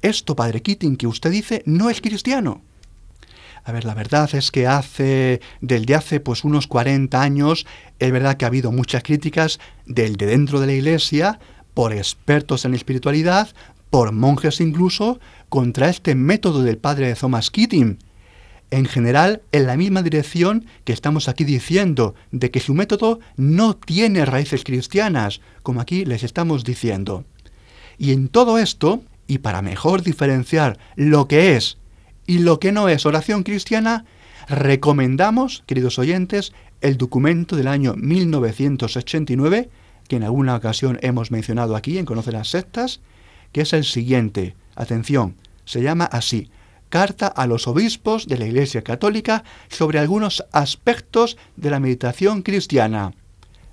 Esto, 0.00 0.34
Padre 0.34 0.62
Keating, 0.62 0.96
que 0.96 1.06
usted 1.06 1.30
dice, 1.30 1.62
no 1.66 1.90
es 1.90 2.00
cristiano. 2.00 2.62
A 3.66 3.72
ver, 3.72 3.86
la 3.86 3.94
verdad 3.94 4.28
es 4.34 4.50
que 4.50 4.66
hace, 4.66 5.40
del 5.62 5.86
de 5.86 5.94
hace 5.94 6.20
pues 6.20 6.44
unos 6.44 6.66
40 6.66 7.20
años, 7.20 7.66
es 7.98 8.12
verdad 8.12 8.36
que 8.36 8.44
ha 8.44 8.48
habido 8.48 8.72
muchas 8.72 9.02
críticas 9.02 9.58
del 9.86 10.16
de 10.16 10.26
dentro 10.26 10.60
de 10.60 10.66
la 10.66 10.74
iglesia, 10.74 11.38
por 11.72 11.94
expertos 11.94 12.66
en 12.66 12.74
espiritualidad, 12.74 13.48
por 13.88 14.12
monjes 14.12 14.60
incluso, 14.60 15.18
contra 15.48 15.88
este 15.88 16.14
método 16.14 16.62
del 16.62 16.76
padre 16.76 17.08
de 17.08 17.14
Thomas 17.14 17.50
Keating. 17.50 17.98
En 18.70 18.84
general, 18.84 19.40
en 19.50 19.66
la 19.66 19.78
misma 19.78 20.02
dirección 20.02 20.66
que 20.84 20.92
estamos 20.92 21.28
aquí 21.28 21.44
diciendo, 21.44 22.14
de 22.32 22.50
que 22.50 22.60
su 22.60 22.74
método 22.74 23.20
no 23.36 23.76
tiene 23.76 24.26
raíces 24.26 24.62
cristianas, 24.62 25.40
como 25.62 25.80
aquí 25.80 26.04
les 26.04 26.22
estamos 26.22 26.64
diciendo. 26.64 27.24
Y 27.96 28.12
en 28.12 28.28
todo 28.28 28.58
esto, 28.58 29.02
y 29.26 29.38
para 29.38 29.62
mejor 29.62 30.02
diferenciar 30.02 30.78
lo 30.96 31.28
que 31.28 31.56
es 31.56 31.78
y 32.26 32.38
lo 32.38 32.58
que 32.58 32.72
no 32.72 32.88
es 32.88 33.06
oración 33.06 33.42
cristiana, 33.42 34.04
recomendamos, 34.48 35.62
queridos 35.66 35.98
oyentes, 35.98 36.52
el 36.80 36.96
documento 36.96 37.56
del 37.56 37.68
año 37.68 37.94
1989, 37.96 39.70
que 40.08 40.16
en 40.16 40.24
alguna 40.24 40.56
ocasión 40.56 40.98
hemos 41.02 41.30
mencionado 41.30 41.76
aquí 41.76 41.98
en 41.98 42.04
Conoce 42.04 42.32
las 42.32 42.48
Sectas, 42.48 43.00
que 43.52 43.62
es 43.62 43.72
el 43.72 43.84
siguiente. 43.84 44.54
Atención, 44.74 45.36
se 45.64 45.82
llama 45.82 46.04
así, 46.04 46.50
Carta 46.88 47.26
a 47.26 47.48
los 47.48 47.66
obispos 47.66 48.28
de 48.28 48.38
la 48.38 48.46
Iglesia 48.46 48.84
Católica 48.84 49.42
sobre 49.68 49.98
algunos 49.98 50.44
aspectos 50.52 51.36
de 51.56 51.70
la 51.70 51.80
meditación 51.80 52.42
cristiana. 52.42 53.12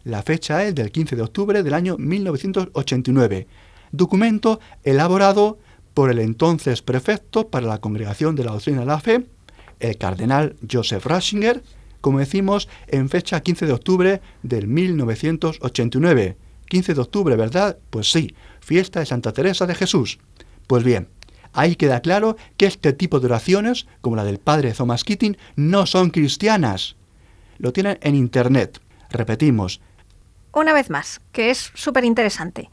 La 0.03 0.23
fecha 0.23 0.63
es 0.63 0.73
del 0.73 0.91
15 0.91 1.15
de 1.15 1.21
octubre 1.21 1.61
del 1.61 1.75
año 1.75 1.97
1989. 1.99 3.47
Documento 3.91 4.59
elaborado 4.83 5.59
por 5.93 6.09
el 6.09 6.19
entonces 6.19 6.81
prefecto 6.81 7.47
para 7.47 7.67
la 7.67 7.79
Congregación 7.79 8.35
de 8.35 8.43
la 8.43 8.51
Doctrina 8.51 8.81
de 8.81 8.85
la 8.85 8.99
Fe, 8.99 9.25
el 9.79 9.97
cardenal 9.97 10.55
Joseph 10.69 11.05
Ratzinger, 11.05 11.63
como 12.01 12.19
decimos, 12.19 12.67
en 12.87 13.09
fecha 13.09 13.41
15 13.41 13.65
de 13.67 13.73
octubre 13.73 14.21
del 14.41 14.67
1989. 14.67 16.37
15 16.67 16.93
de 16.93 17.01
octubre, 17.01 17.35
¿verdad? 17.35 17.77
Pues 17.89 18.11
sí, 18.11 18.35
fiesta 18.59 18.99
de 18.99 19.05
Santa 19.05 19.33
Teresa 19.33 19.67
de 19.67 19.75
Jesús. 19.75 20.19
Pues 20.67 20.83
bien, 20.83 21.09
ahí 21.53 21.75
queda 21.75 22.01
claro 22.01 22.37
que 22.57 22.65
este 22.65 22.93
tipo 22.93 23.19
de 23.19 23.27
oraciones, 23.27 23.87
como 24.01 24.15
la 24.15 24.23
del 24.23 24.39
padre 24.39 24.71
Thomas 24.71 25.03
Keating, 25.03 25.37
no 25.55 25.85
son 25.85 26.09
cristianas. 26.09 26.95
Lo 27.57 27.73
tienen 27.73 27.99
en 28.01 28.15
Internet. 28.15 28.79
Repetimos. 29.11 29.81
Una 30.53 30.73
vez 30.73 30.89
más, 30.89 31.21
que 31.31 31.49
es 31.49 31.71
súper 31.75 32.03
interesante. 32.03 32.69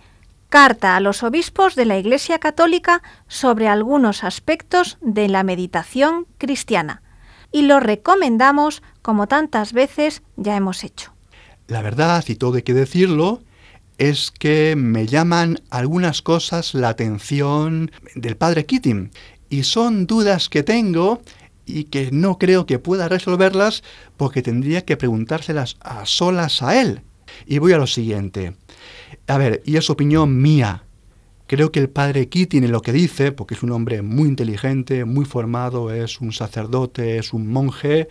Carta 0.49 0.97
a 0.97 1.01
los 1.01 1.23
obispos 1.23 1.75
de 1.75 1.85
la 1.85 1.99
Iglesia 1.99 2.39
Católica 2.39 3.03
sobre 3.27 3.69
algunos 3.69 4.25
aspectos 4.25 4.97
de 5.03 5.29
la 5.29 5.43
meditación 5.43 6.27
cristiana. 6.39 7.03
Y 7.53 7.63
lo 7.63 7.81
recomendamos 7.81 8.83
como 9.03 9.27
tantas 9.27 9.75
veces 9.75 10.23
ya 10.37 10.57
hemos 10.57 10.85
hecho. 10.85 11.13
La 11.67 11.83
verdad, 11.83 12.25
y 12.29 12.35
todo 12.35 12.57
hay 12.57 12.63
que 12.63 12.73
decirlo, 12.73 13.43
es 13.99 14.31
que 14.31 14.75
me 14.75 15.07
llaman 15.07 15.61
algunas 15.69 16.23
cosas 16.23 16.73
la 16.73 16.89
atención 16.89 17.91
del 18.15 18.37
padre 18.39 18.65
Keating. 18.65 19.11
Y 19.51 19.65
son 19.65 20.07
dudas 20.07 20.49
que 20.49 20.63
tengo 20.63 21.21
y 21.67 21.85
que 21.85 22.11
no 22.11 22.39
creo 22.39 22.65
que 22.65 22.79
pueda 22.79 23.09
resolverlas 23.09 23.83
porque 24.17 24.41
tendría 24.41 24.87
que 24.87 24.97
preguntárselas 24.97 25.77
a 25.81 26.07
solas 26.07 26.63
a 26.63 26.81
él. 26.81 27.03
Y 27.45 27.59
voy 27.59 27.75
a 27.75 27.79
lo 27.79 27.87
siguiente. 27.87 28.55
A 29.27 29.39
ver, 29.39 29.63
y 29.65 29.77
es 29.77 29.91
opinión 29.91 30.41
mía, 30.41 30.85
Creo 31.49 31.73
que 31.73 31.81
el 31.81 31.89
padre 31.89 32.29
Keating 32.29 32.65
en 32.65 32.73
lo 32.73 32.83
que 32.83 32.93
dice, 32.93 33.33
porque 33.33 33.55
es 33.55 33.63
un 33.63 33.73
hombre 33.73 34.03
muy 34.03 34.29
inteligente, 34.29 35.07
muy 35.07 35.25
formado, 35.25 35.91
es 35.91 36.21
un 36.21 36.33
sacerdote, 36.33 37.17
es 37.17 37.33
un 37.33 37.51
monje 37.51 38.09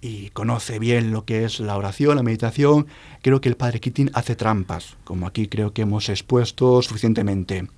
y 0.00 0.30
conoce 0.30 0.78
bien 0.78 1.12
lo 1.12 1.26
que 1.26 1.44
es 1.44 1.60
la 1.60 1.76
oración, 1.76 2.16
la 2.16 2.22
meditación, 2.22 2.86
creo 3.20 3.42
que 3.42 3.50
el 3.50 3.58
padre 3.58 3.80
Keating 3.80 4.10
hace 4.14 4.36
trampas, 4.36 4.96
como 5.04 5.26
aquí 5.26 5.48
creo 5.48 5.74
que 5.74 5.82
hemos 5.82 6.08
expuesto 6.08 6.80
suficientemente. 6.80 7.68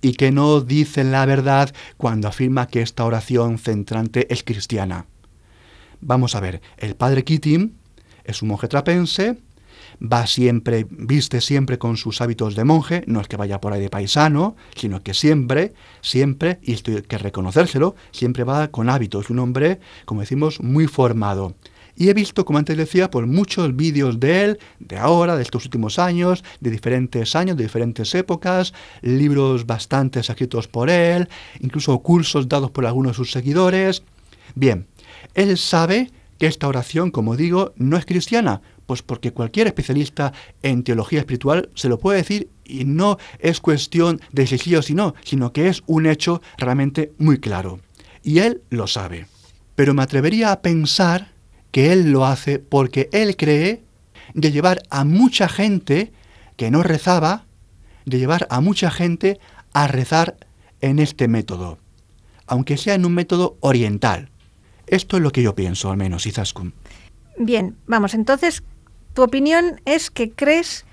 y 0.00 0.14
que 0.14 0.32
no 0.32 0.62
dice 0.62 1.04
la 1.04 1.26
verdad 1.26 1.74
cuando 1.98 2.28
afirma 2.28 2.66
que 2.68 2.80
esta 2.80 3.04
oración 3.04 3.58
centrante 3.58 4.32
es 4.32 4.44
cristiana. 4.44 5.04
Vamos 6.00 6.34
a 6.34 6.40
ver, 6.40 6.62
el 6.78 6.96
padre 6.96 7.22
Keating 7.22 7.76
es 8.24 8.40
un 8.40 8.48
monje 8.48 8.68
trapense, 8.68 9.36
va 10.00 10.26
siempre, 10.26 10.86
viste 10.90 11.40
siempre 11.40 11.78
con 11.78 11.96
sus 11.96 12.20
hábitos 12.20 12.54
de 12.54 12.64
monje, 12.64 13.04
no 13.06 13.20
es 13.20 13.28
que 13.28 13.36
vaya 13.36 13.60
por 13.60 13.72
ahí 13.72 13.80
de 13.80 13.90
paisano, 13.90 14.56
sino 14.74 15.02
que 15.02 15.14
siempre, 15.14 15.74
siempre, 16.00 16.58
y 16.62 16.72
esto 16.72 16.90
hay 16.90 17.02
que 17.02 17.18
reconocérselo, 17.18 17.94
siempre 18.10 18.44
va 18.44 18.68
con 18.68 18.90
hábitos, 18.90 19.30
un 19.30 19.38
hombre, 19.38 19.80
como 20.04 20.20
decimos, 20.20 20.60
muy 20.60 20.86
formado. 20.86 21.54
Y 21.96 22.08
he 22.08 22.14
visto, 22.14 22.44
como 22.44 22.58
antes 22.58 22.76
decía, 22.76 23.10
por 23.10 23.26
muchos 23.26 23.76
vídeos 23.76 24.18
de 24.18 24.44
él, 24.44 24.58
de 24.80 24.98
ahora, 24.98 25.36
de 25.36 25.42
estos 25.42 25.64
últimos 25.64 25.98
años, 25.98 26.42
de 26.60 26.70
diferentes 26.70 27.36
años, 27.36 27.56
de 27.56 27.64
diferentes 27.64 28.14
épocas, 28.14 28.74
libros 29.02 29.66
bastante 29.66 30.20
escritos 30.20 30.66
por 30.66 30.90
él, 30.90 31.28
incluso 31.60 31.96
cursos 32.00 32.48
dados 32.48 32.72
por 32.72 32.84
algunos 32.84 33.12
de 33.12 33.16
sus 33.16 33.30
seguidores. 33.30 34.02
Bien, 34.56 34.86
él 35.34 35.56
sabe 35.56 36.10
que 36.38 36.46
esta 36.46 36.66
oración, 36.66 37.12
como 37.12 37.36
digo, 37.36 37.72
no 37.76 37.96
es 37.96 38.06
cristiana, 38.06 38.60
pues 38.86 39.02
porque 39.02 39.32
cualquier 39.32 39.66
especialista 39.66 40.32
en 40.62 40.82
teología 40.82 41.20
espiritual 41.20 41.70
se 41.74 41.88
lo 41.88 41.98
puede 41.98 42.18
decir 42.18 42.48
y 42.64 42.84
no 42.84 43.18
es 43.38 43.60
cuestión 43.60 44.20
de 44.32 44.46
si 44.46 44.58
sí 44.58 44.74
o 44.76 44.82
si 44.82 44.94
no, 44.94 45.14
sino 45.24 45.52
que 45.52 45.68
es 45.68 45.82
un 45.86 46.06
hecho 46.06 46.42
realmente 46.58 47.12
muy 47.18 47.38
claro. 47.38 47.80
Y 48.22 48.38
él 48.38 48.62
lo 48.70 48.86
sabe. 48.86 49.26
Pero 49.74 49.94
me 49.94 50.02
atrevería 50.02 50.52
a 50.52 50.62
pensar 50.62 51.32
que 51.70 51.92
él 51.92 52.12
lo 52.12 52.24
hace 52.24 52.58
porque 52.58 53.08
él 53.12 53.36
cree 53.36 53.82
de 54.32 54.52
llevar 54.52 54.82
a 54.90 55.04
mucha 55.04 55.48
gente 55.48 56.12
que 56.56 56.70
no 56.70 56.82
rezaba, 56.82 57.44
de 58.04 58.18
llevar 58.18 58.46
a 58.50 58.60
mucha 58.60 58.90
gente 58.90 59.40
a 59.72 59.88
rezar 59.88 60.36
en 60.80 60.98
este 60.98 61.28
método, 61.28 61.78
aunque 62.46 62.76
sea 62.76 62.94
en 62.94 63.04
un 63.04 63.14
método 63.14 63.56
oriental. 63.60 64.30
Esto 64.86 65.16
es 65.16 65.22
lo 65.22 65.32
que 65.32 65.42
yo 65.42 65.54
pienso, 65.54 65.90
al 65.90 65.96
menos, 65.96 66.26
Izaskun. 66.26 66.74
Bien, 67.38 67.76
vamos, 67.86 68.14
entonces, 68.14 68.62
tu 69.14 69.22
opinión 69.22 69.80
es 69.84 70.10
que 70.10 70.30
crees 70.30 70.84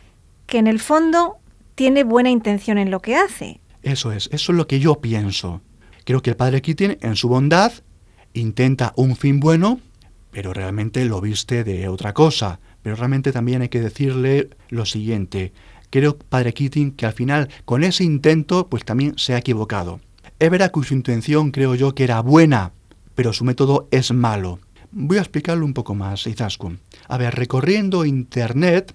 que 0.45 0.59
en 0.59 0.67
el 0.67 0.79
fondo 0.79 1.37
tiene 1.75 2.03
buena 2.03 2.29
intención 2.29 2.77
en 2.77 2.91
lo 2.91 3.01
que 3.01 3.15
hace. 3.15 3.59
Eso 3.81 4.11
es, 4.11 4.29
eso 4.31 4.51
es 4.51 4.57
lo 4.57 4.67
que 4.67 4.79
yo 4.79 5.01
pienso. 5.01 5.61
Creo 6.05 6.21
que 6.21 6.31
el 6.31 6.35
padre 6.35 6.61
Keating, 6.61 6.97
en 7.01 7.15
su 7.15 7.27
bondad, 7.27 7.73
intenta 8.33 8.93
un 8.95 9.15
fin 9.15 9.39
bueno, 9.39 9.79
pero 10.31 10.53
realmente 10.53 11.03
lo 11.05 11.19
viste 11.19 11.63
de 11.63 11.87
otra 11.87 12.13
cosa. 12.13 12.59
Pero 12.83 12.95
realmente 12.95 13.31
también 13.31 13.61
hay 13.61 13.69
que 13.69 13.81
decirle 13.81 14.49
lo 14.69 14.85
siguiente. 14.85 15.53
Creo, 15.89 16.17
padre 16.17 16.53
Keating, 16.53 16.91
que 16.91 17.05
al 17.05 17.13
final, 17.13 17.49
con 17.65 17.83
ese 17.83 18.03
intento, 18.03 18.67
pues 18.67 18.85
también 18.85 19.17
se 19.17 19.33
ha 19.33 19.37
equivocado. 19.37 19.99
Es 20.39 20.49
verdad 20.49 20.71
que 20.71 20.83
su 20.83 20.93
intención 20.93 21.51
creo 21.51 21.75
yo 21.75 21.93
que 21.93 22.03
era 22.03 22.21
buena, 22.21 22.71
pero 23.15 23.33
su 23.33 23.43
método 23.43 23.87
es 23.91 24.11
malo. 24.11 24.59
Voy 24.93 25.17
a 25.17 25.21
explicarlo 25.21 25.65
un 25.65 25.73
poco 25.73 25.95
más, 25.95 26.27
Izaskun. 26.27 26.81
A 27.07 27.17
ver, 27.17 27.33
recorriendo 27.33 28.03
Internet, 28.03 28.93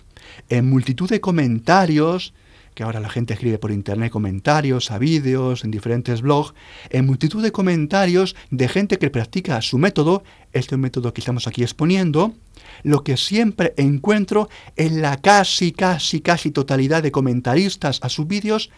en 0.50 0.68
multitud 0.68 1.08
de 1.08 1.22
comentarios, 1.22 2.34
que 2.74 2.82
ahora 2.82 3.00
la 3.00 3.08
gente 3.08 3.32
escribe 3.32 3.56
por 3.58 3.72
Internet 3.72 4.12
comentarios 4.12 4.90
a 4.90 4.98
vídeos, 4.98 5.64
en 5.64 5.70
diferentes 5.70 6.20
blogs, 6.20 6.52
en 6.90 7.06
multitud 7.06 7.42
de 7.42 7.50
comentarios 7.50 8.36
de 8.50 8.68
gente 8.68 8.98
que 8.98 9.08
practica 9.08 9.62
su 9.62 9.78
método, 9.78 10.22
este 10.52 10.76
método 10.76 11.14
que 11.14 11.22
estamos 11.22 11.46
aquí 11.46 11.62
exponiendo, 11.62 12.34
lo 12.82 13.02
que 13.02 13.16
siempre 13.16 13.72
encuentro 13.78 14.50
en 14.76 15.00
la 15.00 15.16
casi, 15.16 15.72
casi, 15.72 16.20
casi 16.20 16.50
totalidad 16.50 17.02
de 17.02 17.10
comentaristas 17.10 18.00
a 18.02 18.10
sus 18.10 18.26
vídeos 18.26 18.68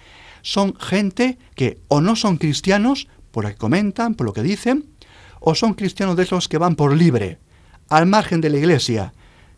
son 0.42 0.76
gente 0.78 1.36
que 1.56 1.78
o 1.88 2.00
no 2.00 2.14
son 2.14 2.36
cristianos, 2.36 3.08
por 3.32 3.42
lo 3.42 3.50
que 3.50 3.56
comentan, 3.56 4.14
por 4.14 4.24
lo 4.24 4.32
que 4.32 4.42
dicen, 4.44 4.84
o 5.40 5.54
son 5.54 5.74
cristianos 5.74 6.16
de 6.16 6.24
esos 6.24 6.48
que 6.48 6.58
van 6.58 6.76
por 6.76 6.96
libre, 6.96 7.38
al 7.88 8.06
margen 8.06 8.40
de 8.40 8.50
la 8.50 8.58
iglesia, 8.58 9.12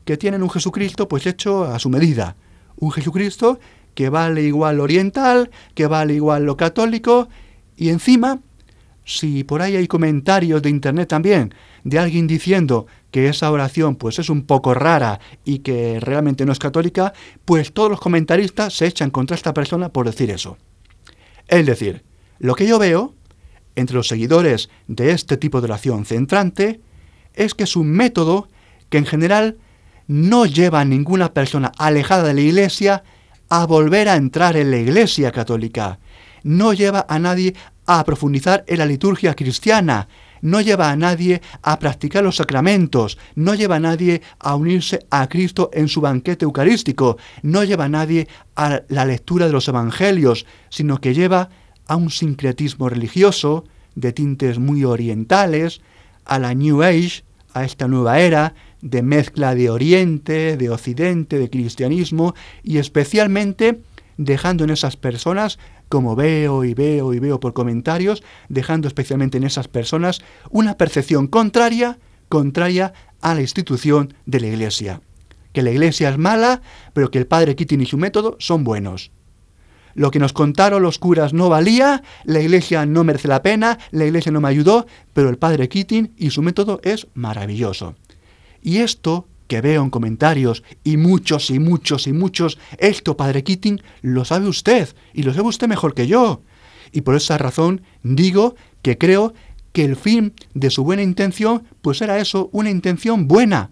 que 0.04 0.16
tienen 0.16 0.42
un 0.42 0.50
Jesucristo 0.50 1.08
pues 1.08 1.26
hecho 1.26 1.64
a 1.64 1.78
su 1.78 1.90
medida, 1.90 2.36
un 2.76 2.90
Jesucristo 2.90 3.58
que 3.94 4.08
vale 4.08 4.42
igual 4.42 4.76
lo 4.76 4.84
oriental, 4.84 5.50
que 5.74 5.86
vale 5.86 6.14
igual 6.14 6.44
lo 6.44 6.56
católico, 6.56 7.28
y 7.76 7.88
encima, 7.88 8.40
si 9.04 9.44
por 9.44 9.62
ahí 9.62 9.76
hay 9.76 9.88
comentarios 9.88 10.62
de 10.62 10.70
internet 10.70 11.08
también 11.08 11.54
de 11.84 11.98
alguien 11.98 12.26
diciendo 12.26 12.86
que 13.10 13.28
esa 13.28 13.50
oración 13.50 13.96
pues 13.96 14.18
es 14.18 14.30
un 14.30 14.42
poco 14.42 14.74
rara 14.74 15.20
y 15.44 15.60
que 15.60 15.98
realmente 16.00 16.44
no 16.44 16.52
es 16.52 16.58
católica, 16.58 17.12
pues 17.44 17.72
todos 17.72 17.90
los 17.90 18.00
comentaristas 18.00 18.74
se 18.74 18.86
echan 18.86 19.10
contra 19.10 19.34
esta 19.34 19.54
persona 19.54 19.88
por 19.88 20.06
decir 20.06 20.30
eso. 20.30 20.56
Es 21.48 21.66
decir, 21.66 22.04
lo 22.38 22.54
que 22.54 22.66
yo 22.66 22.78
veo 22.78 23.14
entre 23.80 23.96
los 23.96 24.08
seguidores 24.08 24.70
de 24.86 25.12
este 25.12 25.36
tipo 25.36 25.60
de 25.60 25.66
oración 25.66 26.04
centrante 26.04 26.80
es 27.34 27.54
que 27.54 27.64
es 27.64 27.76
un 27.76 27.88
método 27.88 28.48
que 28.88 28.98
en 28.98 29.06
general 29.06 29.56
no 30.06 30.46
lleva 30.46 30.80
a 30.80 30.84
ninguna 30.84 31.32
persona 31.32 31.72
alejada 31.78 32.24
de 32.24 32.34
la 32.34 32.40
iglesia 32.40 33.04
a 33.48 33.66
volver 33.66 34.08
a 34.08 34.16
entrar 34.16 34.56
en 34.56 34.70
la 34.70 34.78
iglesia 34.78 35.32
católica, 35.32 35.98
no 36.42 36.72
lleva 36.72 37.06
a 37.08 37.18
nadie 37.18 37.54
a 37.86 38.04
profundizar 38.04 38.64
en 38.66 38.78
la 38.78 38.86
liturgia 38.86 39.34
cristiana, 39.34 40.08
no 40.42 40.60
lleva 40.60 40.90
a 40.90 40.96
nadie 40.96 41.42
a 41.62 41.78
practicar 41.78 42.24
los 42.24 42.36
sacramentos, 42.36 43.18
no 43.34 43.54
lleva 43.54 43.76
a 43.76 43.80
nadie 43.80 44.22
a 44.38 44.54
unirse 44.54 45.06
a 45.10 45.28
Cristo 45.28 45.70
en 45.72 45.88
su 45.88 46.00
banquete 46.00 46.44
eucarístico, 46.44 47.18
no 47.42 47.64
lleva 47.64 47.84
a 47.84 47.88
nadie 47.88 48.28
a 48.56 48.82
la 48.88 49.04
lectura 49.04 49.46
de 49.46 49.52
los 49.52 49.68
evangelios, 49.68 50.46
sino 50.70 51.00
que 51.00 51.14
lleva 51.14 51.50
a 51.90 51.96
un 51.96 52.10
sincretismo 52.10 52.88
religioso 52.88 53.64
de 53.96 54.12
tintes 54.12 54.60
muy 54.60 54.84
orientales, 54.84 55.80
a 56.24 56.38
la 56.38 56.54
New 56.54 56.84
Age, 56.84 57.24
a 57.52 57.64
esta 57.64 57.88
nueva 57.88 58.20
era 58.20 58.54
de 58.80 59.02
mezcla 59.02 59.56
de 59.56 59.70
Oriente, 59.70 60.56
de 60.56 60.70
Occidente, 60.70 61.40
de 61.40 61.50
cristianismo 61.50 62.36
y 62.62 62.78
especialmente 62.78 63.80
dejando 64.16 64.62
en 64.62 64.70
esas 64.70 64.96
personas, 64.96 65.58
como 65.88 66.14
veo 66.14 66.62
y 66.62 66.74
veo 66.74 67.12
y 67.12 67.18
veo 67.18 67.40
por 67.40 67.54
comentarios, 67.54 68.22
dejando 68.48 68.86
especialmente 68.86 69.38
en 69.38 69.44
esas 69.44 69.66
personas 69.66 70.20
una 70.48 70.76
percepción 70.76 71.26
contraria, 71.26 71.98
contraria 72.28 72.92
a 73.20 73.34
la 73.34 73.40
institución 73.40 74.14
de 74.26 74.38
la 74.38 74.46
Iglesia. 74.46 75.00
Que 75.52 75.62
la 75.62 75.72
Iglesia 75.72 76.10
es 76.10 76.18
mala, 76.18 76.62
pero 76.92 77.10
que 77.10 77.18
el 77.18 77.26
padre 77.26 77.56
Keating 77.56 77.80
y 77.80 77.86
su 77.86 77.98
método 77.98 78.36
son 78.38 78.62
buenos. 78.62 79.10
Lo 79.94 80.10
que 80.10 80.18
nos 80.18 80.32
contaron 80.32 80.82
los 80.82 80.98
curas 80.98 81.32
no 81.32 81.48
valía, 81.48 82.02
la 82.24 82.40
iglesia 82.40 82.86
no 82.86 83.04
merece 83.04 83.28
la 83.28 83.42
pena, 83.42 83.78
la 83.90 84.04
iglesia 84.04 84.32
no 84.32 84.40
me 84.40 84.48
ayudó, 84.48 84.86
pero 85.12 85.28
el 85.28 85.38
padre 85.38 85.68
Keating 85.68 86.12
y 86.16 86.30
su 86.30 86.42
método 86.42 86.80
es 86.82 87.06
maravilloso. 87.14 87.94
Y 88.62 88.78
esto 88.78 89.26
que 89.48 89.60
veo 89.60 89.82
en 89.82 89.90
comentarios, 89.90 90.62
y 90.84 90.96
muchos 90.96 91.50
y 91.50 91.58
muchos 91.58 92.06
y 92.06 92.12
muchos, 92.12 92.56
esto, 92.78 93.16
padre 93.16 93.42
Keating, 93.42 93.82
lo 94.00 94.24
sabe 94.24 94.46
usted, 94.46 94.94
y 95.12 95.24
lo 95.24 95.34
sabe 95.34 95.48
usted 95.48 95.66
mejor 95.66 95.92
que 95.92 96.06
yo. 96.06 96.42
Y 96.92 97.00
por 97.00 97.16
esa 97.16 97.36
razón 97.36 97.82
digo 98.04 98.54
que 98.82 98.96
creo 98.96 99.34
que 99.72 99.84
el 99.84 99.96
fin 99.96 100.34
de 100.54 100.70
su 100.70 100.84
buena 100.84 101.02
intención, 101.02 101.64
pues 101.82 102.00
era 102.00 102.18
eso, 102.18 102.48
una 102.52 102.70
intención 102.70 103.26
buena, 103.26 103.70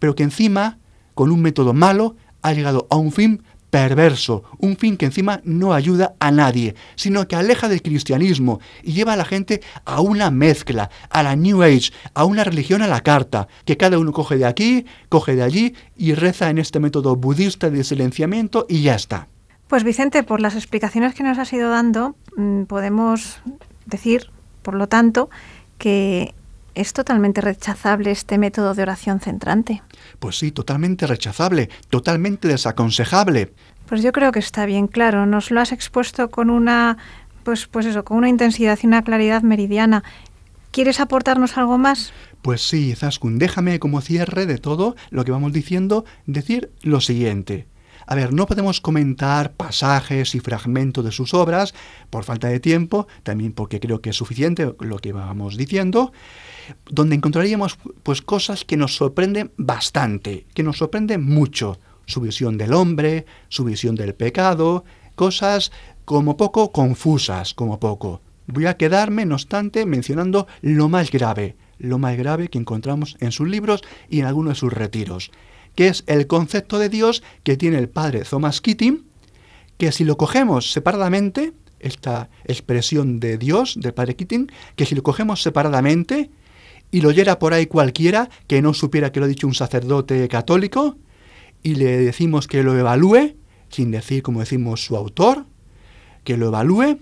pero 0.00 0.16
que 0.16 0.24
encima, 0.24 0.78
con 1.14 1.30
un 1.30 1.40
método 1.40 1.72
malo, 1.72 2.16
ha 2.42 2.52
llegado 2.52 2.88
a 2.90 2.96
un 2.96 3.12
fin 3.12 3.44
perverso, 3.72 4.44
un 4.58 4.76
fin 4.76 4.98
que 4.98 5.06
encima 5.06 5.40
no 5.44 5.72
ayuda 5.72 6.14
a 6.20 6.30
nadie, 6.30 6.74
sino 6.94 7.26
que 7.26 7.36
aleja 7.36 7.68
del 7.68 7.80
cristianismo 7.80 8.60
y 8.82 8.92
lleva 8.92 9.14
a 9.14 9.16
la 9.16 9.24
gente 9.24 9.62
a 9.86 10.02
una 10.02 10.30
mezcla, 10.30 10.90
a 11.08 11.22
la 11.22 11.36
New 11.36 11.62
Age, 11.62 11.90
a 12.12 12.26
una 12.26 12.44
religión 12.44 12.82
a 12.82 12.86
la 12.86 13.00
carta, 13.00 13.48
que 13.64 13.78
cada 13.78 13.98
uno 13.98 14.12
coge 14.12 14.36
de 14.36 14.44
aquí, 14.44 14.84
coge 15.08 15.36
de 15.36 15.42
allí 15.42 15.74
y 15.96 16.12
reza 16.12 16.50
en 16.50 16.58
este 16.58 16.80
método 16.80 17.16
budista 17.16 17.70
de 17.70 17.82
silenciamiento 17.82 18.66
y 18.68 18.82
ya 18.82 18.94
está. 18.94 19.28
Pues 19.68 19.84
Vicente, 19.84 20.22
por 20.22 20.42
las 20.42 20.54
explicaciones 20.54 21.14
que 21.14 21.22
nos 21.22 21.38
has 21.38 21.50
ido 21.54 21.70
dando, 21.70 22.14
mm, 22.36 22.64
podemos 22.64 23.40
decir, 23.86 24.28
por 24.60 24.74
lo 24.74 24.86
tanto, 24.86 25.30
que 25.78 26.34
es 26.74 26.92
totalmente 26.92 27.40
rechazable 27.40 28.10
este 28.10 28.38
método 28.38 28.74
de 28.74 28.82
oración 28.82 29.20
centrante. 29.20 29.82
Pues 30.18 30.38
sí, 30.38 30.52
totalmente 30.52 31.06
rechazable, 31.06 31.68
totalmente 31.90 32.48
desaconsejable. 32.48 33.52
Pues 33.86 34.02
yo 34.02 34.12
creo 34.12 34.32
que 34.32 34.38
está 34.38 34.66
bien 34.66 34.86
claro. 34.86 35.26
Nos 35.26 35.50
lo 35.50 35.60
has 35.60 35.72
expuesto 35.72 36.30
con 36.30 36.50
una, 36.50 36.98
pues, 37.44 37.66
pues 37.66 37.86
eso, 37.86 38.04
con 38.04 38.16
una 38.16 38.28
intensidad 38.28 38.78
y 38.82 38.86
una 38.86 39.02
claridad 39.02 39.42
meridiana. 39.42 40.02
¿Quieres 40.70 41.00
aportarnos 41.00 41.58
algo 41.58 41.76
más? 41.76 42.12
Pues 42.40 42.66
sí, 42.66 42.94
Zaskun, 42.94 43.38
déjame 43.38 43.78
como 43.78 44.00
cierre 44.00 44.46
de 44.46 44.58
todo 44.58 44.96
lo 45.10 45.24
que 45.24 45.30
vamos 45.30 45.52
diciendo, 45.52 46.04
decir 46.26 46.70
lo 46.82 47.00
siguiente. 47.00 47.66
A 48.06 48.14
ver, 48.14 48.32
no 48.32 48.46
podemos 48.46 48.80
comentar 48.80 49.52
pasajes 49.52 50.34
y 50.34 50.40
fragmentos 50.40 51.04
de 51.04 51.12
sus 51.12 51.34
obras 51.34 51.74
por 52.10 52.24
falta 52.24 52.48
de 52.48 52.60
tiempo, 52.60 53.06
también 53.22 53.52
porque 53.52 53.80
creo 53.80 54.00
que 54.00 54.10
es 54.10 54.16
suficiente 54.16 54.74
lo 54.80 54.98
que 54.98 55.12
vamos 55.12 55.56
diciendo, 55.56 56.12
donde 56.90 57.16
encontraríamos 57.16 57.78
pues 58.02 58.22
cosas 58.22 58.64
que 58.64 58.76
nos 58.76 58.96
sorprenden 58.96 59.52
bastante, 59.56 60.46
que 60.54 60.62
nos 60.62 60.78
sorprenden 60.78 61.24
mucho, 61.24 61.78
su 62.06 62.20
visión 62.20 62.58
del 62.58 62.74
hombre, 62.74 63.26
su 63.48 63.64
visión 63.64 63.94
del 63.94 64.14
pecado, 64.14 64.84
cosas 65.14 65.72
como 66.04 66.36
poco 66.36 66.72
confusas, 66.72 67.54
como 67.54 67.78
poco. 67.78 68.20
Voy 68.46 68.66
a 68.66 68.76
quedarme, 68.76 69.24
no 69.24 69.36
obstante, 69.36 69.86
mencionando 69.86 70.46
lo 70.60 70.88
más 70.88 71.10
grave, 71.10 71.56
lo 71.78 71.98
más 71.98 72.16
grave 72.16 72.48
que 72.48 72.58
encontramos 72.58 73.16
en 73.20 73.32
sus 73.32 73.48
libros 73.48 73.82
y 74.08 74.20
en 74.20 74.26
algunos 74.26 74.54
de 74.54 74.60
sus 74.60 74.72
retiros, 74.72 75.30
que 75.74 75.88
es 75.88 76.04
el 76.06 76.26
concepto 76.26 76.78
de 76.78 76.88
Dios 76.88 77.22
que 77.42 77.56
tiene 77.56 77.78
el 77.78 77.88
padre 77.88 78.22
Thomas 78.28 78.60
Keating, 78.60 79.04
que 79.78 79.92
si 79.92 80.04
lo 80.04 80.16
cogemos 80.16 80.72
separadamente, 80.72 81.52
esta 81.80 82.30
expresión 82.44 83.18
de 83.18 83.38
Dios, 83.38 83.74
del 83.80 83.94
padre 83.94 84.14
Keating, 84.16 84.50
que 84.76 84.86
si 84.86 84.94
lo 84.94 85.02
cogemos 85.02 85.42
separadamente 85.42 86.30
y 86.90 87.00
lo 87.00 87.08
oyera 87.08 87.38
por 87.38 87.54
ahí 87.54 87.66
cualquiera 87.66 88.28
que 88.46 88.62
no 88.62 88.74
supiera 88.74 89.10
que 89.10 89.20
lo 89.20 89.26
ha 89.26 89.28
dicho 89.28 89.46
un 89.46 89.54
sacerdote 89.54 90.28
católico, 90.28 90.96
y 91.62 91.76
le 91.76 91.98
decimos 91.98 92.48
que 92.48 92.62
lo 92.62 92.76
evalúe, 92.76 93.34
sin 93.70 93.90
decir, 93.90 94.22
como 94.22 94.40
decimos, 94.40 94.84
su 94.84 94.96
autor, 94.96 95.46
que 96.24 96.36
lo 96.36 96.48
evalúe, 96.48 96.98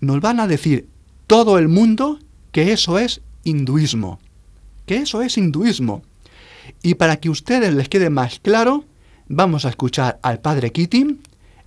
nos 0.00 0.20
van 0.20 0.40
a 0.40 0.46
decir 0.46 0.88
todo 1.26 1.58
el 1.58 1.68
mundo 1.68 2.18
que 2.50 2.72
eso 2.72 2.98
es 2.98 3.22
hinduismo. 3.44 4.18
Que 4.84 4.96
eso 4.96 5.22
es 5.22 5.38
hinduismo. 5.38 6.02
Y 6.82 6.94
para 6.94 7.16
que 7.16 7.28
a 7.28 7.32
ustedes 7.32 7.74
les 7.74 7.88
quede 7.88 8.10
más 8.10 8.40
claro, 8.40 8.84
vamos 9.28 9.64
a 9.64 9.70
escuchar 9.70 10.18
al 10.22 10.40
padre 10.40 10.72
Keating 10.72 11.20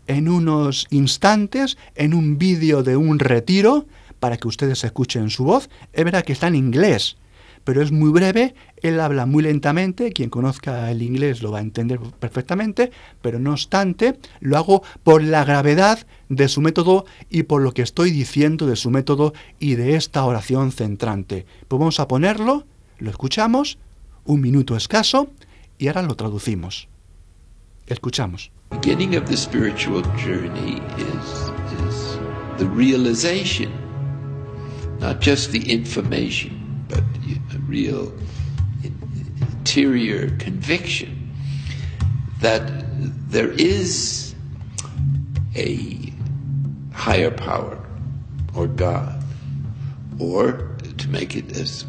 en 0.08 0.30
unos 0.30 0.88
instantes, 0.92 1.78
en 1.96 2.14
un 2.14 2.38
vídeo 2.38 2.84
de 2.84 2.96
un 2.96 3.20
retiro, 3.20 3.86
para 4.20 4.38
que 4.38 4.48
ustedes 4.48 4.84
escuchen 4.84 5.30
su 5.30 5.44
voz. 5.44 5.70
Es 5.94 6.04
verdad 6.06 6.24
que 6.24 6.34
está 6.34 6.48
en 6.48 6.56
inglés, 6.56 7.18
pero 7.64 7.82
es 7.82 7.92
muy 7.92 8.12
breve, 8.12 8.54
él 8.82 9.00
habla 9.00 9.26
muy 9.26 9.44
lentamente, 9.44 10.14
quien 10.14 10.30
conozca 10.30 10.92
el 10.92 11.02
inglés 11.02 11.42
lo 11.42 11.52
va 11.52 11.58
a 11.58 11.64
entender 11.64 12.00
perfectamente, 12.20 12.92
pero 13.22 13.40
no 13.40 13.52
obstante, 13.52 14.20
lo 14.40 14.58
hago 14.58 14.84
por 15.04 15.24
la 15.24 15.44
gravedad 15.44 16.06
de 16.30 16.48
su 16.48 16.62
método 16.62 17.06
y 17.30 17.44
por 17.44 17.62
lo 17.62 17.74
que 17.74 17.82
estoy 17.82 18.12
diciendo 18.12 18.68
de 18.68 18.76
su 18.76 18.92
método 18.92 19.34
y 19.60 19.76
de 19.76 19.96
esta 19.96 20.24
oración 20.24 20.72
centrante. 20.72 21.46
Pues 21.68 21.80
vamos 21.80 22.00
a 22.00 22.08
ponerlo, 22.08 22.66
lo 23.00 23.10
escuchamos, 23.10 23.80
un 24.26 24.42
minuto 24.42 24.76
escaso, 24.76 25.32
y 25.78 25.88
ahora 25.88 26.02
lo 26.02 26.16
traducimos. 26.16 26.88
Escuchamos. 27.88 28.52
beginning 28.82 29.16
of 29.16 29.28
the 29.28 29.38
spiritual 29.38 30.02
journey 30.18 30.82
is, 30.98 31.50
is 31.88 32.18
the 32.58 32.68
realization, 32.68 33.72
not 35.00 35.22
just 35.22 35.52
the 35.52 35.72
information, 35.72 36.84
but 36.90 37.04
a 37.54 37.60
real 37.60 38.12
interior 38.84 40.30
conviction 40.38 41.34
that 42.42 42.62
there 43.30 43.52
is 43.52 44.36
a 45.56 46.14
higher 46.94 47.32
power 47.32 47.80
or 48.56 48.68
God, 48.68 49.24
or 50.20 50.76
to 50.98 51.10
make 51.10 51.36
it 51.36 51.58
as 51.58 51.86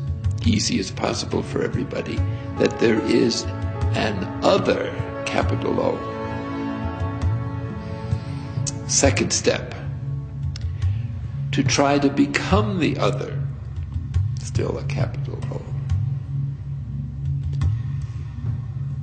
easy 0.47 0.79
as 0.79 0.91
possible 0.91 1.43
for 1.43 1.63
everybody, 1.63 2.17
that 2.59 2.79
there 2.79 3.01
is 3.03 3.43
an 3.95 4.25
other 4.43 4.93
capital 5.27 5.81
O. 5.81 5.99
Second 8.87 9.33
step, 9.33 9.75
to 11.53 11.63
try 11.63 11.99
to 11.99 12.09
become 12.09 12.79
the 12.79 12.97
other 12.99 13.43
still 14.39 14.79
a 14.79 14.85
capital 14.85 15.39
O. 15.53 15.61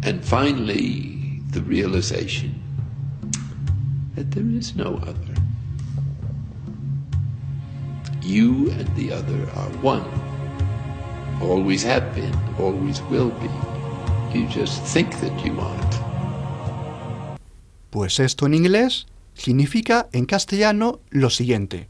And 0.01 0.23
finally, 0.25 1.41
the 1.51 1.61
realization 1.61 2.59
that 4.15 4.31
there 4.31 4.45
is 4.45 4.75
no 4.75 4.95
other. 4.95 5.35
You 8.21 8.71
and 8.71 8.95
the 8.95 9.11
other 9.11 9.49
are 9.55 9.69
one. 9.81 10.32
Always 11.49 11.85
have 11.85 12.15
been, 12.15 12.33
always 12.57 13.01
will 13.09 13.31
be. 13.41 13.49
You 14.37 14.47
just 14.47 14.81
think 14.93 15.09
that 15.19 15.45
you 15.45 15.59
aren't. 15.59 15.95
Pues 17.89 18.19
esto 18.19 18.45
en 18.45 18.53
inglés 18.53 19.07
significa 19.33 20.07
en 20.13 20.25
castellano 20.25 21.01
lo 21.09 21.29
siguiente. 21.29 21.89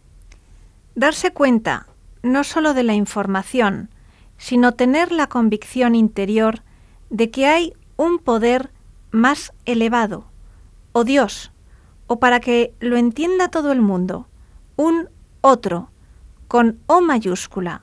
Darse 0.95 1.31
cuenta 1.31 1.85
no 2.23 2.43
solo 2.43 2.73
de 2.73 2.83
la 2.83 2.95
información, 2.95 3.89
sino 4.37 4.73
tener 4.73 5.11
la 5.11 5.27
convicción 5.27 5.93
interior 5.93 6.63
de 7.11 7.29
que 7.29 7.45
hay 7.45 7.73
un 7.95 8.17
poder 8.17 8.71
más 9.11 9.53
elevado, 9.65 10.25
o 10.93 11.03
Dios, 11.03 11.51
o 12.07 12.19
para 12.19 12.39
que 12.39 12.73
lo 12.79 12.97
entienda 12.97 13.49
todo 13.49 13.71
el 13.71 13.81
mundo, 13.81 14.27
un 14.77 15.09
otro, 15.41 15.91
con 16.47 16.79
O 16.87 17.01
mayúscula. 17.01 17.82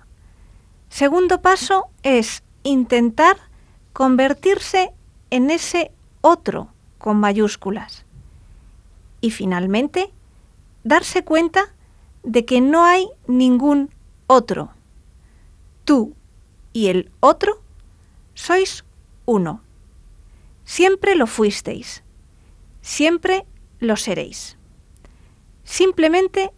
Segundo 0.90 1.40
paso 1.40 1.88
es 2.02 2.42
intentar 2.64 3.36
convertirse 3.92 4.92
en 5.30 5.50
ese 5.50 5.92
otro 6.20 6.68
con 6.98 7.16
mayúsculas. 7.16 8.04
Y 9.20 9.30
finalmente, 9.30 10.12
darse 10.82 11.24
cuenta 11.24 11.72
de 12.24 12.44
que 12.44 12.60
no 12.60 12.84
hay 12.84 13.08
ningún 13.28 13.90
otro. 14.26 14.72
Tú 15.84 16.14
y 16.72 16.88
el 16.88 17.10
otro 17.20 17.62
sois 18.34 18.84
uno. 19.26 19.62
Siempre 20.64 21.14
lo 21.14 21.28
fuisteis. 21.28 22.02
Siempre 22.82 23.46
lo 23.78 23.96
seréis. 23.96 24.58
Simplemente 25.62 26.52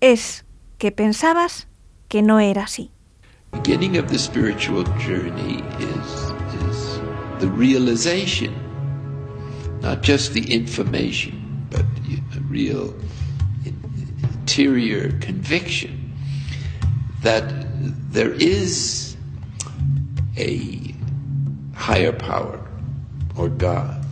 es 0.00 0.44
que 0.78 0.92
pensabas 0.92 1.66
que 2.08 2.22
no 2.22 2.38
era 2.38 2.62
así. 2.62 2.92
Beginning 3.52 3.98
of 3.98 4.08
the 4.08 4.18
spiritual 4.18 4.82
journey 4.98 5.62
is, 5.78 6.30
is 6.64 6.98
the 7.38 7.48
realization, 7.48 8.52
not 9.82 10.02
just 10.02 10.32
the 10.32 10.52
information, 10.52 11.66
but 11.70 11.84
a 12.34 12.40
real 12.48 12.94
interior 13.64 15.12
conviction 15.20 16.12
that 17.20 17.44
there 18.10 18.32
is 18.32 19.16
a 20.36 20.94
higher 21.74 22.12
power 22.12 22.58
or 23.36 23.48
God, 23.48 24.04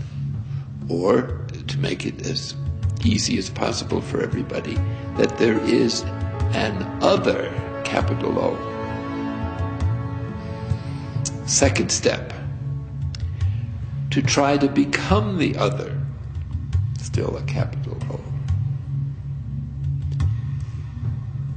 or 0.88 1.41
to 1.66 1.78
make 1.78 2.05
it 2.07 2.26
as 2.26 2.55
easy 3.05 3.38
as 3.38 3.49
possible 3.49 4.01
for 4.03 4.20
everybody, 4.20 4.74
that 5.16 5.38
there 5.38 5.59
is 5.61 6.03
an 6.53 6.82
other 7.03 7.51
capital 7.84 8.38
O. 8.38 8.70
Second 11.51 11.90
step, 11.90 12.32
to 14.11 14.22
try 14.22 14.57
to 14.57 14.68
become 14.68 15.36
the 15.36 15.57
other, 15.57 16.01
still 17.03 17.36
a 17.36 17.42
capital 17.42 17.98
O. 18.09 18.20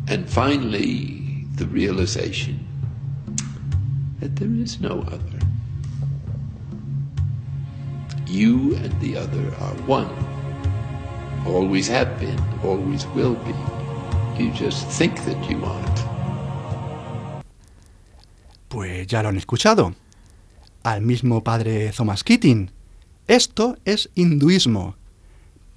And 0.07 0.27
finally, 0.27 1.45
the 1.57 1.67
realization 1.67 2.67
that 4.19 4.35
there 4.37 4.49
is 4.49 4.81
no 4.81 5.01
other. 5.01 5.39
You 8.25 8.75
and 8.77 8.99
the 8.99 9.15
other 9.15 9.45
are 9.61 9.75
one. 9.85 10.09
Always 11.45 11.87
have 11.89 12.19
been, 12.19 12.41
always 12.63 13.05
will 13.09 13.35
be. 13.35 13.53
You 14.43 14.51
just 14.53 14.87
think 14.87 15.23
that 15.25 15.47
you 15.47 15.63
aren't. 15.63 15.92
Ya 19.07 19.23
lo 19.23 19.29
han 19.29 19.37
escuchado. 19.37 19.95
Al 20.83 21.01
mismo 21.01 21.43
padre 21.43 21.91
Thomas 21.95 22.23
Keating. 22.23 22.71
Esto 23.27 23.77
es 23.85 24.09
hinduismo. 24.15 24.95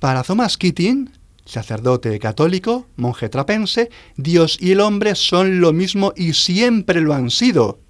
Para 0.01 0.23
Thomas 0.23 0.57
Keating, 0.57 1.11
sacerdote 1.45 2.19
católico, 2.19 2.87
monje 2.97 3.29
trapense, 3.29 3.91
Dios 4.17 4.59
y 4.61 4.73
el 4.73 4.81
hombre 4.81 5.15
son 5.15 5.61
lo 5.61 5.73
mismo 5.73 6.13
y 6.17 6.33
siempre 6.35 7.01
lo 7.01 7.15
han 7.15 7.31
sido. 7.31 7.81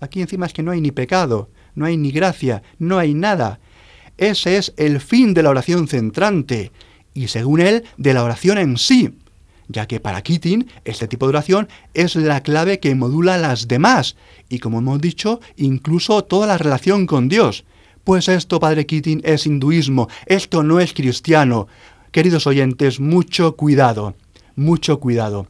Aquí 0.00 0.22
encima 0.22 0.46
es 0.46 0.52
que 0.52 0.62
no 0.62 0.70
hay 0.70 0.80
ni 0.80 0.92
pecado, 0.92 1.50
no 1.74 1.84
hay 1.84 1.96
ni 1.96 2.10
gracia, 2.12 2.62
no 2.78 2.98
hay 2.98 3.14
nada. 3.14 3.60
Ese 4.16 4.56
es 4.56 4.72
el 4.76 5.00
fin 5.00 5.34
de 5.34 5.42
la 5.42 5.50
oración 5.50 5.88
centrante 5.88 6.72
y 7.14 7.28
según 7.28 7.60
él 7.60 7.84
de 7.96 8.14
la 8.14 8.24
oración 8.24 8.58
en 8.58 8.78
sí, 8.78 9.18
ya 9.70 9.86
que 9.86 10.00
para 10.00 10.22
Keating 10.22 10.66
este 10.84 11.08
tipo 11.08 11.26
de 11.26 11.30
oración 11.30 11.68
es 11.94 12.16
la 12.16 12.42
clave 12.42 12.80
que 12.80 12.94
modula 12.94 13.38
las 13.38 13.68
demás 13.68 14.16
y 14.48 14.58
como 14.58 14.80
hemos 14.80 15.00
dicho, 15.00 15.40
incluso 15.56 16.22
toda 16.24 16.46
la 16.46 16.58
relación 16.58 17.06
con 17.06 17.28
Dios. 17.28 17.64
Pues 18.04 18.28
esto, 18.28 18.58
padre 18.58 18.84
Keating, 18.86 19.22
es 19.24 19.46
hinduismo, 19.46 20.08
esto 20.26 20.62
no 20.62 20.80
es 20.80 20.92
cristiano. 20.92 21.68
Queridos 22.10 22.46
oyentes, 22.46 22.98
mucho 22.98 23.54
cuidado, 23.56 24.16
mucho 24.56 24.98
cuidado. 24.98 25.46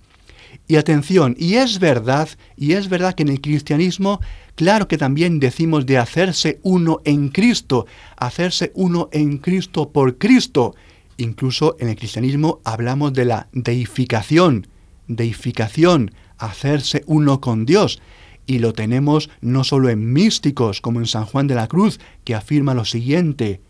Y 0.69 0.77
atención, 0.77 1.35
y 1.39 1.55
es 1.55 1.79
verdad, 1.79 2.29
y 2.57 2.73
es 2.73 2.89
verdad 2.89 3.15
que 3.15 3.23
en 3.23 3.31
el 3.31 3.41
cristianismo, 3.41 4.21
claro 4.55 4.87
que 4.87 4.99
también 4.99 5.41
decimos 5.41 5.87
de 5.87 5.99
hacerse 5.99 6.61
uno 6.63 7.01
en 7.05 7.31
Cristo, 7.31 7.87
hacerse 8.17 8.71
uno 8.75 9.09
en 9.13 9.39
Cristo 9.39 9.91
por 9.91 10.19
Cristo. 10.19 10.75
Incluso 11.21 11.77
en 11.79 11.91
el 11.91 11.97
cristianismo 11.97 12.61
hablamos 12.65 13.13
de 13.13 13.27
la 13.27 13.49
deificación, 13.53 14.69
deificación, 15.07 16.13
hacerse 16.39 17.03
uno 17.07 17.43
con 17.43 17.67
Dios. 17.67 18.01
Y 18.47 18.59
lo 18.59 18.73
tenemos 18.73 19.29
no 19.43 19.63
solo 19.63 19.91
en 19.91 20.15
místicos, 20.15 20.81
como 20.81 20.99
en 20.99 21.05
San 21.05 21.27
Juan 21.27 21.47
de 21.47 21.57
la 21.57 21.67
Cruz, 21.67 22.01
que 22.25 22.35
afirma 22.35 22.73
lo 22.73 22.87
siguiente, 22.87 23.61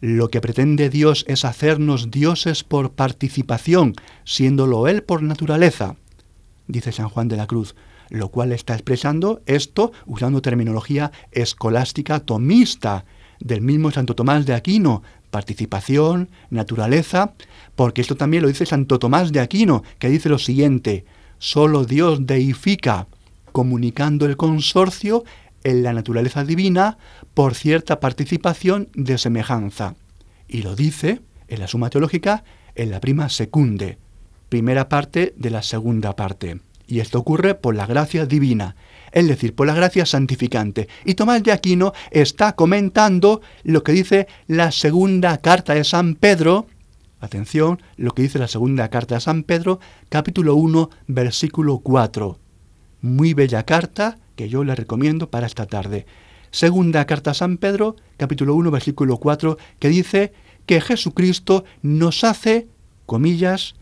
lo 0.00 0.28
que 0.28 0.40
pretende 0.40 0.90
Dios 0.90 1.24
es 1.26 1.44
hacernos 1.44 2.12
dioses 2.12 2.62
por 2.62 2.92
participación, 2.92 3.94
siéndolo 4.22 4.86
Él 4.86 5.02
por 5.02 5.24
naturaleza, 5.24 5.96
dice 6.68 6.92
San 6.92 7.08
Juan 7.08 7.26
de 7.26 7.36
la 7.36 7.48
Cruz, 7.48 7.74
lo 8.10 8.28
cual 8.28 8.52
está 8.52 8.74
expresando 8.74 9.42
esto 9.46 9.90
usando 10.06 10.40
terminología 10.40 11.10
escolástica 11.32 12.20
tomista 12.20 13.06
del 13.40 13.60
mismo 13.60 13.90
Santo 13.90 14.14
Tomás 14.14 14.46
de 14.46 14.54
Aquino, 14.54 15.02
participación, 15.34 16.30
naturaleza, 16.50 17.32
porque 17.74 18.02
esto 18.02 18.14
también 18.14 18.44
lo 18.44 18.48
dice 18.48 18.66
Santo 18.66 19.00
Tomás 19.00 19.32
de 19.32 19.40
Aquino, 19.40 19.82
que 19.98 20.08
dice 20.08 20.28
lo 20.28 20.38
siguiente, 20.38 21.04
solo 21.38 21.84
Dios 21.84 22.24
deifica, 22.24 23.08
comunicando 23.50 24.26
el 24.26 24.36
consorcio 24.36 25.24
en 25.64 25.82
la 25.82 25.92
naturaleza 25.92 26.44
divina 26.44 26.98
por 27.34 27.56
cierta 27.56 27.98
participación 27.98 28.90
de 28.94 29.18
semejanza. 29.18 29.96
Y 30.46 30.62
lo 30.62 30.76
dice 30.76 31.20
en 31.48 31.58
la 31.58 31.66
Suma 31.66 31.90
Teológica 31.90 32.44
en 32.76 32.92
la 32.92 33.00
prima 33.00 33.28
secunde, 33.28 33.98
primera 34.48 34.88
parte 34.88 35.34
de 35.36 35.50
la 35.50 35.62
segunda 35.62 36.14
parte. 36.14 36.60
Y 36.86 37.00
esto 37.00 37.18
ocurre 37.18 37.56
por 37.56 37.74
la 37.74 37.86
gracia 37.86 38.24
divina, 38.24 38.76
es 39.14 39.28
decir, 39.28 39.54
por 39.54 39.68
la 39.68 39.74
gracia 39.74 40.04
santificante. 40.04 40.88
Y 41.04 41.14
Tomás 41.14 41.42
de 41.42 41.52
Aquino 41.52 41.92
está 42.10 42.56
comentando 42.56 43.40
lo 43.62 43.84
que 43.84 43.92
dice 43.92 44.26
la 44.48 44.72
segunda 44.72 45.38
carta 45.38 45.72
de 45.72 45.84
San 45.84 46.16
Pedro, 46.16 46.66
atención, 47.20 47.80
lo 47.96 48.10
que 48.10 48.22
dice 48.22 48.40
la 48.40 48.48
segunda 48.48 48.88
carta 48.88 49.14
de 49.14 49.20
San 49.20 49.44
Pedro, 49.44 49.78
capítulo 50.08 50.56
1, 50.56 50.90
versículo 51.06 51.78
4. 51.78 52.38
Muy 53.02 53.34
bella 53.34 53.62
carta 53.62 54.18
que 54.34 54.48
yo 54.48 54.64
le 54.64 54.74
recomiendo 54.74 55.30
para 55.30 55.46
esta 55.46 55.66
tarde. 55.66 56.06
Segunda 56.50 57.06
carta 57.06 57.30
a 57.30 57.34
San 57.34 57.58
Pedro, 57.58 57.94
capítulo 58.16 58.56
1, 58.56 58.72
versículo 58.72 59.18
4, 59.18 59.58
que 59.78 59.88
dice 59.90 60.32
que 60.66 60.80
Jesucristo 60.80 61.64
nos 61.82 62.24
hace, 62.24 62.66
comillas, 63.06 63.76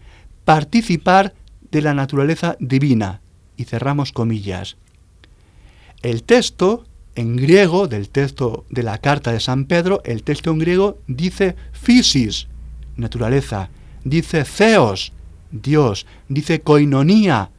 participar 0.44 1.32
de 1.70 1.80
la 1.80 1.94
naturaleza 1.94 2.56
divina. 2.60 3.22
Y 3.56 3.64
cerramos 3.64 4.12
comillas. 4.12 4.76
El 6.02 6.24
texto 6.24 6.84
en 7.14 7.36
griego 7.36 7.88
del 7.88 8.08
texto 8.08 8.64
de 8.70 8.82
la 8.82 8.98
carta 8.98 9.32
de 9.32 9.40
San 9.40 9.66
Pedro, 9.66 10.02
el 10.04 10.22
texto 10.22 10.50
en 10.50 10.58
griego 10.58 10.98
dice 11.06 11.54
physis, 11.72 12.48
naturaleza, 12.96 13.70
dice 14.04 14.44
theos, 14.44 15.12
Dios, 15.50 16.06
dice 16.28 16.60
koinonía, 16.60 17.50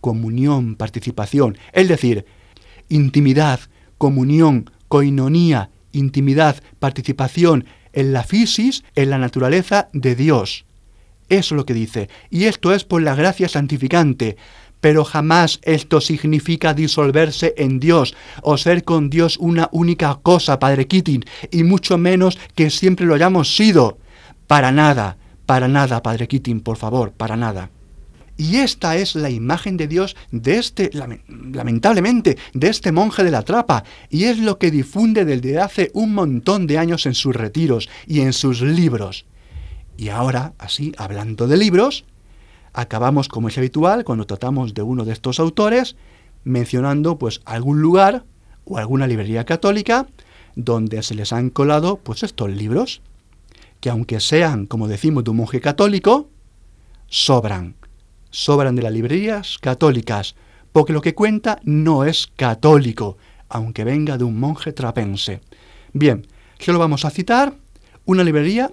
comunión, 0.00 0.76
participación. 0.76 1.58
Es 1.72 1.88
decir, 1.88 2.24
intimidad, 2.88 3.60
comunión, 3.96 4.70
coinonía, 4.88 5.70
intimidad, 5.92 6.62
participación 6.78 7.64
en 7.92 8.12
la 8.12 8.22
fisis, 8.22 8.84
en 8.94 9.10
la 9.10 9.18
naturaleza 9.18 9.88
de 9.92 10.14
Dios. 10.14 10.66
Eso 11.28 11.54
es 11.54 11.56
lo 11.56 11.66
que 11.66 11.74
dice. 11.74 12.08
Y 12.30 12.44
esto 12.44 12.72
es 12.72 12.84
por 12.84 13.02
la 13.02 13.14
gracia 13.14 13.48
santificante. 13.48 14.36
Pero 14.80 15.04
jamás 15.04 15.60
esto 15.62 16.00
significa 16.00 16.74
disolverse 16.74 17.54
en 17.56 17.80
Dios 17.80 18.14
o 18.42 18.56
ser 18.56 18.84
con 18.84 19.10
Dios 19.10 19.36
una 19.38 19.68
única 19.72 20.18
cosa, 20.22 20.58
Padre 20.58 20.86
Keating, 20.86 21.24
y 21.50 21.64
mucho 21.64 21.98
menos 21.98 22.38
que 22.54 22.70
siempre 22.70 23.06
lo 23.06 23.14
hayamos 23.14 23.56
sido. 23.56 23.98
Para 24.46 24.70
nada, 24.72 25.16
para 25.46 25.68
nada, 25.68 26.02
Padre 26.02 26.28
Keating, 26.28 26.60
por 26.60 26.76
favor, 26.76 27.12
para 27.12 27.36
nada. 27.36 27.70
Y 28.36 28.58
esta 28.58 28.96
es 28.96 29.16
la 29.16 29.30
imagen 29.30 29.76
de 29.76 29.88
Dios 29.88 30.14
de 30.30 30.58
este, 30.58 30.90
lamentablemente, 30.92 32.38
de 32.54 32.68
este 32.68 32.92
monje 32.92 33.24
de 33.24 33.32
la 33.32 33.42
trapa, 33.42 33.82
y 34.10 34.24
es 34.24 34.38
lo 34.38 34.58
que 34.58 34.70
difunde 34.70 35.24
desde 35.24 35.58
hace 35.58 35.90
un 35.92 36.14
montón 36.14 36.68
de 36.68 36.78
años 36.78 37.04
en 37.06 37.14
sus 37.14 37.34
retiros 37.34 37.88
y 38.06 38.20
en 38.20 38.32
sus 38.32 38.60
libros. 38.60 39.26
Y 39.96 40.10
ahora, 40.10 40.52
así, 40.58 40.92
hablando 40.96 41.48
de 41.48 41.56
libros, 41.56 42.04
acabamos, 42.80 43.28
como 43.28 43.48
es 43.48 43.58
habitual, 43.58 44.04
cuando 44.04 44.26
tratamos 44.26 44.74
de 44.74 44.82
uno 44.82 45.04
de 45.04 45.12
estos 45.12 45.40
autores, 45.40 45.96
mencionando 46.44 47.18
pues 47.18 47.40
algún 47.44 47.80
lugar 47.82 48.24
o 48.64 48.78
alguna 48.78 49.06
librería 49.06 49.44
católica 49.44 50.06
donde 50.54 51.02
se 51.02 51.14
les 51.14 51.32
han 51.32 51.50
colado 51.50 51.96
pues 51.96 52.22
estos 52.22 52.50
libros, 52.50 53.02
que 53.80 53.90
aunque 53.90 54.20
sean, 54.20 54.66
como 54.66 54.88
decimos, 54.88 55.24
de 55.24 55.30
un 55.30 55.38
monje 55.38 55.60
católico, 55.60 56.28
sobran 57.08 57.74
sobran 58.30 58.76
de 58.76 58.82
las 58.82 58.92
librerías 58.92 59.58
católicas, 59.58 60.34
porque 60.72 60.92
lo 60.92 61.00
que 61.00 61.14
cuenta 61.14 61.60
no 61.64 62.04
es 62.04 62.28
católico, 62.36 63.16
aunque 63.48 63.84
venga 63.84 64.18
de 64.18 64.24
un 64.24 64.38
monje 64.38 64.72
trapense. 64.72 65.40
Bien, 65.92 66.26
lo 66.66 66.78
vamos 66.78 67.04
a 67.04 67.10
citar. 67.10 67.54
Una 68.04 68.22
librería 68.22 68.70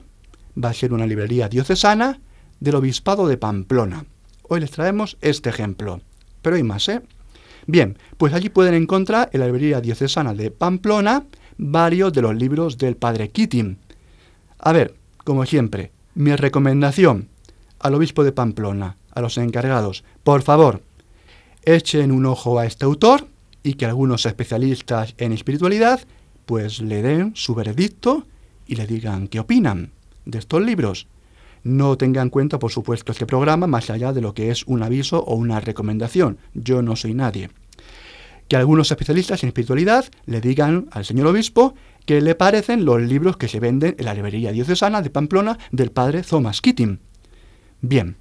va 0.61 0.69
a 0.69 0.73
ser 0.73 0.93
una 0.93 1.07
librería 1.07 1.47
diocesana 1.47 2.19
del 2.65 2.75
Obispado 2.75 3.27
de 3.27 3.37
Pamplona. 3.37 4.05
Hoy 4.41 4.59
les 4.59 4.71
traemos 4.71 5.17
este 5.21 5.49
ejemplo, 5.49 6.01
pero 6.41 6.55
hay 6.55 6.63
más, 6.63 6.89
¿eh? 6.89 7.03
Bien, 7.67 7.95
pues 8.17 8.33
allí 8.33 8.49
pueden 8.49 8.73
encontrar 8.73 9.29
en 9.31 9.41
la 9.41 9.45
librería 9.45 9.81
diocesana 9.81 10.33
de 10.33 10.49
Pamplona 10.49 11.25
varios 11.57 12.11
de 12.11 12.23
los 12.23 12.35
libros 12.35 12.79
del 12.79 12.97
padre 12.97 13.29
Keating. 13.29 13.77
A 14.57 14.73
ver, 14.73 14.95
como 15.23 15.45
siempre, 15.45 15.91
mi 16.15 16.35
recomendación 16.35 17.29
al 17.79 17.93
obispo 17.93 18.23
de 18.23 18.31
Pamplona, 18.31 18.97
a 19.11 19.21
los 19.21 19.37
encargados, 19.37 20.03
por 20.23 20.41
favor, 20.41 20.81
echen 21.61 22.11
un 22.11 22.25
ojo 22.25 22.57
a 22.57 22.65
este 22.65 22.85
autor 22.85 23.27
y 23.61 23.75
que 23.75 23.85
algunos 23.85 24.25
especialistas 24.25 25.13
en 25.19 25.33
espiritualidad 25.33 26.01
pues 26.47 26.81
le 26.81 27.03
den 27.03 27.35
su 27.35 27.53
veredicto 27.53 28.25
y 28.65 28.75
le 28.75 28.87
digan 28.87 29.27
qué 29.27 29.39
opinan 29.39 29.91
de 30.25 30.39
estos 30.39 30.63
libros. 30.63 31.07
No 31.65 31.97
tengan 31.97 32.27
en 32.27 32.29
cuenta, 32.29 32.59
por 32.59 32.71
supuesto, 32.71 33.11
este 33.11 33.25
programa 33.25 33.65
más 33.65 33.89
allá 33.89 34.13
de 34.13 34.21
lo 34.21 34.35
que 34.35 34.51
es 34.51 34.67
un 34.67 34.83
aviso 34.83 35.23
o 35.23 35.33
una 35.33 35.59
recomendación. 35.59 36.37
Yo 36.53 36.83
no 36.83 36.95
soy 36.95 37.15
nadie. 37.15 37.49
Que 38.47 38.55
algunos 38.55 38.91
especialistas 38.91 39.41
en 39.41 39.47
espiritualidad 39.47 40.05
le 40.27 40.41
digan 40.41 40.87
al 40.91 41.05
señor 41.05 41.25
obispo 41.25 41.73
qué 42.05 42.21
le 42.21 42.35
parecen 42.35 42.85
los 42.85 43.01
libros 43.01 43.37
que 43.37 43.47
se 43.47 43.59
venden 43.59 43.95
en 43.97 44.05
la 44.05 44.13
librería 44.13 44.51
diocesana 44.51 45.01
de 45.01 45.09
Pamplona 45.09 45.57
del 45.71 45.89
padre 45.89 46.21
Thomas 46.21 46.61
Keating. 46.61 46.99
Bien, 47.81 48.15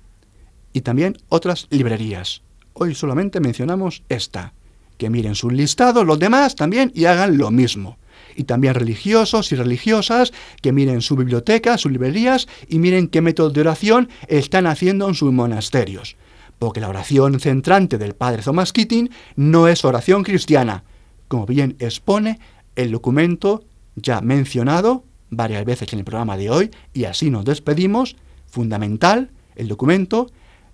y 0.73 0.81
también 0.81 1.19
otras 1.29 1.67
librerías. 1.69 2.41
Hoy 2.73 2.95
solamente 2.95 3.41
mencionamos 3.41 4.05
esta. 4.09 4.55
Que 4.97 5.11
miren 5.11 5.35
sus 5.35 5.53
listados 5.53 6.07
los 6.07 6.19
demás 6.19 6.57
también 6.57 6.93
y 6.95 7.05
hagan 7.05 7.37
lo 7.37 7.51
mismo. 7.51 7.99
Y 8.37 8.45
también 8.45 8.75
religiosos 8.75 9.53
y 9.53 9.57
religiosas 9.57 10.33
que 10.61 10.73
miren 10.73 11.03
su 11.03 11.17
biblioteca, 11.17 11.79
sus 11.79 11.93
librerías 11.93 12.49
y 12.69 12.79
miren 12.79 13.09
qué 13.09 13.21
métodos 13.21 13.53
de 13.53 13.61
oración 13.61 14.09
están 14.29 14.67
haciendo 14.67 15.09
en 15.09 15.15
sus 15.15 15.33
monasterios. 15.33 16.17
Porque 16.59 16.81
la 16.81 16.89
oración 16.89 17.41
centrante 17.41 17.99
del 17.99 18.15
padre 18.15 18.43
Thomas 18.43 18.73
Keating 18.73 19.11
no 19.37 19.69
es 19.69 19.85
oración 19.85 20.23
cristiana, 20.23 20.85
como 21.29 21.47
bien 21.47 21.77
expone 21.79 22.39
el 22.77 22.91
documento 22.91 23.65
ya 23.97 24.21
mencionado 24.21 25.05
varias 25.31 25.65
veces 25.65 25.93
en 25.93 26.01
el 26.01 26.05
programa 26.05 26.37
de 26.37 26.51
hoy, 26.51 26.71
y 26.93 27.05
así 27.05 27.31
nos 27.31 27.45
despedimos, 27.45 28.17
fundamental, 28.47 29.31
el 29.57 29.69
documento 29.69 30.31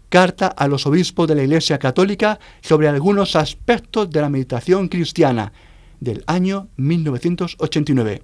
carta 0.09 0.49
a 0.49 0.67
los 0.67 0.87
obispos 0.87 1.29
de 1.29 1.37
la 1.37 1.45
Iglesia 1.45 1.79
Católica 1.79 2.39
sobre 2.61 2.89
algunos 2.89 3.37
aspectos 3.37 4.11
de 4.11 4.21
la 4.21 4.29
meditación 4.29 4.89
cristiana 4.89 5.53
del 6.01 6.25
año 6.27 6.69
1989, 6.77 8.23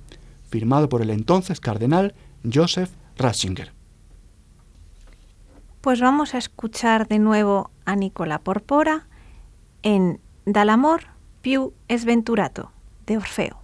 firmado 0.49 0.89
por 0.89 1.03
el 1.03 1.11
entonces 1.11 1.61
cardenal 1.61 2.15
Joseph 2.53 2.91
Ratzinger. 3.17 3.73
Pues 5.81 6.01
vamos 6.01 6.35
a 6.35 6.39
escuchar 6.39 7.07
de 7.07 7.19
nuevo 7.19 7.71
a 7.85 7.95
Nicola 7.95 8.41
Porpora 8.41 9.07
en 9.83 10.21
Dal 10.45 10.71
più 11.43 11.75
sventurato 11.89 12.73
de 13.07 13.19
Orfeo. 13.19 13.63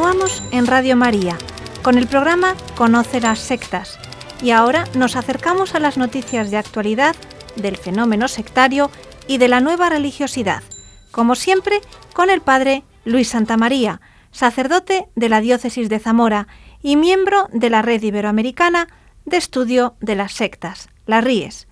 Continuamos 0.00 0.42
en 0.50 0.66
Radio 0.66 0.96
María 0.96 1.36
con 1.82 1.98
el 1.98 2.06
programa 2.06 2.56
Conoce 2.74 3.20
las 3.20 3.38
sectas 3.38 3.98
y 4.42 4.50
ahora 4.50 4.86
nos 4.94 5.14
acercamos 5.14 5.74
a 5.74 5.78
las 5.78 5.98
noticias 5.98 6.50
de 6.50 6.56
actualidad 6.56 7.14
del 7.56 7.76
fenómeno 7.76 8.26
sectario 8.26 8.90
y 9.28 9.36
de 9.36 9.48
la 9.48 9.60
nueva 9.60 9.90
religiosidad, 9.90 10.62
como 11.10 11.34
siempre 11.34 11.82
con 12.14 12.30
el 12.30 12.40
padre 12.40 12.82
Luis 13.04 13.28
Santamaría, 13.28 14.00
sacerdote 14.30 15.08
de 15.16 15.28
la 15.28 15.42
diócesis 15.42 15.90
de 15.90 15.98
Zamora 15.98 16.48
y 16.80 16.96
miembro 16.96 17.48
de 17.52 17.68
la 17.68 17.82
Red 17.82 18.02
Iberoamericana 18.02 18.88
de 19.26 19.36
Estudio 19.36 19.96
de 20.00 20.16
las 20.16 20.32
Sectas, 20.32 20.88
la 21.04 21.20
RIES. 21.20 21.68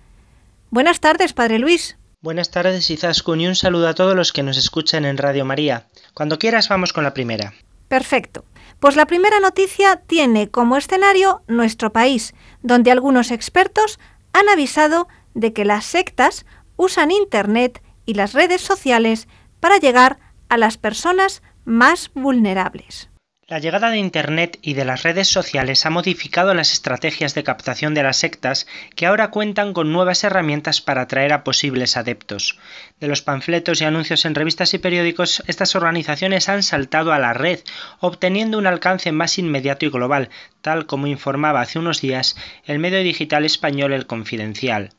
Buenas 0.69 0.99
tardes, 0.99 1.33
padre 1.33 1.57
Luis. 1.57 1.97
Buenas 2.21 2.51
tardes, 2.51 2.91
Izaskun, 2.91 3.41
y 3.41 3.47
un 3.47 3.55
saludo 3.55 3.87
a 3.87 3.95
todos 3.95 4.15
los 4.15 4.33
que 4.33 4.43
nos 4.43 4.57
escuchan 4.57 5.05
en 5.05 5.17
Radio 5.17 5.45
María. 5.45 5.87
Cuando 6.13 6.37
quieras, 6.37 6.69
vamos 6.69 6.93
con 6.93 7.03
la 7.03 7.15
primera. 7.15 7.55
Perfecto. 7.89 8.45
Pues 8.79 8.95
la 8.95 9.07
primera 9.07 9.41
noticia 9.41 9.97
tiene 9.97 10.49
como 10.49 10.77
escenario 10.77 11.41
nuestro 11.47 11.91
país, 11.91 12.33
donde 12.61 12.91
algunos 12.91 13.31
expertos 13.31 13.99
han 14.31 14.47
avisado 14.47 15.09
de 15.33 15.51
que 15.51 15.65
las 15.65 15.83
sectas 15.83 16.45
usan 16.77 17.11
Internet 17.11 17.83
y 18.05 18.13
las 18.13 18.33
redes 18.33 18.61
sociales 18.61 19.27
para 19.59 19.77
llegar 19.77 20.19
a 20.47 20.57
las 20.57 20.77
personas 20.77 21.43
más 21.65 22.11
vulnerables. 22.13 23.09
La 23.49 23.57
llegada 23.57 23.89
de 23.89 23.97
Internet 23.97 24.59
y 24.61 24.75
de 24.75 24.85
las 24.85 25.01
redes 25.01 25.27
sociales 25.27 25.83
ha 25.87 25.89
modificado 25.89 26.53
las 26.53 26.71
estrategias 26.71 27.33
de 27.33 27.43
captación 27.43 27.95
de 27.95 28.03
las 28.03 28.17
sectas 28.17 28.67
que 28.95 29.07
ahora 29.07 29.31
cuentan 29.31 29.73
con 29.73 29.91
nuevas 29.91 30.23
herramientas 30.23 30.81
para 30.81 31.01
atraer 31.01 31.33
a 31.33 31.43
posibles 31.43 31.97
adeptos. 31.97 32.59
De 32.99 33.07
los 33.07 33.23
panfletos 33.23 33.81
y 33.81 33.85
anuncios 33.85 34.25
en 34.25 34.35
revistas 34.35 34.75
y 34.75 34.77
periódicos, 34.77 35.41
estas 35.47 35.75
organizaciones 35.75 36.47
han 36.47 36.61
saltado 36.61 37.11
a 37.11 37.17
la 37.17 37.33
red, 37.33 37.59
obteniendo 37.99 38.59
un 38.59 38.67
alcance 38.67 39.11
más 39.11 39.39
inmediato 39.39 39.83
y 39.83 39.89
global, 39.89 40.29
tal 40.61 40.85
como 40.85 41.07
informaba 41.07 41.61
hace 41.61 41.79
unos 41.79 42.01
días 42.01 42.35
el 42.65 42.77
medio 42.77 42.99
digital 42.99 43.45
español 43.45 43.93
El 43.93 44.05
Confidencial. 44.05 44.91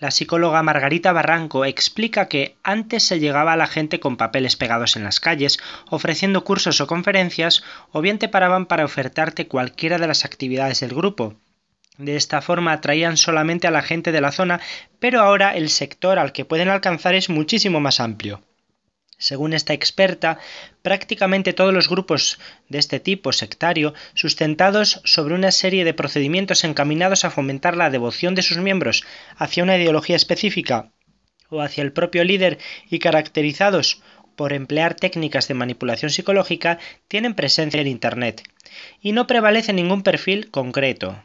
La 0.00 0.12
psicóloga 0.12 0.62
Margarita 0.62 1.12
Barranco 1.12 1.64
explica 1.64 2.28
que 2.28 2.56
antes 2.62 3.02
se 3.02 3.18
llegaba 3.18 3.54
a 3.54 3.56
la 3.56 3.66
gente 3.66 3.98
con 3.98 4.16
papeles 4.16 4.54
pegados 4.54 4.94
en 4.94 5.02
las 5.02 5.18
calles, 5.18 5.58
ofreciendo 5.90 6.44
cursos 6.44 6.80
o 6.80 6.86
conferencias, 6.86 7.64
o 7.90 8.00
bien 8.00 8.20
te 8.20 8.28
paraban 8.28 8.66
para 8.66 8.84
ofertarte 8.84 9.48
cualquiera 9.48 9.98
de 9.98 10.06
las 10.06 10.24
actividades 10.24 10.78
del 10.78 10.94
grupo. 10.94 11.34
De 11.96 12.14
esta 12.14 12.40
forma 12.42 12.72
atraían 12.72 13.16
solamente 13.16 13.66
a 13.66 13.72
la 13.72 13.82
gente 13.82 14.12
de 14.12 14.20
la 14.20 14.30
zona, 14.30 14.60
pero 15.00 15.20
ahora 15.20 15.56
el 15.56 15.68
sector 15.68 16.20
al 16.20 16.30
que 16.30 16.44
pueden 16.44 16.68
alcanzar 16.68 17.16
es 17.16 17.28
muchísimo 17.28 17.80
más 17.80 17.98
amplio. 17.98 18.40
Según 19.18 19.52
esta 19.52 19.72
experta, 19.72 20.38
prácticamente 20.82 21.52
todos 21.52 21.74
los 21.74 21.88
grupos 21.88 22.38
de 22.68 22.78
este 22.78 23.00
tipo 23.00 23.32
sectario, 23.32 23.92
sustentados 24.14 25.00
sobre 25.04 25.34
una 25.34 25.50
serie 25.50 25.84
de 25.84 25.92
procedimientos 25.92 26.62
encaminados 26.62 27.24
a 27.24 27.30
fomentar 27.30 27.76
la 27.76 27.90
devoción 27.90 28.36
de 28.36 28.42
sus 28.42 28.58
miembros 28.58 29.04
hacia 29.36 29.64
una 29.64 29.76
ideología 29.76 30.16
específica 30.16 30.92
o 31.50 31.60
hacia 31.62 31.82
el 31.82 31.92
propio 31.92 32.22
líder 32.22 32.58
y 32.88 33.00
caracterizados 33.00 34.02
por 34.36 34.52
emplear 34.52 34.94
técnicas 34.94 35.48
de 35.48 35.54
manipulación 35.54 36.12
psicológica, 36.12 36.78
tienen 37.08 37.34
presencia 37.34 37.80
en 37.80 37.88
Internet. 37.88 38.44
Y 39.02 39.10
no 39.10 39.26
prevalece 39.26 39.72
ningún 39.72 40.04
perfil 40.04 40.52
concreto, 40.52 41.24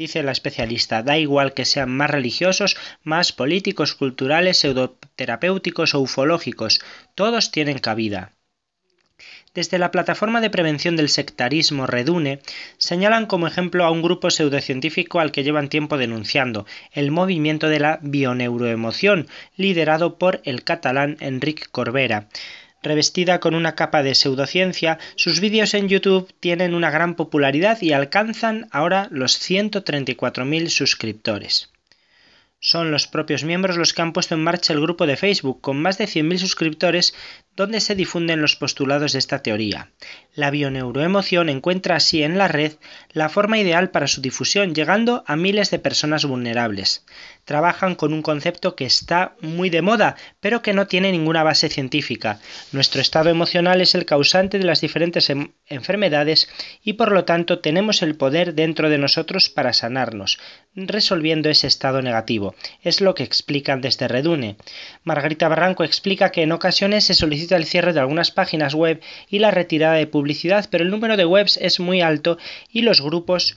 dice 0.00 0.22
la 0.22 0.32
especialista, 0.32 1.02
da 1.02 1.18
igual 1.18 1.52
que 1.52 1.66
sean 1.66 1.90
más 1.90 2.10
religiosos, 2.10 2.76
más 3.04 3.32
políticos, 3.32 3.94
culturales, 3.94 4.56
pseudoterapéuticos 4.56 5.94
o 5.94 6.00
ufológicos, 6.00 6.80
todos 7.14 7.50
tienen 7.50 7.78
cabida. 7.78 8.32
Desde 9.52 9.78
la 9.78 9.90
plataforma 9.90 10.40
de 10.40 10.48
prevención 10.48 10.96
del 10.96 11.10
sectarismo 11.10 11.86
Redune 11.86 12.40
señalan 12.78 13.26
como 13.26 13.46
ejemplo 13.46 13.84
a 13.84 13.90
un 13.90 14.00
grupo 14.00 14.30
pseudocientífico 14.30 15.20
al 15.20 15.32
que 15.32 15.42
llevan 15.42 15.68
tiempo 15.68 15.98
denunciando, 15.98 16.66
el 16.92 17.10
movimiento 17.10 17.68
de 17.68 17.80
la 17.80 17.98
bioneuroemoción, 18.00 19.28
liderado 19.56 20.18
por 20.18 20.40
el 20.44 20.64
catalán 20.64 21.18
Enric 21.20 21.68
Corbera. 21.70 22.28
Revestida 22.82 23.40
con 23.40 23.54
una 23.54 23.74
capa 23.74 24.02
de 24.02 24.14
pseudociencia, 24.14 24.98
sus 25.14 25.40
vídeos 25.40 25.74
en 25.74 25.88
YouTube 25.88 26.32
tienen 26.40 26.74
una 26.74 26.90
gran 26.90 27.14
popularidad 27.14 27.80
y 27.82 27.92
alcanzan 27.92 28.68
ahora 28.70 29.08
los 29.10 29.38
134.000 29.38 30.68
suscriptores. 30.68 31.70
Son 32.62 32.90
los 32.90 33.06
propios 33.06 33.42
miembros 33.42 33.78
los 33.78 33.94
que 33.94 34.02
han 34.02 34.12
puesto 34.12 34.34
en 34.34 34.44
marcha 34.44 34.74
el 34.74 34.82
grupo 34.82 35.06
de 35.06 35.16
Facebook, 35.16 35.62
con 35.62 35.80
más 35.80 35.96
de 35.96 36.04
100.000 36.04 36.36
suscriptores, 36.36 37.14
donde 37.56 37.80
se 37.80 37.94
difunden 37.94 38.42
los 38.42 38.54
postulados 38.54 39.12
de 39.12 39.18
esta 39.18 39.42
teoría. 39.42 39.90
La 40.34 40.50
bioneuroemoción 40.50 41.48
encuentra 41.48 41.96
así 41.96 42.22
en 42.22 42.36
la 42.36 42.48
red 42.48 42.72
la 43.12 43.30
forma 43.30 43.58
ideal 43.58 43.90
para 43.90 44.08
su 44.08 44.20
difusión, 44.20 44.74
llegando 44.74 45.24
a 45.26 45.36
miles 45.36 45.70
de 45.70 45.78
personas 45.78 46.26
vulnerables. 46.26 47.06
Trabajan 47.44 47.94
con 47.94 48.12
un 48.12 48.22
concepto 48.22 48.76
que 48.76 48.84
está 48.84 49.34
muy 49.40 49.70
de 49.70 49.82
moda, 49.82 50.16
pero 50.40 50.62
que 50.62 50.72
no 50.72 50.86
tiene 50.86 51.12
ninguna 51.12 51.42
base 51.42 51.68
científica. 51.68 52.38
Nuestro 52.72 53.00
estado 53.00 53.30
emocional 53.30 53.80
es 53.80 53.94
el 53.94 54.06
causante 54.06 54.58
de 54.58 54.64
las 54.64 54.80
diferentes 54.80 55.30
em, 55.30 55.52
enfermedades 55.66 56.48
y 56.82 56.94
por 56.94 57.12
lo 57.12 57.24
tanto 57.24 57.60
tenemos 57.60 58.02
el 58.02 58.16
poder 58.16 58.54
dentro 58.54 58.90
de 58.90 58.98
nosotros 58.98 59.48
para 59.48 59.72
sanarnos, 59.72 60.38
resolviendo 60.74 61.48
ese 61.48 61.66
estado 61.66 62.02
negativo. 62.02 62.54
Es 62.82 63.00
lo 63.00 63.14
que 63.14 63.24
explican 63.24 63.80
desde 63.80 64.08
Redune. 64.08 64.56
Margarita 65.04 65.48
Barranco 65.48 65.84
explica 65.84 66.30
que 66.30 66.42
en 66.42 66.52
ocasiones 66.52 67.04
se 67.04 67.14
solicita 67.14 67.56
el 67.56 67.66
cierre 67.66 67.92
de 67.92 68.00
algunas 68.00 68.30
páginas 68.30 68.74
web 68.74 69.00
y 69.28 69.38
la 69.38 69.50
retirada 69.50 69.94
de 69.94 70.06
publicidad, 70.06 70.66
pero 70.70 70.84
el 70.84 70.90
número 70.90 71.16
de 71.16 71.24
webs 71.24 71.56
es 71.56 71.80
muy 71.80 72.00
alto 72.00 72.38
y 72.70 72.82
los 72.82 73.00
grupos 73.00 73.56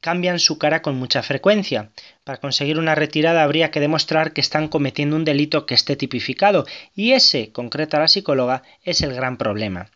cambian 0.00 0.38
su 0.38 0.58
cara 0.58 0.82
con 0.82 0.96
mucha 0.96 1.22
frecuencia. 1.22 1.90
Para 2.24 2.38
conseguir 2.38 2.78
una 2.78 2.94
retirada 2.94 3.42
habría 3.42 3.70
que 3.70 3.80
demostrar 3.80 4.32
que 4.32 4.40
están 4.40 4.68
cometiendo 4.68 5.16
un 5.16 5.24
delito 5.24 5.66
que 5.66 5.74
esté 5.74 5.96
tipificado, 5.96 6.66
y 6.94 7.12
ese, 7.12 7.52
concreta 7.52 7.98
la 7.98 8.08
psicóloga, 8.08 8.62
es 8.84 9.00
el 9.00 9.14
gran 9.14 9.36
problema. 9.36 9.90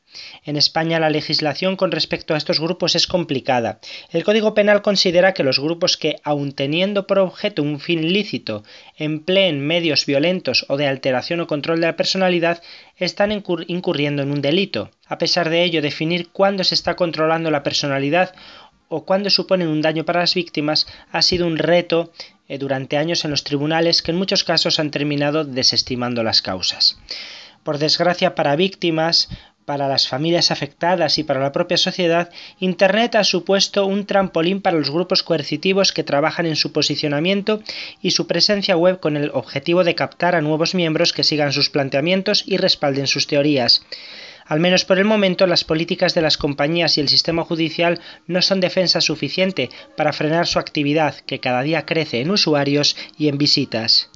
En 0.44 0.56
España 0.56 1.00
la 1.00 1.10
legislación 1.10 1.76
con 1.76 1.90
respecto 1.90 2.34
a 2.34 2.36
estos 2.36 2.60
grupos 2.60 2.94
es 2.94 3.06
complicada. 3.06 3.80
El 4.10 4.24
Código 4.24 4.54
Penal 4.54 4.82
considera 4.82 5.32
que 5.32 5.42
los 5.42 5.58
grupos 5.58 5.96
que, 5.96 6.16
aun 6.22 6.52
teniendo 6.52 7.06
por 7.06 7.18
objeto 7.18 7.62
un 7.62 7.80
fin 7.80 8.12
lícito, 8.12 8.62
empleen 8.96 9.66
medios 9.66 10.04
violentos 10.04 10.66
o 10.68 10.76
de 10.76 10.86
alteración 10.86 11.40
o 11.40 11.46
control 11.46 11.80
de 11.80 11.86
la 11.86 11.96
personalidad, 11.96 12.62
están 12.96 13.32
incurriendo 13.32 14.22
en 14.22 14.30
un 14.30 14.42
delito. 14.42 14.90
A 15.06 15.18
pesar 15.18 15.48
de 15.48 15.64
ello, 15.64 15.82
definir 15.82 16.28
cuándo 16.28 16.62
se 16.64 16.74
está 16.74 16.94
controlando 16.94 17.50
la 17.50 17.62
personalidad 17.62 18.34
o 18.92 19.06
cuándo 19.06 19.30
suponen 19.30 19.68
un 19.68 19.80
daño 19.80 20.04
para 20.04 20.20
las 20.20 20.34
víctimas 20.34 20.86
ha 21.10 21.22
sido 21.22 21.46
un 21.46 21.56
reto 21.56 22.12
eh, 22.46 22.58
durante 22.58 22.98
años 22.98 23.24
en 23.24 23.30
los 23.30 23.42
tribunales 23.42 24.02
que 24.02 24.10
en 24.10 24.18
muchos 24.18 24.44
casos 24.44 24.78
han 24.78 24.90
terminado 24.90 25.44
desestimando 25.44 26.22
las 26.22 26.42
causas. 26.42 26.98
Por 27.64 27.78
desgracia 27.78 28.34
para 28.34 28.54
víctimas, 28.54 29.30
para 29.64 29.88
las 29.88 30.08
familias 30.08 30.50
afectadas 30.50 31.16
y 31.16 31.24
para 31.24 31.40
la 31.40 31.52
propia 31.52 31.78
sociedad, 31.78 32.28
Internet 32.58 33.14
ha 33.14 33.24
supuesto 33.24 33.86
un 33.86 34.04
trampolín 34.04 34.60
para 34.60 34.76
los 34.76 34.90
grupos 34.90 35.22
coercitivos 35.22 35.92
que 35.92 36.04
trabajan 36.04 36.44
en 36.44 36.56
su 36.56 36.72
posicionamiento 36.72 37.62
y 38.02 38.10
su 38.10 38.26
presencia 38.26 38.76
web 38.76 39.00
con 39.00 39.16
el 39.16 39.30
objetivo 39.32 39.84
de 39.84 39.94
captar 39.94 40.34
a 40.34 40.42
nuevos 40.42 40.74
miembros 40.74 41.14
que 41.14 41.24
sigan 41.24 41.52
sus 41.52 41.70
planteamientos 41.70 42.44
y 42.46 42.58
respalden 42.58 43.06
sus 43.06 43.26
teorías. 43.26 43.86
Al 44.46 44.60
menos 44.60 44.84
por 44.84 44.98
el 44.98 45.04
momento, 45.04 45.46
las 45.46 45.64
políticas 45.64 46.14
de 46.14 46.22
las 46.22 46.36
compañías 46.36 46.98
y 46.98 47.00
el 47.00 47.08
sistema 47.08 47.44
judicial 47.44 48.00
no 48.26 48.42
son 48.42 48.60
defensa 48.60 49.00
suficiente 49.00 49.70
para 49.96 50.12
frenar 50.12 50.46
su 50.46 50.58
actividad, 50.58 51.16
que 51.26 51.40
cada 51.40 51.62
día 51.62 51.86
crece 51.86 52.20
en 52.20 52.30
usuarios 52.30 52.96
y 53.16 53.28
en 53.28 53.38
visitas. 53.38 54.10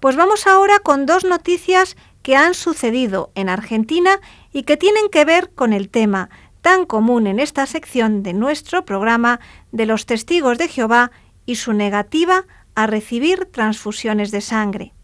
Pues 0.00 0.16
vamos 0.16 0.46
ahora 0.46 0.78
con 0.80 1.06
dos 1.06 1.24
noticias 1.24 1.96
que 2.22 2.36
han 2.36 2.54
sucedido 2.54 3.30
en 3.34 3.48
Argentina 3.48 4.20
y 4.52 4.62
que 4.62 4.76
tienen 4.76 5.08
que 5.10 5.24
ver 5.24 5.50
con 5.54 5.72
el 5.72 5.88
tema 5.88 6.30
tan 6.60 6.86
común 6.86 7.26
en 7.26 7.40
esta 7.40 7.66
sección 7.66 8.22
de 8.22 8.32
nuestro 8.32 8.84
programa 8.84 9.40
de 9.72 9.86
los 9.86 10.06
testigos 10.06 10.58
de 10.58 10.68
Jehová 10.68 11.10
y 11.44 11.56
su 11.56 11.72
negativa 11.72 12.46
a 12.74 12.86
recibir 12.86 13.46
transfusiones 13.46 14.30
de 14.30 14.40
sangre. 14.40 14.94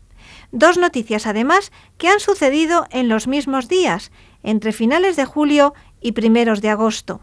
Dos 0.52 0.78
noticias 0.78 1.26
además 1.26 1.72
que 1.98 2.08
han 2.08 2.20
sucedido 2.20 2.86
en 2.90 3.08
los 3.08 3.26
mismos 3.26 3.68
días, 3.68 4.10
entre 4.42 4.72
finales 4.72 5.16
de 5.16 5.24
julio 5.24 5.74
y 6.00 6.12
primeros 6.12 6.60
de 6.60 6.70
agosto. 6.70 7.20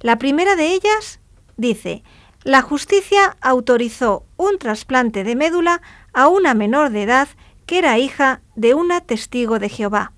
La 0.00 0.18
primera 0.18 0.56
de 0.56 0.72
ellas 0.72 1.20
dice, 1.56 2.02
la 2.42 2.62
justicia 2.62 3.36
autorizó 3.40 4.26
un 4.36 4.58
trasplante 4.58 5.24
de 5.24 5.36
médula 5.36 5.80
a 6.12 6.28
una 6.28 6.54
menor 6.54 6.90
de 6.90 7.04
edad 7.04 7.28
que 7.66 7.78
era 7.78 7.98
hija 7.98 8.42
de 8.54 8.74
una 8.74 9.00
testigo 9.00 9.58
de 9.58 9.68
Jehová. 9.68 10.12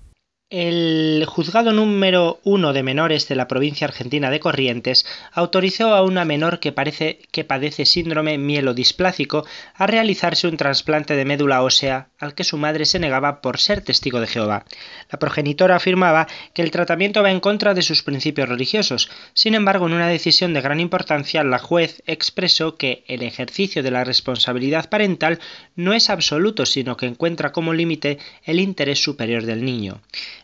El 0.49 1.25
juzgado 1.27 1.73
número 1.73 2.39
uno 2.45 2.71
de 2.71 2.81
menores 2.81 3.27
de 3.27 3.35
la 3.35 3.49
provincia 3.49 3.85
argentina 3.85 4.29
de 4.31 4.39
Corrientes 4.39 5.05
autorizó 5.33 5.93
a 5.93 6.03
una 6.03 6.23
menor 6.23 6.61
que 6.61 6.71
parece 6.71 7.19
que 7.31 7.43
padece 7.43 7.85
síndrome 7.85 8.37
mielodisplácico 8.37 9.45
a 9.75 9.87
realizarse 9.87 10.47
un 10.47 10.55
trasplante 10.55 11.17
de 11.17 11.25
médula 11.25 11.63
ósea 11.63 12.07
al 12.17 12.33
que 12.33 12.45
su 12.45 12.57
madre 12.57 12.85
se 12.85 12.97
negaba 12.97 13.41
por 13.41 13.59
ser 13.59 13.81
testigo 13.81 14.21
de 14.21 14.27
Jehová. 14.27 14.63
La 15.11 15.19
progenitora 15.19 15.75
afirmaba 15.75 16.27
que 16.53 16.61
el 16.61 16.71
tratamiento 16.71 17.21
va 17.21 17.31
en 17.31 17.41
contra 17.41 17.73
de 17.73 17.81
sus 17.81 18.01
principios 18.01 18.47
religiosos. 18.47 19.09
Sin 19.33 19.53
embargo, 19.53 19.87
en 19.87 19.95
una 19.95 20.07
decisión 20.07 20.53
de 20.53 20.61
gran 20.61 20.79
importancia, 20.79 21.43
la 21.43 21.59
juez 21.59 22.01
expresó 22.07 22.77
que 22.77 23.03
el 23.09 23.21
ejercicio 23.21 23.83
de 23.83 23.91
la 23.91 24.05
responsabilidad 24.05 24.87
parental 24.87 25.39
no 25.75 25.93
es 25.93 26.09
absoluto, 26.09 26.65
sino 26.65 26.95
que 26.95 27.05
encuentra 27.05 27.51
como 27.51 27.73
límite 27.73 28.17
el 28.45 28.61
interés 28.61 29.03
superior 29.03 29.43
del 29.43 29.65
niño. 29.65 29.99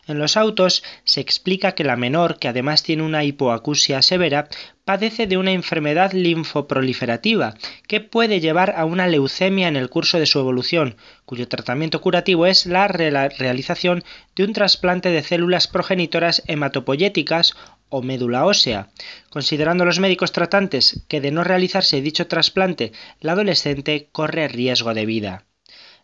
En 0.06 0.18
los 0.18 0.36
autos 0.36 0.82
se 1.04 1.20
explica 1.20 1.72
que 1.72 1.84
la 1.84 1.96
menor, 1.96 2.38
que 2.38 2.48
además 2.48 2.82
tiene 2.82 3.02
una 3.02 3.24
hipoacusia 3.24 4.02
severa, 4.02 4.48
padece 4.84 5.26
de 5.26 5.38
una 5.38 5.52
enfermedad 5.52 6.12
linfoproliferativa 6.12 7.54
que 7.88 8.00
puede 8.00 8.40
llevar 8.40 8.74
a 8.76 8.84
una 8.84 9.06
leucemia 9.06 9.68
en 9.68 9.76
el 9.76 9.88
curso 9.88 10.18
de 10.18 10.26
su 10.26 10.38
evolución, 10.38 10.96
cuyo 11.24 11.48
tratamiento 11.48 12.02
curativo 12.02 12.46
es 12.46 12.66
la 12.66 12.86
realización 12.86 14.04
de 14.36 14.44
un 14.44 14.52
trasplante 14.52 15.08
de 15.08 15.22
células 15.22 15.68
progenitoras 15.68 16.42
hematopoyéticas 16.46 17.54
o 17.88 18.02
médula 18.02 18.44
ósea. 18.44 18.88
Considerando 19.30 19.84
los 19.84 20.00
médicos 20.00 20.32
tratantes 20.32 21.04
que 21.08 21.20
de 21.20 21.30
no 21.30 21.44
realizarse 21.44 22.02
dicho 22.02 22.26
trasplante, 22.26 22.92
la 23.20 23.32
adolescente 23.32 24.08
corre 24.12 24.48
riesgo 24.48 24.92
de 24.92 25.06
vida. 25.06 25.44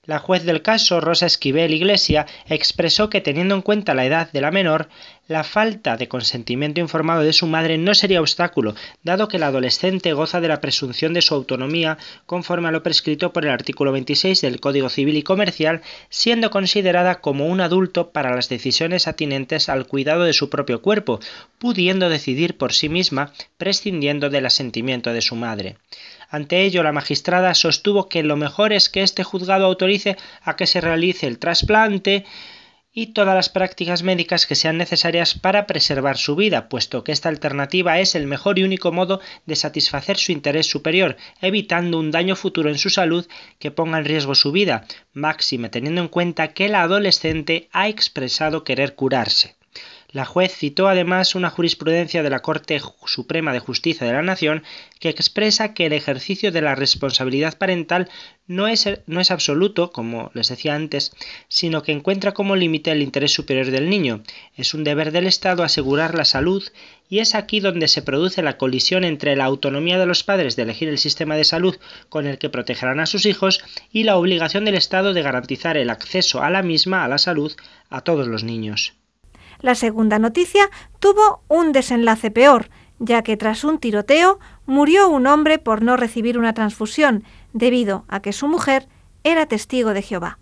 La 0.07 0.19
juez 0.19 0.45
del 0.45 0.63
caso, 0.63 0.99
Rosa 1.03 1.27
Esquivel 1.27 1.75
Iglesia, 1.75 2.27
expresó 2.49 3.11
que 3.11 3.21
teniendo 3.21 3.55
en 3.55 3.61
cuenta 3.61 3.93
la 3.93 4.07
edad 4.07 4.33
de 4.33 4.41
la 4.41 4.51
menor, 4.51 4.89
la 5.29 5.45
falta 5.45 5.99
de 5.99 6.09
consentimiento 6.09 6.81
informado 6.81 7.21
de 7.21 7.35
su 7.35 7.47
madre 7.47 7.77
no 7.77 7.95
sería 7.95 8.23
obstáculo, 8.23 8.75
dado 9.03 9.29
que 9.29 9.39
la 9.39 9.49
adolescente 9.49 10.15
goza 10.15 10.41
de 10.41 10.49
la 10.49 10.63
presunción 10.63 11.13
de 11.13 11.21
su 11.21 11.35
autonomía 11.35 11.99
conforme 12.25 12.69
a 12.69 12.71
lo 12.71 12.83
prescrito 12.83 13.35
por 13.35 13.45
el 13.45 13.51
artículo 13.51 13.93
26 13.93 14.41
del 14.41 14.59
Código 14.59 14.89
Civil 14.89 15.19
y 15.19 15.23
Comercial, 15.23 15.83
siendo 16.09 16.49
considerada 16.49 17.21
como 17.21 17.47
un 17.47 17.61
adulto 17.61 18.11
para 18.11 18.35
las 18.35 18.49
decisiones 18.49 19.07
atinentes 19.07 19.69
al 19.69 19.87
cuidado 19.87 20.25
de 20.25 20.33
su 20.33 20.49
propio 20.49 20.81
cuerpo, 20.81 21.21
pudiendo 21.59 22.09
decidir 22.09 22.57
por 22.57 22.73
sí 22.73 22.89
misma, 22.89 23.35
prescindiendo 23.59 24.31
del 24.31 24.47
asentimiento 24.47 25.13
de 25.13 25.21
su 25.21 25.37
madre. 25.37 25.77
Ante 26.31 26.63
ello, 26.63 26.85
la 26.85 26.93
magistrada 26.93 27.55
sostuvo 27.55 28.09
que 28.09 28.23
lo 28.23 28.37
mejor 28.37 28.73
es 28.73 28.89
que 28.89 29.03
este 29.03 29.25
juzgado 29.25 29.67
autorice 29.67 30.17
a 30.43 30.55
que 30.55 30.69
se 30.69 30.81
realice 30.81 31.27
el 31.27 31.41
trasplante 31.41 32.25
y 32.93 33.09
todas 33.09 33.35
las 33.35 33.49
prácticas 33.49 34.03
médicas 34.03 34.47
que 34.47 34.55
sean 34.55 34.77
necesarias 34.77 35.35
para 35.35 35.67
preservar 35.67 36.17
su 36.19 36.37
vida, 36.37 36.69
puesto 36.69 37.05
que 37.05 37.13
esta 37.13 37.29
alternativa 37.29 37.99
es 37.99 38.15
el 38.15 38.27
mejor 38.27 38.59
y 38.59 38.65
único 38.65 38.93
modo 38.93 39.21
de 39.47 39.57
satisfacer 39.57 40.17
su 40.17 40.33
interés 40.33 40.67
superior, 40.67 41.17
evitando 41.41 41.99
un 41.99 42.11
daño 42.11 42.37
futuro 42.37 42.69
en 42.69 42.79
su 42.79 42.91
salud 42.91 43.27
que 43.59 43.71
ponga 43.71 43.99
en 43.99 44.05
riesgo 44.05 44.35
su 44.35 44.53
vida, 44.53 44.87
máxime 45.13 45.69
teniendo 45.69 46.01
en 46.01 46.09
cuenta 46.09 46.49
que 46.49 46.69
la 46.69 46.83
adolescente 46.83 47.69
ha 47.73 47.89
expresado 47.89 48.65
querer 48.65 48.95
curarse. 48.95 49.60
La 50.13 50.25
juez 50.25 50.53
citó 50.53 50.89
además 50.89 51.37
una 51.37 51.51
jurisprudencia 51.51 52.25
de 52.25 52.31
la 52.31 52.41
Corte 52.41 52.81
Suprema 53.07 53.53
de 53.53 53.61
Justicia 53.61 54.05
de 54.05 54.13
la 54.13 54.23
Nación 54.23 54.65
que 54.99 55.09
expresa 55.09 55.73
que 55.73 55.87
el 55.87 55.93
ejercicio 55.93 56.51
de 56.51 56.63
la 56.63 56.75
responsabilidad 56.75 57.57
parental 57.57 58.09
no 58.49 58.67
es, 58.67 58.89
no 59.07 59.21
es 59.21 59.31
absoluto, 59.31 59.93
como 59.93 60.33
les 60.35 60.49
decía 60.49 60.75
antes, 60.75 61.13
sino 61.47 61.85
que 61.85 61.93
encuentra 61.93 62.35
como 62.35 62.57
límite 62.57 62.91
el 62.91 63.03
interés 63.03 63.33
superior 63.33 63.71
del 63.71 63.89
niño. 63.89 64.25
Es 64.57 64.75
un 64.75 64.83
deber 64.83 65.13
del 65.13 65.29
Estado 65.29 65.63
asegurar 65.63 66.17
la 66.17 66.25
salud 66.25 66.65
y 67.09 67.21
es 67.21 67.37
aquí 67.37 67.61
donde 67.61 67.87
se 67.87 68.03
produce 68.03 68.43
la 68.43 68.59
colisión 68.59 69.05
entre 69.05 69.37
la 69.37 69.45
autonomía 69.45 69.97
de 69.97 70.07
los 70.07 70.25
padres 70.25 70.57
de 70.57 70.63
elegir 70.63 70.89
el 70.89 70.99
sistema 70.99 71.37
de 71.37 71.45
salud 71.45 71.77
con 72.09 72.27
el 72.27 72.39
que 72.39 72.51
protegerán 72.51 72.99
a 72.99 73.07
sus 73.07 73.27
hijos 73.27 73.63
y 73.93 74.03
la 74.03 74.17
obligación 74.17 74.65
del 74.65 74.75
Estado 74.75 75.15
de 75.15 75.23
garantizar 75.23 75.77
el 75.77 75.89
acceso 75.89 76.43
a 76.43 76.51
la 76.51 76.65
misma, 76.65 77.05
a 77.05 77.09
la 77.09 77.19
salud, 77.19 77.53
a 77.91 78.01
todos 78.01 78.27
los 78.27 78.43
niños. 78.43 79.00
La 79.61 79.75
segunda 79.75 80.19
noticia 80.19 80.71
tuvo 80.99 81.43
un 81.49 81.73
desenlace 81.73 82.31
peor, 82.31 82.71
ya 82.99 83.23
que 83.23 83.37
tras 83.37 83.65
un 83.65 83.79
tiroteo 83.79 84.39
murió 84.67 85.09
un 85.09 85.27
hombre 85.27 85.59
por 85.59 85.83
no 85.83 85.97
recibir 85.97 86.39
una 86.39 86.55
transfusión, 86.55 87.25
debido 87.53 88.05
a 88.09 88.21
que 88.21 88.33
su 88.33 88.49
mujer 88.49 88.87
era 89.25 89.47
testigo 89.47 89.93
de 89.93 90.03
Jehová. 90.03 90.39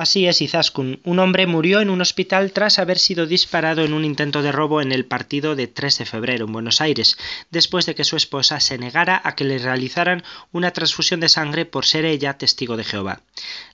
Así 0.00 0.26
es, 0.26 0.40
Izaskun. 0.40 1.00
Un 1.04 1.18
hombre 1.18 1.46
murió 1.46 1.80
en 1.80 1.90
un 1.90 2.00
hospital 2.00 2.52
tras 2.52 2.78
haber 2.78 2.98
sido 2.98 3.26
disparado 3.26 3.84
en 3.84 3.92
un 3.92 4.04
intento 4.04 4.40
de 4.40 4.50
robo 4.50 4.80
en 4.80 4.92
el 4.92 5.04
partido 5.04 5.56
de 5.56 5.66
3 5.66 5.98
de 5.98 6.06
febrero 6.06 6.46
en 6.46 6.52
Buenos 6.52 6.80
Aires, 6.80 7.18
después 7.50 7.84
de 7.84 7.94
que 7.94 8.04
su 8.04 8.16
esposa 8.16 8.60
se 8.60 8.78
negara 8.78 9.20
a 9.22 9.34
que 9.34 9.44
le 9.44 9.58
realizaran 9.58 10.22
una 10.52 10.70
transfusión 10.70 11.20
de 11.20 11.28
sangre 11.28 11.66
por 11.66 11.84
ser 11.84 12.06
ella 12.06 12.38
testigo 12.38 12.78
de 12.78 12.84
Jehová. 12.84 13.20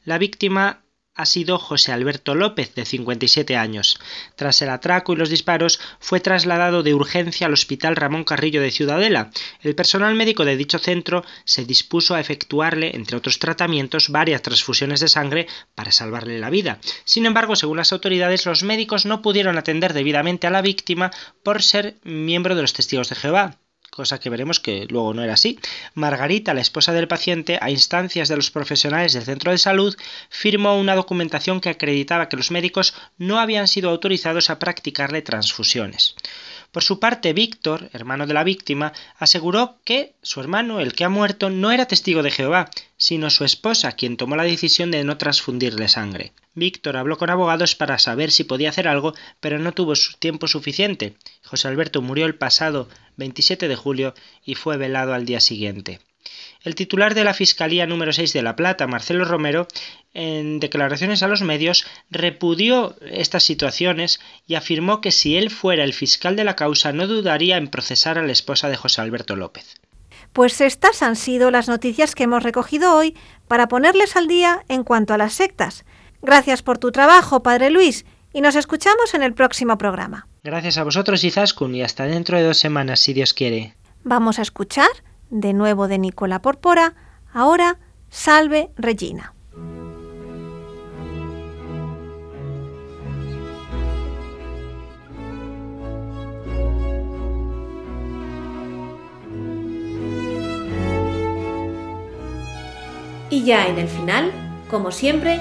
La 0.05 0.19
víctima 0.19 0.81
ha 1.17 1.27
sido 1.27 1.59
José 1.59 1.93
Alberto 1.93 2.35
López, 2.35 2.75
de 2.75 2.85
57 2.85 3.57
años. 3.57 3.99
Tras 4.37 4.61
el 4.63 4.69
atraco 4.69 5.13
y 5.13 5.17
los 5.17 5.31
disparos, 5.31 5.81
fue 5.99 6.21
trasladado 6.21 6.83
de 6.83 6.95
urgencia 6.95 7.47
al 7.47 7.55
Hospital 7.55 7.97
Ramón 7.97 8.25
Carrillo 8.25 8.61
de 8.61 8.71
Ciudadela. 8.71 9.31
El 9.63 9.75
personal 9.75 10.15
médico 10.15 10.45
de 10.45 10.57
dicho 10.57 10.79
centro 10.79 11.25
se 11.45 11.65
dispuso 11.65 12.15
a 12.15 12.21
efectuarle, 12.21 12.95
entre 12.95 13.17
otros 13.17 13.39
tratamientos, 13.39 14.11
varias 14.11 14.43
transfusiones 14.43 15.01
de 15.01 15.09
sangre 15.09 15.47
para 15.75 15.91
salvarle 15.91 16.39
la 16.39 16.51
vida. 16.51 16.79
Sin 17.05 17.27
embargo, 17.27 17.57
según 17.57 17.79
las 17.79 17.93
autoridades, 17.93 18.45
los 18.47 18.63
médicos 18.63 19.07
no 19.07 19.23
pudieron 19.23 19.57
atender 19.59 19.95
debidamente 19.95 20.47
a 20.47 20.51
la 20.51 20.63
víctima 20.63 21.11
por 21.43 21.63
ser 21.63 21.97
miembro 22.05 22.55
de 22.55 22.63
los 22.63 22.75
testigos 22.75 23.09
de 23.09 23.17
Jehová 23.17 23.59
cosa 23.97 24.21
que 24.21 24.29
veremos 24.29 24.61
que 24.61 24.87
luego 24.91 25.15
no 25.15 25.23
era 25.25 25.33
así. 25.33 25.59
Margarita, 25.95 26.53
la 26.53 26.61
esposa 26.61 26.93
del 26.93 27.09
paciente, 27.09 27.59
a 27.63 27.71
instancias 27.71 28.29
de 28.29 28.37
los 28.37 28.51
profesionales 28.51 29.15
del 29.15 29.25
centro 29.25 29.51
de 29.51 29.59
salud, 29.59 29.97
firmó 30.29 30.79
una 30.79 30.95
documentación 30.95 31.63
que 31.63 31.71
acreditaba 31.71 32.29
que 32.29 32.37
los 32.37 32.51
médicos 32.51 32.95
no 33.17 33.41
habían 33.41 33.67
sido 33.67 33.89
autorizados 33.89 34.51
a 34.51 34.59
practicarle 34.59 35.23
transfusiones. 35.23 36.15
Por 36.73 36.83
su 36.83 37.01
parte, 37.01 37.33
Víctor, 37.33 37.89
hermano 37.95 38.27
de 38.27 38.35
la 38.35 38.45
víctima, 38.45 38.93
aseguró 39.19 39.79
que 39.83 40.13
su 40.21 40.41
hermano, 40.41 40.81
el 40.81 40.93
que 40.93 41.05
ha 41.05 41.09
muerto, 41.09 41.49
no 41.49 41.73
era 41.73 41.87
testigo 41.87 42.23
de 42.23 42.31
Jehová, 42.31 42.69
sino 42.99 43.31
su 43.31 43.45
esposa, 43.45 43.93
quien 43.93 44.19
tomó 44.19 44.37
la 44.37 44.43
decisión 44.43 44.91
de 44.91 45.03
no 45.05 45.17
transfundirle 45.17 45.89
sangre. 45.89 46.33
Víctor 46.57 46.97
habló 46.97 47.19
con 47.19 47.31
abogados 47.31 47.77
para 47.77 47.99
saber 47.99 48.33
si 48.33 48.43
podía 48.43 48.71
hacer 48.71 48.89
algo, 48.89 49.15
pero 49.41 49.59
no 49.59 49.73
tuvo 49.73 49.93
tiempo 50.19 50.49
suficiente. 50.49 51.15
José 51.45 51.69
Alberto 51.69 52.03
murió 52.03 52.27
el 52.27 52.35
pasado 52.35 52.89
27 53.19 53.69
de 53.69 53.77
julio 53.77 54.15
y 54.45 54.55
fue 54.55 54.79
velado 54.79 55.13
al 55.13 55.27
día 55.27 55.41
siguiente. 55.41 56.01
El 56.63 56.75
titular 56.75 57.15
de 57.15 57.25
la 57.25 57.35
Fiscalía 57.35 57.87
número 57.87 58.13
6 58.13 58.33
de 58.33 58.43
La 58.43 58.57
Plata, 58.57 58.87
Marcelo 58.87 59.25
Romero, 59.25 59.69
en 60.15 60.59
declaraciones 60.59 61.23
a 61.23 61.29
los 61.29 61.43
medios, 61.43 61.87
repudió 62.11 62.97
estas 63.03 63.45
situaciones 63.45 64.19
y 64.47 64.55
afirmó 64.55 65.01
que 65.01 65.13
si 65.13 65.37
él 65.37 65.51
fuera 65.51 65.85
el 65.85 65.93
fiscal 65.93 66.37
de 66.37 66.45
la 66.45 66.57
causa 66.57 66.93
no 66.93 67.07
dudaría 67.07 67.59
en 67.59 67.69
procesar 67.69 68.19
a 68.19 68.23
la 68.23 68.33
esposa 68.33 68.69
de 68.69 68.77
José 68.77 69.03
Alberto 69.03 69.37
López. 69.37 69.77
Pues 70.33 70.61
estas 70.61 71.03
han 71.03 71.17
sido 71.17 71.51
las 71.51 71.69
noticias 71.69 72.15
que 72.15 72.25
hemos 72.25 72.43
recogido 72.43 72.95
hoy 72.97 73.15
para 73.47 73.69
ponerles 73.69 74.17
al 74.17 74.27
día 74.27 74.65
en 74.69 74.85
cuanto 74.85 75.15
a 75.15 75.19
las 75.19 75.35
sectas. 75.35 75.85
Gracias 76.23 76.63
por 76.63 76.79
tu 76.79 76.93
trabajo, 76.93 77.43
Padre 77.43 77.71
Luis, 77.71 78.05
y 78.33 78.41
nos 78.41 78.57
escuchamos 78.57 79.15
en 79.15 79.23
el 79.23 79.35
próximo 79.35 79.79
programa. 79.79 80.27
Gracias 80.43 80.79
a 80.79 80.85
vosotros, 80.85 81.25
Izaskun, 81.25 81.75
y 81.75 81.83
hasta 81.83 82.05
dentro 82.05 82.37
de 82.37 82.45
dos 82.45 82.59
semanas, 82.59 83.01
si 83.01 83.13
Dios 83.13 83.35
quiere. 83.35 83.75
Vamos 84.05 84.39
a 84.39 84.43
escuchar 84.43 84.89
de 85.31 85.53
nuevo 85.53 85.89
de 85.89 85.99
Nicola 85.99 86.41
Porpora, 86.43 86.95
ahora 87.33 87.79
Salve 88.11 88.71
Regina. 88.77 89.33
Y 103.29 103.43
ya 103.45 103.67
en 103.67 103.79
el 103.79 103.89
final, 103.89 104.33
como 104.71 104.93
siempre, 104.93 105.41